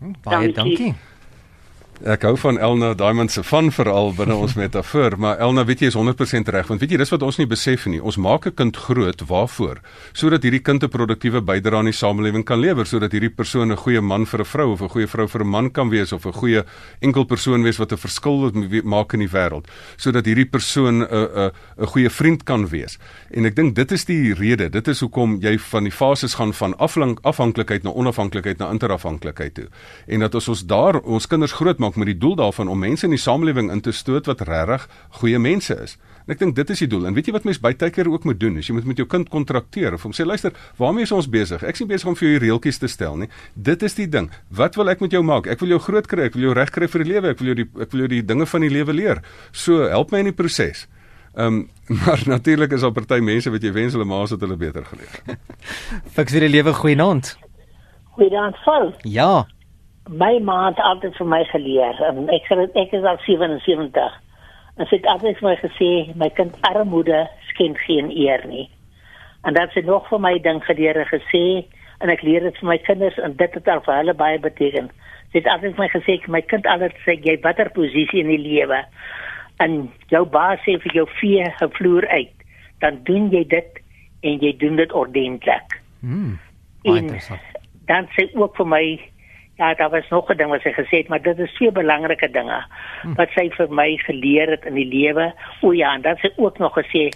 Hm, 0.00 0.14
baie 0.24 0.52
dankie. 0.52 0.78
dankie. 0.78 1.13
Ek 2.02 2.24
hou 2.26 2.34
van 2.42 2.56
Elna 2.58 2.88
Diamond 2.98 3.30
se 3.30 3.42
van 3.46 3.68
veral 3.70 4.10
binne 4.18 4.34
ons 4.34 4.56
metafoor, 4.58 5.14
maar 5.14 5.38
Elna, 5.38 5.62
weet 5.64 5.84
jy 5.84 5.90
is 5.92 5.96
100% 5.96 6.48
reg, 6.50 6.66
want 6.66 6.82
weet 6.82 6.90
jy 6.90 6.98
dis 6.98 7.12
wat 7.14 7.22
ons 7.22 7.36
nie 7.38 7.46
besef 7.46 7.84
nie. 7.86 8.00
Ons 8.02 8.18
maak 8.18 8.48
'n 8.50 8.54
kind 8.58 8.76
groot 8.76 9.20
waarvoor? 9.22 9.78
Sodat 10.12 10.42
hierdie 10.42 10.60
kind 10.60 10.82
'n 10.82 10.90
produktiewe 10.90 11.38
bydrae 11.40 11.78
aan 11.78 11.84
die 11.86 11.94
samelewing 11.94 12.42
kan 12.44 12.58
lewer, 12.58 12.84
sodat 12.84 13.12
hierdie 13.12 13.30
persoon 13.30 13.70
'n 13.70 13.76
goeie 13.76 14.00
man 14.02 14.26
vir 14.26 14.40
'n 14.40 14.44
vrou 14.44 14.72
of 14.72 14.82
'n 14.82 14.88
goeie 14.88 15.06
vrou 15.06 15.28
vir 15.28 15.40
'n 15.44 15.48
man 15.48 15.70
kan 15.70 15.88
wees 15.88 16.12
of 16.12 16.26
'n 16.26 16.32
goeie 16.32 16.64
enkel 17.00 17.24
persoon 17.24 17.62
wees 17.62 17.78
wat 17.78 17.92
'n 17.92 17.96
verskil 17.96 18.50
maak 18.82 19.12
in 19.14 19.20
die 19.20 19.30
wêreld, 19.30 19.66
sodat 19.96 20.26
hierdie 20.26 20.50
persoon 20.50 21.02
'n 21.02 21.06
'n 21.06 21.50
'n 21.78 21.86
goeie 21.86 22.10
vriend 22.10 22.42
kan 22.42 22.66
wees. 22.66 22.98
En 23.30 23.46
ek 23.46 23.54
dink 23.54 23.76
dit 23.76 23.92
is 23.92 24.04
die 24.04 24.34
rede. 24.34 24.68
Dit 24.68 24.88
is 24.88 25.00
hoekom 25.00 25.38
jy 25.40 25.58
van 25.58 25.84
die 25.84 25.92
fases 25.92 26.34
gaan 26.34 26.52
van 26.52 26.74
afhanklikheid 26.76 27.84
na 27.84 27.90
onafhanklikheid 27.90 28.58
na 28.58 28.70
interafhanklikheid 28.70 29.54
toe. 29.54 29.68
En 30.08 30.20
dat 30.20 30.34
as 30.34 30.48
ons 30.48 30.66
daar 30.66 31.00
ons 31.00 31.26
kinders 31.26 31.52
groot 31.52 31.78
maak 31.84 32.00
met 32.00 32.10
die 32.10 32.18
doel 32.18 32.34
daarvan 32.40 32.72
om 32.72 32.80
mense 32.80 33.06
in 33.06 33.14
die 33.14 33.20
samelewing 33.20 33.70
in 33.72 33.84
te 33.84 33.92
stoot 33.92 34.26
wat 34.30 34.42
regtig 34.48 34.88
goeie 35.20 35.38
mense 35.38 35.76
is. 35.84 35.96
En 36.24 36.32
ek 36.32 36.40
dink 36.40 36.54
dit 36.56 36.70
is 36.72 36.80
die 36.80 36.88
doel. 36.88 37.04
En 37.08 37.16
weet 37.16 37.28
jy 37.28 37.34
wat 37.36 37.44
mens 37.44 37.60
baie 37.60 37.76
keer 37.76 38.08
ook 38.08 38.24
moet 38.24 38.38
doen? 38.40 38.56
Is 38.60 38.70
jy 38.70 38.76
moet 38.78 38.86
met 38.88 39.00
jou 39.00 39.06
kind 39.10 39.28
kontrakteer 39.28 39.96
of 39.96 40.06
hom 40.06 40.14
sê 40.16 40.24
luister, 40.24 40.54
waarmee 40.80 41.04
is 41.04 41.12
ons 41.12 41.28
besig? 41.28 41.62
Ek 41.62 41.76
nie 41.82 41.90
besig 41.90 42.08
om 42.08 42.16
vir 42.16 42.30
jou 42.30 42.40
reeltjies 42.46 42.80
te 42.80 42.88
stel 42.88 43.18
nie. 43.20 43.28
Dit 43.54 43.84
is 43.84 43.96
die 43.98 44.08
ding. 44.08 44.30
Wat 44.48 44.78
wil 44.80 44.88
ek 44.92 45.04
met 45.04 45.12
jou 45.12 45.20
maak? 45.26 45.50
Ek 45.52 45.60
wil 45.60 45.76
jou 45.76 45.80
groot 45.84 46.08
kry, 46.08 46.30
ek 46.30 46.38
wil 46.38 46.48
jou 46.48 46.56
reg 46.56 46.72
kry 46.72 46.88
vir 46.88 47.04
die 47.04 47.10
lewe, 47.12 47.34
ek 47.34 47.42
wil 47.42 47.52
jou 47.52 47.58
die 47.60 47.68
ek 47.84 47.92
wil 47.92 48.04
jou 48.04 48.10
die 48.16 48.24
dinge 48.32 48.48
van 48.48 48.64
die 48.64 48.72
lewe 48.72 48.96
leer. 48.96 49.20
So, 49.52 49.84
help 49.92 50.14
my 50.14 50.24
in 50.24 50.32
die 50.32 50.36
proses. 50.36 50.86
Ehm 51.34 51.64
um, 51.64 51.64
maar 52.00 52.22
natuurlik 52.30 52.72
is 52.72 52.80
daar 52.86 52.94
party 52.96 53.20
mense 53.20 53.50
wat 53.52 53.64
jy 53.64 53.72
wens 53.74 53.92
hulle 53.92 54.08
maas 54.08 54.32
het 54.32 54.40
hulle 54.40 54.56
beter 54.56 54.86
geleer. 54.88 55.36
Fiks 56.16 56.32
vir 56.32 56.46
die 56.46 56.54
lewe 56.56 56.72
goeie 56.72 56.96
naand. 56.96 57.34
Goeie 58.16 58.32
naand, 58.32 58.56
vol. 58.64 58.94
Ja 59.04 59.44
my 60.08 60.38
ma 60.38 60.68
het 60.68 60.80
altyd 60.80 61.16
vir 61.16 61.26
my 61.26 61.42
geleer. 61.50 62.00
En 62.08 62.28
ek 62.32 62.48
sê 62.48 62.66
ek 62.80 62.92
is 62.92 63.06
al 63.08 63.20
77 63.24 64.20
en 64.74 64.88
sy 64.90 64.98
het 64.98 65.06
altyd 65.06 65.38
vir 65.38 65.48
my 65.48 65.56
gesê 65.62 65.90
my 66.18 66.28
kind 66.34 66.56
armoede 66.66 67.24
skend 67.50 67.78
geen 67.86 68.10
eer 68.10 68.42
nie. 68.50 68.66
En 69.44 69.54
dat 69.54 69.72
sy 69.72 69.84
nog 69.86 70.08
vir 70.08 70.20
my 70.20 70.34
ding 70.42 70.60
geleer 70.66 70.98
gesê 71.08 71.64
en 72.02 72.10
ek 72.10 72.24
leer 72.26 72.42
dit 72.42 72.58
vir 72.60 72.68
my 72.68 72.78
kinders 72.82 73.18
en 73.22 73.36
dit 73.38 73.58
het 73.58 73.68
al 73.68 73.84
vir 73.86 74.00
hulle 74.00 74.16
baie 74.18 74.40
beteken. 74.42 74.90
Sy 75.32 75.40
het 75.40 75.50
altyd 75.52 75.76
vir 75.76 75.84
my 75.84 75.90
gesê 75.94 76.18
my 76.28 76.42
kind 76.52 76.66
altyd 76.66 76.98
sê 77.06 77.16
jy 77.22 77.38
watter 77.46 77.70
posisie 77.76 78.24
in 78.24 78.32
die 78.34 78.42
lewe 78.42 78.82
en 79.62 79.84
jou 80.10 80.24
baas 80.26 80.60
sê 80.66 80.74
vir 80.82 80.98
jou 80.98 81.06
vee 81.20 81.46
gevloer 81.60 82.08
uit 82.10 82.44
dan 82.82 82.98
doen 83.06 83.30
jy 83.32 83.44
dit 83.48 83.80
en 84.26 84.40
jy 84.42 84.52
doen 84.58 84.76
dit 84.76 84.92
ordentlik. 84.92 85.78
Mm, 86.00 86.38
en 86.90 87.10
dan 87.88 88.08
sê 88.16 88.26
ook 88.34 88.56
vir 88.58 88.68
my 88.68 88.84
Ja, 89.56 89.74
daar 89.74 89.90
was 89.90 90.08
nog 90.08 90.30
'n 90.30 90.36
ding 90.36 90.50
wat 90.50 90.60
sy 90.60 90.72
gesê 90.72 90.96
het, 90.98 91.08
maar 91.08 91.22
dit 91.22 91.38
is 91.38 91.52
twee 91.52 91.72
belangrike 91.72 92.30
dinge 92.30 92.64
wat 93.16 93.28
sy 93.34 93.50
vir 93.50 93.68
my 93.70 93.96
geleer 93.96 94.50
het 94.50 94.64
in 94.64 94.74
die 94.74 94.88
lewe. 94.88 95.32
O 95.60 95.72
ja, 95.72 95.94
en 95.94 96.02
dan 96.02 96.16
sy 96.16 96.30
ook 96.36 96.58
nog 96.58 96.72
gesê 96.78 97.08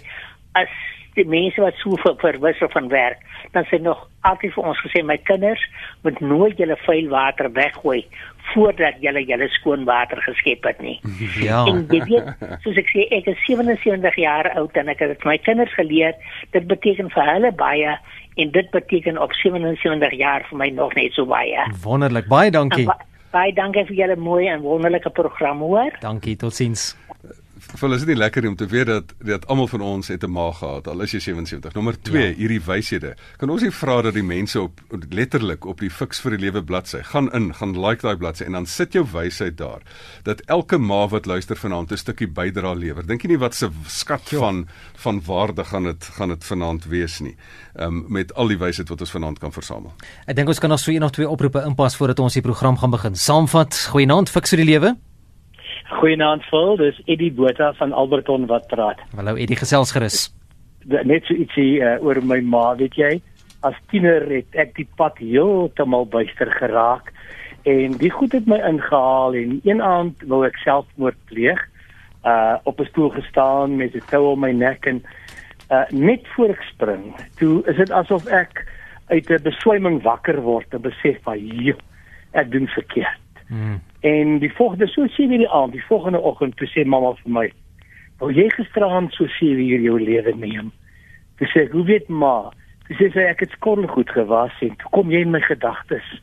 as 0.51 0.69
die 1.13 1.25
mense 1.25 1.61
wat 1.61 1.75
so 1.75 1.95
ver, 1.95 2.15
verwissel 2.17 2.69
van 2.69 2.87
werk, 2.87 3.17
dan 3.51 3.65
sy 3.65 3.77
nog 3.77 4.07
altyd 4.21 4.53
vir 4.53 4.63
ons 4.63 4.81
gesê 4.85 5.03
my 5.03 5.17
kinders 5.17 5.63
moet 6.01 6.19
nooit 6.19 6.57
julle 6.57 6.77
vuil 6.77 7.07
water 7.07 7.51
weggooi 7.51 8.07
voordat 8.53 8.99
julle 9.03 9.23
julle 9.25 9.47
skoon 9.49 9.85
water 9.85 10.21
geskep 10.21 10.63
het 10.63 10.81
nie. 10.81 10.99
Ja. 11.49 11.63
En 11.65 11.85
jy 11.89 12.01
weet, 12.07 12.31
soos 12.63 12.77
ek 12.81 12.89
sê, 12.91 13.05
ek 13.15 13.27
is 13.31 13.39
77 13.45 14.15
jaar 14.19 14.49
oud 14.59 14.75
en 14.77 14.89
ek 14.91 14.99
het 15.03 15.13
dit 15.15 15.27
my 15.27 15.37
kinders 15.45 15.73
geleer. 15.77 16.15
Dit 16.55 16.67
beteken 16.67 17.11
vir 17.13 17.29
hulle 17.33 17.51
baie 17.55 17.97
en 18.39 18.51
dit 18.55 18.71
beteken 18.71 19.19
op 19.21 19.33
77 19.33 20.17
jaar 20.19 20.45
vir 20.49 20.57
my 20.57 20.69
nog 20.75 20.95
net 20.95 21.13
so 21.17 21.25
baie. 21.29 21.67
Wonderlik. 21.83 22.27
Baie 22.31 22.51
En 22.51 22.57
dankie. 22.61 22.85
ba 22.85 22.97
baie 23.31 23.53
dankie 23.53 23.85
vir 23.85 23.95
julle 23.95 24.15
mooi 24.17 24.47
en 24.49 24.61
wonderlike 24.65 25.09
program 25.13 25.59
hoor. 25.61 25.93
Dankie. 26.01 26.35
Totsiens. 26.35 26.95
Vir 27.77 27.93
is 27.93 28.01
dit 28.01 28.09
nie 28.09 28.17
lekker 28.17 28.47
om 28.49 28.55
te 28.57 28.65
weet 28.65 28.87
dat 28.89 29.11
dat 29.23 29.43
almal 29.47 29.67
van 29.69 29.81
ons 29.85 30.07
het 30.09 30.23
'n 30.23 30.31
ma 30.31 30.51
gehad 30.51 30.87
al 30.87 31.01
is 31.01 31.11
jy 31.11 31.19
77. 31.19 31.73
Nommer 31.73 32.01
2, 32.01 32.27
ja. 32.29 32.35
hierdie 32.35 32.61
wyshede. 32.65 33.15
Kan 33.37 33.49
ons 33.49 33.61
nie 33.61 33.71
vra 33.71 34.01
dat 34.01 34.13
die 34.13 34.23
mense 34.23 34.61
op 34.61 34.81
letterlik 35.09 35.65
op 35.65 35.79
die 35.79 35.89
Fix 35.89 36.19
vir 36.19 36.31
die 36.31 36.39
Lewe 36.39 36.63
bladsy 36.63 37.03
gaan 37.03 37.31
in, 37.31 37.53
gaan 37.53 37.79
like 37.79 38.01
daai 38.01 38.17
bladsy 38.17 38.43
en 38.43 38.51
dan 38.51 38.65
sit 38.65 38.93
jou 38.93 39.05
wysheid 39.13 39.57
daar 39.57 39.81
dat 40.23 40.41
elke 40.47 40.77
ma 40.77 41.07
wat 41.07 41.25
luister 41.25 41.55
vanaand 41.55 41.91
'n 41.91 41.97
stukkie 41.97 42.27
bydra 42.27 42.73
lewer. 42.73 43.05
Dink 43.05 43.21
jy 43.21 43.27
nie 43.27 43.37
wat 43.39 43.53
se 43.55 43.69
skat 43.87 44.29
Ja. 44.31 44.39
van 44.39 44.67
van 44.95 45.21
waarde 45.25 45.63
gaan 45.63 45.83
dit 45.83 46.03
gaan 46.03 46.29
dit 46.29 46.43
vanaand 46.43 46.85
wees 46.85 47.19
nie. 47.19 47.35
Ehm 47.75 47.87
um, 47.87 48.05
met 48.07 48.33
al 48.33 48.47
die 48.47 48.57
wysheid 48.57 48.89
wat 48.89 48.99
ons 49.01 49.11
vanaand 49.11 49.39
kan 49.39 49.51
versamel. 49.51 49.93
Ek 50.25 50.35
dink 50.35 50.47
ons 50.47 50.59
kan 50.59 50.69
nog 50.69 50.79
so 50.79 50.91
een 50.91 51.03
of 51.03 51.11
twee 51.11 51.29
oproepe 51.29 51.63
inpas 51.65 51.95
voordat 51.95 52.19
ons 52.19 52.33
die 52.33 52.41
program 52.41 52.77
gaan 52.77 52.89
begin. 52.91 53.15
Saamvat. 53.15 53.87
Goeienaand, 53.89 54.29
Fix 54.29 54.49
vir 54.49 54.57
die 54.57 54.65
lewe. 54.65 54.97
Goeienaand 55.89 56.43
Phil, 56.45 56.75
dis 56.77 56.97
Eddie 57.09 57.31
Botha 57.33 57.71
van 57.79 57.93
Alberton 57.97 58.45
wat 58.45 58.67
praat. 58.69 58.99
Hallo 59.17 59.33
Eddie, 59.35 59.57
gesels 59.57 59.91
gerus. 59.95 60.27
Net 60.85 61.25
so 61.25 61.33
ietsie 61.33 61.81
uh, 61.81 61.95
oor 62.05 62.21
my 62.21 62.37
ma, 62.45 62.75
weet 62.77 62.97
jy? 62.99 63.15
As 63.65 63.77
tiener 63.89 64.21
het 64.29 64.53
ek 64.53 64.75
die 64.77 64.87
pad 64.99 65.17
heeltemal 65.17 66.05
buister 66.13 66.51
geraak 66.59 67.09
en 67.67 67.97
die 67.99 68.11
goed 68.13 68.37
het 68.37 68.45
my 68.47 68.61
ingehaal 68.69 69.35
en 69.35 69.57
een 69.65 69.81
aand 69.83 70.21
wou 70.29 70.43
ek 70.47 70.61
selfmoord 70.61 71.17
pleeg. 71.31 71.59
Uh 72.27 72.61
op 72.69 72.79
'n 72.79 72.89
stoel 72.91 73.09
gestaan 73.09 73.75
met 73.75 73.95
'n 73.95 74.05
tou 74.13 74.31
om 74.31 74.39
my 74.39 74.51
nek 74.51 74.85
en 74.85 75.03
uh 75.71 75.89
net 75.89 76.27
voor 76.35 76.49
ek 76.53 76.63
spring, 76.69 77.15
toe 77.39 77.63
is 77.65 77.77
dit 77.77 77.91
asof 77.91 78.27
ek 78.27 78.65
uit 79.09 79.29
'n 79.29 79.43
beswyming 79.43 80.01
wakker 80.03 80.41
word 80.41 80.73
en 80.73 80.81
besef 80.81 81.17
van, 81.23 81.37
"Jo, 81.39 81.73
ek 82.31 82.51
doen 82.51 82.67
verkeerd." 82.67 83.25
Hmm. 83.47 83.81
En 83.99 84.39
die 84.39 84.51
volgende 84.53 84.87
so 84.87 85.07
7 85.07 85.37
die 85.37 85.49
aand, 85.49 85.71
die 85.71 85.83
volgende 85.83 86.21
oggend 86.21 86.57
toe 86.57 86.67
sê 86.67 86.85
mamma 86.85 87.13
vir 87.23 87.31
my, 87.31 87.51
"Wou 88.19 88.31
jy 88.31 88.49
gisteraand 88.49 89.13
so 89.13 89.25
7 89.27 89.59
uur 89.59 89.79
jou 89.79 89.99
lewe 89.99 90.35
neem?" 90.35 90.71
Toe 91.37 91.47
sê 91.47 91.61
ek, 91.63 91.71
"Hoe 91.71 91.85
weet 91.85 92.09
ma?" 92.09 92.51
Toe 92.87 92.95
sê 92.95 93.11
sy, 93.13 93.19
"Ek 93.19 93.39
het 93.39 93.49
skottelgoed 93.49 94.09
gewas 94.09 94.51
en 94.61 94.75
toe 94.75 94.89
kom 94.91 95.11
jy 95.11 95.19
in 95.21 95.31
my 95.31 95.41
gedagtes." 95.41 96.21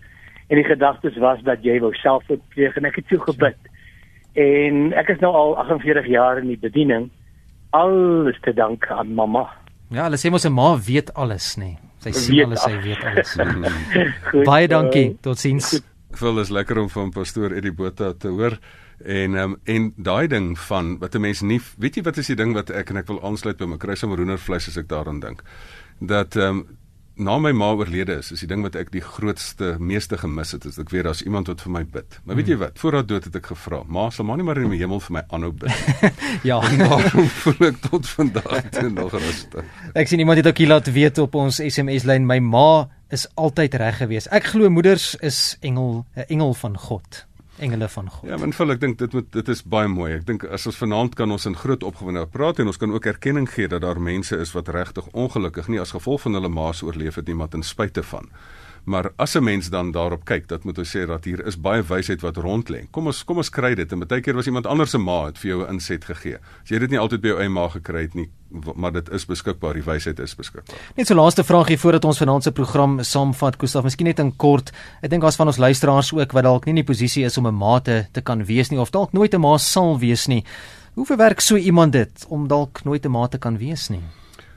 En 0.48 0.56
die 0.56 0.64
gedagtes 0.64 1.16
was 1.16 1.42
dat 1.42 1.62
jy 1.62 1.80
wou 1.80 1.94
selfmoord 1.94 2.48
pleeg 2.48 2.76
en 2.76 2.84
ek 2.84 2.96
het 2.96 3.04
so 3.08 3.18
gebid. 3.18 3.56
En 4.32 4.92
ek 4.92 5.08
is 5.08 5.18
nou 5.18 5.32
al 5.34 5.56
48 5.56 6.06
jaar 6.06 6.38
in 6.38 6.46
die 6.46 6.58
bediening. 6.58 7.10
Alles 7.70 8.36
te 8.40 8.52
danke 8.52 8.94
aan 8.94 9.14
mamma. 9.14 9.50
Ja, 9.90 10.02
hulle 10.02 10.16
sê 10.16 10.30
mos 10.30 10.44
'n 10.44 10.52
ma 10.52 10.76
weet 10.78 11.14
alles, 11.14 11.56
nê. 11.56 11.64
Nee. 11.64 11.78
Sy 11.98 12.12
sien 12.12 12.44
alles, 12.44 12.62
sy 12.62 12.70
alles. 12.70 12.84
weet 12.84 13.04
alles. 13.04 13.36
Goed, 14.30 14.44
Baie 14.44 14.68
dankie. 14.68 15.16
Totsiens. 15.20 15.82
Phil 16.16 16.40
is 16.40 16.50
lekker 16.50 16.78
om 16.78 16.88
van 16.90 17.10
pastoor 17.10 17.52
Eddie 17.52 17.72
Botha 17.72 18.12
te 18.12 18.28
hoor. 18.28 18.58
En 19.04 19.34
um, 19.34 19.56
en 19.64 19.92
daai 19.96 20.26
ding 20.28 20.58
van 20.58 20.98
wat 20.98 21.14
'n 21.14 21.20
mens 21.20 21.40
nie 21.40 21.60
weet 21.78 21.96
jy 21.96 22.02
wat 22.02 22.16
is 22.16 22.26
die 22.26 22.36
ding 22.36 22.54
wat 22.54 22.70
ek 22.70 22.90
en 22.90 22.96
ek 22.96 23.06
wil 23.06 23.22
aansluit 23.22 23.56
by 23.56 23.64
my 23.64 23.76
kruis 23.76 24.02
om 24.02 24.14
roenervleis 24.14 24.68
as 24.68 24.76
ek 24.76 24.88
daaraan 24.88 25.20
dink. 25.20 25.42
Dat 26.00 26.36
ehm 26.36 26.58
um, 26.58 26.66
na 27.16 27.38
my 27.40 27.52
ma 27.56 27.70
oorlede 27.72 28.18
is, 28.20 28.30
is 28.34 28.42
die 28.44 28.48
ding 28.50 28.62
wat 28.64 28.76
ek 28.76 28.90
die 28.92 29.00
grootste 29.00 29.76
meeste 29.80 30.18
gemis 30.20 30.52
het, 30.52 30.66
is 30.68 30.76
ek 30.80 30.90
weet 30.92 31.06
daar's 31.08 31.22
iemand 31.24 31.48
wat 31.48 31.62
vir 31.64 31.72
my 31.72 31.82
bid. 31.96 32.18
Maar 32.24 32.36
weet 32.36 32.50
jy 32.52 32.58
wat? 32.60 32.76
Voor 32.80 32.98
haar 32.98 33.06
dood 33.08 33.24
het 33.28 33.38
ek 33.40 33.46
gevra, 33.52 33.82
"Ma, 33.88 34.10
sal 34.10 34.24
maar 34.28 34.36
nie 34.36 34.44
maar 34.44 34.58
in 34.60 34.70
die 34.70 34.78
hemel 34.78 35.00
vir 35.00 35.12
my 35.12 35.22
aanhou 35.28 35.52
bid." 35.52 35.72
Ja. 36.50 36.60
Waarom 36.60 37.28
voel 37.28 37.68
ek 37.68 37.80
tot 37.90 38.08
vandag 38.08 38.68
toe 38.70 38.90
nog 38.90 39.12
rustig? 39.12 39.64
Ek 40.00 40.08
sien 40.08 40.18
iemand 40.18 40.38
het 40.38 40.46
ook 40.46 40.58
hier 40.58 40.68
laat 40.68 40.92
weet 40.92 41.18
op 41.18 41.34
ons 41.34 41.56
SMS 41.56 42.04
lyn 42.04 42.26
my 42.26 42.38
ma 42.38 42.88
is 43.10 43.26
altyd 43.34 43.74
reg 43.74 43.96
gewees. 43.96 44.28
Ek 44.28 44.44
glo 44.52 44.68
moeders 44.70 45.14
is 45.20 45.56
engel 45.60 46.04
'n 46.16 46.28
engel 46.28 46.54
van 46.54 46.78
God. 46.78 47.26
Engele 47.58 47.88
van 47.88 48.10
God. 48.10 48.28
Ja, 48.28 48.36
maar 48.36 48.52
Phil, 48.52 48.70
ek 48.74 48.80
dink 48.80 48.98
dit 48.98 49.12
moet 49.16 49.28
dit 49.32 49.48
is 49.48 49.62
baie 49.64 49.88
mooi. 49.88 50.10
Ek 50.18 50.26
dink 50.28 50.44
as 50.44 50.66
ons 50.68 50.76
vanaand 50.76 51.16
kan 51.16 51.30
ons 51.32 51.46
in 51.48 51.56
groot 51.56 51.82
opgewonde 51.82 52.26
praat 52.32 52.60
en 52.60 52.68
ons 52.72 52.80
kan 52.80 52.92
ook 52.92 53.08
erkenning 53.08 53.48
gee 53.50 53.68
dat 53.68 53.84
daar 53.84 54.00
mense 54.00 54.36
is 54.36 54.52
wat 54.56 54.68
regtig 54.68 55.08
ongelukkig 55.12 55.70
nie 55.72 55.80
as 55.80 55.94
gevolg 55.96 56.26
van 56.26 56.36
hulle 56.36 56.52
maas 56.52 56.82
oorleef 56.84 57.16
het 57.20 57.26
nie, 57.26 57.36
maar 57.38 57.48
ten 57.52 57.64
spyte 57.64 58.02
van. 58.02 58.28
Maar 58.86 59.10
as 59.16 59.34
'n 59.34 59.42
mens 59.42 59.68
dan 59.68 59.90
daarop 59.90 60.24
kyk, 60.24 60.48
dat 60.48 60.64
moet 60.64 60.78
ons 60.78 60.96
sê 60.96 61.06
dat 61.06 61.24
hier 61.24 61.46
is 61.46 61.60
baie 61.60 61.82
wysheid 61.82 62.20
wat 62.20 62.36
rond 62.36 62.68
lê. 62.68 62.86
Kom 62.90 63.06
ons 63.06 63.24
kom 63.24 63.36
ons 63.36 63.50
kry 63.50 63.74
dit 63.74 63.92
en 63.92 63.98
baie 63.98 64.20
keer 64.20 64.34
was 64.34 64.46
iemand 64.46 64.66
anders 64.66 64.90
se 64.90 64.98
ma 64.98 65.26
het 65.26 65.38
vir 65.38 65.50
jou 65.50 65.62
'n 65.62 65.72
inset 65.72 66.04
gegee. 66.04 66.38
As 66.62 66.68
jy 66.70 66.78
dit 66.78 66.90
nie 66.90 66.98
altyd 66.98 67.20
by 67.20 67.28
jou 67.28 67.40
eie 67.40 67.48
ma 67.48 67.68
gekry 67.68 68.02
het 68.02 68.14
nie, 68.14 68.30
maar 68.74 68.92
dit 68.92 69.10
is 69.10 69.26
beskikbaar, 69.26 69.74
die 69.74 69.82
wysheid 69.82 70.18
is 70.18 70.34
beskikbaar. 70.34 70.76
Net 70.96 71.06
so 71.06 71.14
laaste 71.14 71.44
vraagie 71.44 71.78
voordat 71.78 72.04
ons 72.04 72.18
vanaand 72.18 72.42
se 72.42 72.52
program 72.52 73.02
saamvat, 73.02 73.56
Gustaf, 73.58 73.82
miskien 73.82 74.06
net 74.06 74.18
in 74.18 74.36
kort. 74.36 74.72
Ek 75.02 75.10
dink 75.10 75.22
daar's 75.22 75.36
van 75.36 75.46
ons 75.46 75.56
luisteraars 75.56 76.12
ook 76.12 76.32
wat 76.32 76.44
dalk 76.44 76.64
nie 76.64 76.70
in 76.70 76.84
die 76.84 76.92
posisie 76.94 77.24
is 77.24 77.38
om 77.38 77.46
'n 77.46 77.54
ma 77.54 77.80
te, 77.80 78.06
te 78.12 78.20
kan 78.20 78.44
wees 78.44 78.70
nie 78.70 78.78
of 78.78 78.90
dalk 78.90 79.12
nooit 79.12 79.34
'n 79.34 79.40
ma 79.40 79.58
sal 79.58 79.98
wees 79.98 80.26
nie. 80.26 80.44
Hoe 80.94 81.06
verwerk 81.06 81.40
so 81.40 81.56
iemand 81.56 81.92
dit 81.92 82.26
om 82.28 82.48
dalk 82.48 82.84
nooit 82.84 83.04
'n 83.04 83.10
ma 83.10 83.26
te 83.26 83.38
kan 83.38 83.58
wees 83.58 83.88
nie? 83.88 84.02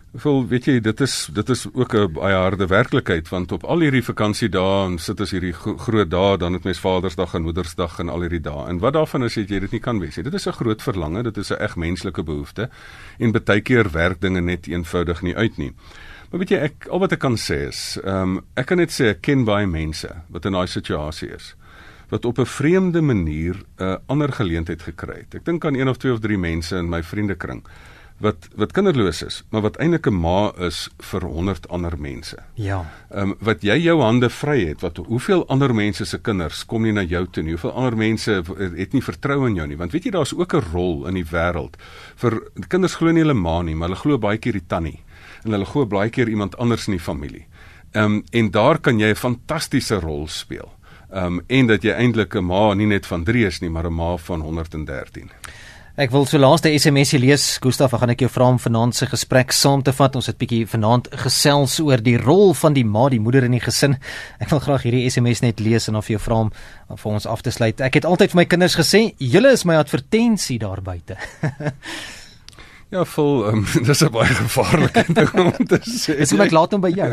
Wel, 0.10 0.40
weet 0.50 0.66
jy, 0.66 0.80
dit 0.82 1.02
is 1.06 1.16
dit 1.38 1.50
is 1.54 1.68
ook 1.70 1.94
'n 1.94 2.14
baie 2.14 2.34
harde 2.34 2.66
werklikheid 2.68 3.30
want 3.30 3.52
op 3.52 3.64
al 3.64 3.80
hierdie 3.80 4.04
vakansiedae 4.04 4.86
en 4.86 4.98
sit 4.98 5.20
as 5.22 5.32
hierdie 5.32 5.54
gro 5.54 5.78
groot 5.78 6.10
dae, 6.10 6.38
dan 6.38 6.54
het 6.54 6.64
mens 6.64 6.80
Vadersdag 6.80 7.34
en 7.34 7.42
Moedersdag 7.42 8.00
en 8.00 8.10
al 8.10 8.22
hierdie 8.22 8.42
dae. 8.42 8.68
En 8.70 8.80
wat 8.80 8.94
daarvan 8.94 9.24
is 9.24 9.36
het 9.36 9.50
jy 9.50 9.60
dit 9.60 9.72
nie 9.72 9.80
kan 9.80 10.00
wees 10.00 10.16
nie. 10.16 10.24
Dit 10.24 10.34
is 10.34 10.48
'n 10.48 10.52
groot 10.52 10.82
verlange, 10.82 11.24
dit 11.24 11.38
is 11.38 11.52
'n 11.52 11.62
eg 11.62 11.76
menslike 11.76 12.24
behoefte 12.24 12.70
en 13.20 13.32
baie 13.32 13.62
keer 13.62 13.92
werk 13.92 14.22
dinge 14.22 14.42
net 14.42 14.68
eenvoudig 14.68 15.22
nie 15.22 15.36
uit 15.36 15.58
nie. 15.58 15.74
Maar 16.32 16.40
weet 16.40 16.50
jy, 16.50 16.58
ek 16.58 16.88
al 16.90 17.00
wat 17.00 17.12
ek 17.12 17.20
kan 17.20 17.38
sê 17.38 17.68
is, 17.68 18.00
ehm 18.04 18.38
um, 18.38 18.46
ek 18.56 18.66
kan 18.66 18.78
net 18.78 18.90
sê 18.92 19.10
ek 19.10 19.22
ken 19.22 19.46
baie 19.46 19.68
mense 19.68 20.10
wat 20.30 20.46
in 20.46 20.54
daai 20.54 20.68
situasie 20.68 21.30
is 21.36 21.56
wat 22.10 22.26
op 22.26 22.40
'n 22.40 22.46
vreemde 22.46 23.02
manier 23.02 23.56
'n 23.56 23.84
uh, 23.84 23.98
ander 24.08 24.32
geleentheid 24.32 24.82
gekry 24.82 25.18
het. 25.18 25.36
Ek 25.36 25.46
dink 25.46 25.66
aan 25.66 25.76
een 25.76 25.88
of 25.88 25.98
twee 25.98 26.14
of 26.14 26.20
drie 26.20 26.38
mense 26.38 26.76
in 26.76 26.90
my 26.90 27.04
vriendekring 27.04 27.64
wat 28.20 28.48
wat 28.60 28.74
kinderloos 28.76 29.22
is, 29.24 29.44
maar 29.50 29.62
wat 29.62 29.78
eintlik 29.80 30.08
'n 30.08 30.20
ma 30.20 30.52
is 30.58 30.90
vir 31.12 31.22
100 31.22 31.70
ander 31.70 32.00
mense. 32.00 32.38
Ja. 32.54 32.86
Ehm 33.10 33.30
um, 33.30 33.36
wat 33.40 33.62
jy 33.62 33.78
jou 33.78 34.02
hande 34.02 34.30
vry 34.30 34.66
het, 34.68 34.82
wat 34.82 34.98
hoeveel 34.98 35.48
ander 35.48 35.74
mense 35.74 36.06
se 36.06 36.20
kinders 36.20 36.66
kom 36.66 36.84
nie 36.84 36.92
na 36.92 37.04
jou 37.04 37.28
toe 37.32 37.44
nie. 37.44 37.52
Hoeveel 37.52 37.74
ander 37.74 37.98
mense 37.98 38.44
het 38.76 38.94
nie 38.94 39.04
vertroue 39.04 39.48
in 39.48 39.56
jou 39.56 39.68
nie, 39.68 39.78
want 39.78 39.92
weet 39.92 40.04
jy 40.04 40.12
daar's 40.12 40.34
ook 40.34 40.54
'n 40.54 40.72
rol 40.74 41.08
in 41.08 41.14
die 41.14 41.26
wêreld 41.32 41.76
vir 42.16 42.42
kinders 42.68 42.96
glo 42.96 43.12
nie 43.12 43.22
hulle 43.22 43.34
ma 43.34 43.62
nie, 43.62 43.76
maar 43.76 43.88
hulle 43.88 44.02
glo 44.02 44.18
baie 44.18 44.38
keer 44.38 44.54
die 44.54 44.68
tannie 44.68 45.00
en 45.44 45.52
hulle 45.52 45.66
glo 45.66 45.86
baie 45.86 46.10
keer 46.10 46.30
iemand 46.30 46.58
anders 46.58 46.88
in 46.88 46.94
die 46.94 47.04
familie. 47.04 47.46
Ehm 47.92 48.06
um, 48.06 48.24
en 48.32 48.52
daar 48.52 48.80
kan 48.80 49.00
jy 49.00 49.10
'n 49.10 49.16
fantastiese 49.16 50.00
rol 50.00 50.28
speel. 50.28 50.70
Ehm 51.10 51.26
um, 51.26 51.42
en 51.48 51.68
dat 51.68 51.82
jy 51.84 51.92
eintlik 51.92 52.36
'n 52.36 52.46
ma 52.46 52.74
nie 52.74 52.86
net 52.86 53.06
van 53.06 53.24
3 53.24 53.46
is 53.46 53.60
nie, 53.62 53.70
maar 53.70 53.88
'n 53.88 53.94
ma 53.94 54.18
van 54.18 54.42
113. 54.42 55.30
Ek 56.00 56.14
wil 56.16 56.24
so 56.24 56.40
laaste 56.40 56.70
SMS 56.72 57.10
lees, 57.20 57.46
Gustaf, 57.60 57.92
ek 57.92 58.00
gaan 58.00 58.12
ek 58.14 58.22
jou 58.24 58.30
vra 58.32 58.46
om 58.54 58.58
vanaand 58.64 58.96
se 58.96 59.04
gesprek 59.12 59.52
saam 59.52 59.82
te 59.84 59.92
vat. 59.92 60.14
Ons 60.16 60.30
het 60.30 60.38
bietjie 60.40 60.62
vanaand 60.72 61.10
gesels 61.26 61.74
oor 61.84 62.00
die 62.00 62.14
rol 62.16 62.54
van 62.56 62.78
die 62.78 62.86
ma, 62.88 63.10
die 63.12 63.20
moeder 63.20 63.44
in 63.44 63.58
die 63.58 63.60
gesin. 63.60 63.98
Ek 64.40 64.48
wil 64.54 64.62
graag 64.64 64.86
hierdie 64.88 65.02
SMS 65.12 65.42
net 65.44 65.60
lees 65.60 65.90
en 65.92 65.98
dan 65.98 66.06
vir 66.08 66.14
jou 66.14 66.22
vra 66.24 66.38
om 66.46 66.52
vir 67.02 67.10
ons 67.12 67.28
af 67.28 67.44
te 67.44 67.52
sluit. 67.52 67.84
Ek 67.84 68.00
het 68.00 68.08
altyd 68.08 68.32
vir 68.32 68.40
my 68.40 68.46
kinders 68.48 68.78
gesê, 68.80 69.02
julle 69.20 69.52
is 69.58 69.66
my 69.68 69.76
advertensie 69.82 70.56
daar 70.64 70.80
buite. 70.86 71.20
Ja, 72.90 73.04
vol, 73.06 73.44
um, 73.46 73.60
dis 73.86 74.00
'n 74.02 74.10
baie 74.10 74.34
gevaarlike 74.34 75.04
ding 75.20 75.36
om 75.38 75.68
te 75.70 75.78
sê. 75.86 76.16
Dis 76.18 76.32
hoe 76.34 76.40
ek 76.42 76.56
laat 76.56 76.72
hom 76.74 76.82
by 76.82 76.90
jou. 76.90 77.10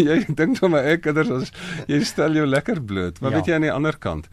jy 0.00 0.16
dink 0.38 0.56
van 0.62 0.72
my 0.72 0.80
ek 0.94 1.02
kinders 1.04 1.34
as 1.34 1.50
jy 1.84 1.98
stel 2.00 2.38
jou 2.38 2.46
lekker 2.48 2.80
bloot. 2.80 3.20
Maar 3.20 3.34
ja. 3.34 3.36
weet 3.36 3.50
jy 3.50 3.58
aan 3.58 3.66
die 3.66 3.74
ander 3.74 3.98
kant 4.00 4.30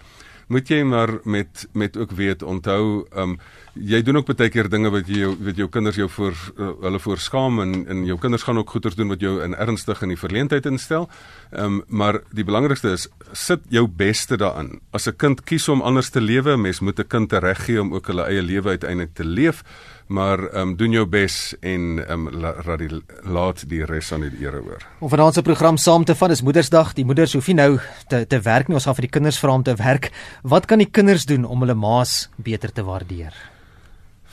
moet 0.48 0.70
jy 0.70 0.84
maar 0.84 1.20
met 1.24 1.68
met 1.74 1.98
ook 1.98 2.12
weet 2.12 2.44
onthou 2.44 3.08
um 3.16 3.40
jy 3.76 4.00
doen 4.08 4.22
ook 4.22 4.30
baie 4.32 4.50
keer 4.50 4.70
dinge 4.72 4.90
wat 4.92 5.10
jy 5.12 5.28
wat 5.28 5.58
jou 5.60 5.68
kinders 5.70 5.98
jou 6.00 6.08
voor 6.10 6.36
uh, 6.56 6.70
hulle 6.86 7.00
voor 7.00 7.20
skaam 7.20 7.60
en 7.60 7.74
en 7.88 8.06
jou 8.08 8.18
kinders 8.20 8.44
gaan 8.44 8.58
ook 8.58 8.70
goeters 8.70 8.96
doen 8.96 9.12
wat 9.12 9.20
jou 9.20 9.42
in 9.44 9.56
ernstig 9.56 10.02
in 10.02 10.14
die 10.14 10.20
verleentheid 10.20 10.66
instel. 10.66 11.10
Um, 11.52 11.84
maar 11.88 12.22
die 12.32 12.44
belangrikste 12.44 12.94
is 12.96 13.08
sit 13.34 13.66
jou 13.70 13.88
beste 13.88 14.38
daarin. 14.38 14.80
As 14.92 15.08
'n 15.08 15.16
kind 15.18 15.44
kies 15.44 15.68
om 15.70 15.82
anders 15.82 16.10
te 16.10 16.22
lewe, 16.22 16.58
mens 16.58 16.80
moet 16.80 17.00
'n 17.00 17.08
kind 17.08 17.34
reg 17.34 17.66
gee 17.66 17.82
om 17.82 17.94
ook 17.94 18.08
hulle 18.08 18.24
eie 18.24 18.42
lewe 18.42 18.70
uiteindelik 18.70 19.14
te 19.14 19.26
leef, 19.26 19.64
maar 20.08 20.40
ehm 20.40 20.62
um, 20.62 20.76
doen 20.78 20.92
jou 20.92 21.06
bes 21.06 21.56
en 21.62 22.06
ehm 22.08 22.28
um, 22.28 22.42
la, 22.42 22.76
die, 22.78 22.90
laat 23.24 23.64
die 23.70 23.86
res 23.86 24.12
aan 24.14 24.22
die 24.22 24.46
ere 24.46 24.62
oor. 24.62 24.86
Om 25.00 25.10
vanaand 25.10 25.34
se 25.34 25.42
program 25.42 25.78
saam 25.78 26.06
te 26.06 26.16
vat 26.16 26.32
is 26.32 26.42
Moedersdag. 26.42 26.94
Die 26.94 27.06
moeders 27.06 27.34
hoef 27.34 27.48
nie 27.48 27.56
nou 27.56 27.80
te 28.08 28.26
te 28.28 28.40
werk 28.42 28.68
nie, 28.68 28.76
ons 28.76 28.86
gaan 28.86 28.96
vir 28.96 29.08
die 29.10 29.16
kinders 29.18 29.40
vra 29.40 29.54
om 29.54 29.64
te 29.64 29.76
werk. 29.76 30.12
Wat 30.44 30.66
kan 30.66 30.78
die 30.78 30.92
kinders 30.92 31.26
doen 31.26 31.46
om 31.46 31.60
hulle 31.60 31.74
maas 31.74 32.30
beter 32.36 32.72
te 32.72 32.84
waardeer? 32.84 33.34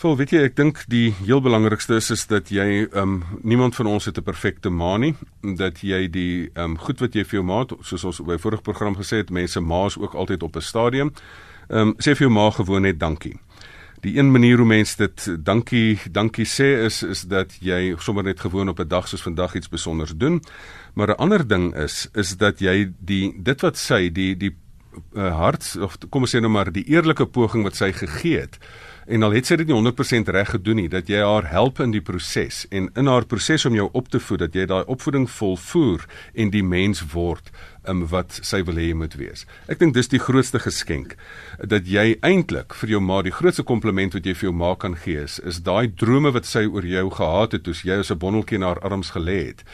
Vol, 0.03 0.17
weet 0.19 0.33
jy, 0.35 0.41
ek 0.49 0.57
dink 0.59 0.81
die 0.91 1.13
heel 1.23 1.39
belangrikste 1.41 1.95
is 1.95 2.11
is 2.11 2.27
dat 2.27 2.51
jy 2.51 2.89
ehm 2.91 2.99
um, 2.99 3.41
niemand 3.43 3.77
van 3.79 3.87
ons 3.87 4.05
het 4.05 4.19
'n 4.19 4.23
perfekte 4.23 4.71
ma 4.71 4.97
nie, 4.97 5.15
dat 5.57 5.81
jy 5.81 6.09
die 6.11 6.51
ehm 6.55 6.73
um, 6.73 6.79
goed 6.79 7.01
wat 7.01 7.15
jy 7.15 7.25
vir 7.25 7.39
jou 7.41 7.45
ma, 7.45 7.65
soos 7.81 8.05
ons 8.05 8.21
by 8.21 8.37
vorige 8.37 8.63
program 8.63 8.97
gesê 8.97 9.23
het, 9.23 9.31
mense 9.31 9.61
ma's 9.61 9.97
ook 9.97 10.15
altyd 10.15 10.43
op 10.43 10.57
'n 10.57 10.61
stadium. 10.61 11.13
Ehm 11.71 11.89
um, 11.89 11.95
sê 11.99 12.17
vir 12.17 12.27
jou 12.27 12.31
ma 12.31 12.51
gewoon 12.51 12.83
net 12.83 12.99
dankie. 12.99 13.39
Die 14.03 14.17
een 14.19 14.31
manier 14.31 14.57
hoe 14.59 14.67
mense 14.67 14.97
dit 14.99 15.45
dankie 15.47 15.99
dankie 16.11 16.47
sê 16.47 16.73
is 16.89 17.03
is 17.07 17.23
dat 17.31 17.55
jy 17.63 17.95
sommer 17.99 18.25
net 18.25 18.41
gewoon 18.41 18.69
op 18.69 18.81
'n 18.81 18.89
dag 18.89 19.09
soos 19.09 19.23
vandag 19.23 19.55
iets 19.55 19.67
spesiaals 19.67 20.17
doen. 20.17 20.43
Maar 20.95 21.09
'n 21.09 21.23
ander 21.23 21.47
ding 21.47 21.75
is 21.75 22.09
is 22.15 22.37
dat 22.37 22.59
jy 22.59 22.93
die 22.99 23.35
dit 23.43 23.61
wat 23.61 23.77
sy 23.77 24.11
die 24.11 24.37
die 24.37 24.57
uh, 25.15 25.37
hart 25.37 25.77
of 25.81 25.97
kom 26.09 26.23
ons 26.23 26.35
sê 26.35 26.41
nou 26.41 26.51
maar 26.53 26.73
die 26.73 26.85
eerlike 26.85 27.27
poging 27.27 27.63
wat 27.63 27.77
sy 27.77 27.93
gegee 27.93 28.41
het 28.41 28.59
en 29.07 29.23
al 29.23 29.35
het 29.35 29.49
sy 29.49 29.57
dit 29.61 29.71
nie 29.71 29.77
100% 29.77 30.31
reg 30.35 30.51
gedoen 30.55 30.81
nie 30.83 30.89
dat 30.93 31.09
jy 31.11 31.23
haar 31.25 31.49
help 31.51 31.81
in 31.83 31.95
die 31.95 32.03
proses 32.05 32.63
en 32.71 32.89
in 32.99 33.11
haar 33.11 33.27
proses 33.27 33.65
om 33.69 33.75
jou 33.75 33.89
op 33.93 34.09
te 34.13 34.21
voed 34.21 34.45
dat 34.45 34.55
jy 34.55 34.67
daai 34.71 34.85
opvoeding 34.85 35.29
volvoer 35.31 36.07
en 36.35 36.53
die 36.55 36.63
mens 36.63 37.03
word 37.15 37.51
um, 37.89 38.05
wat 38.13 38.39
sy 38.43 38.63
wil 38.67 38.79
hê 38.79 38.91
jy 38.91 38.99
moet 38.99 39.17
wees. 39.19 39.47
Ek 39.71 39.81
dink 39.83 39.97
dis 39.97 40.11
die 40.13 40.23
grootste 40.23 40.61
geskenk 40.63 41.17
dat 41.59 41.89
jy 41.91 42.17
eintlik 42.23 42.77
vir 42.79 42.97
jou 42.97 43.03
ma 43.03 43.23
die 43.27 43.35
grootste 43.35 43.67
kompliment 43.67 44.15
wat 44.17 44.27
jy 44.27 44.37
vir 44.39 44.51
jou 44.51 44.55
ma 44.57 44.75
kan 44.79 44.95
gee 44.99 45.25
is, 45.27 45.39
is 45.43 45.63
daai 45.67 45.91
drome 45.91 46.33
wat 46.35 46.49
sy 46.49 46.67
oor 46.69 46.87
jou 46.87 47.09
gehad 47.19 47.59
het 47.59 47.67
toe 47.67 47.75
jy 47.75 47.99
as 48.03 48.11
'n 48.11 48.19
bonneltjie 48.19 48.59
in 48.61 48.67
haar 48.67 48.81
arms 48.81 49.11
gelê 49.17 49.41
het 49.51 49.65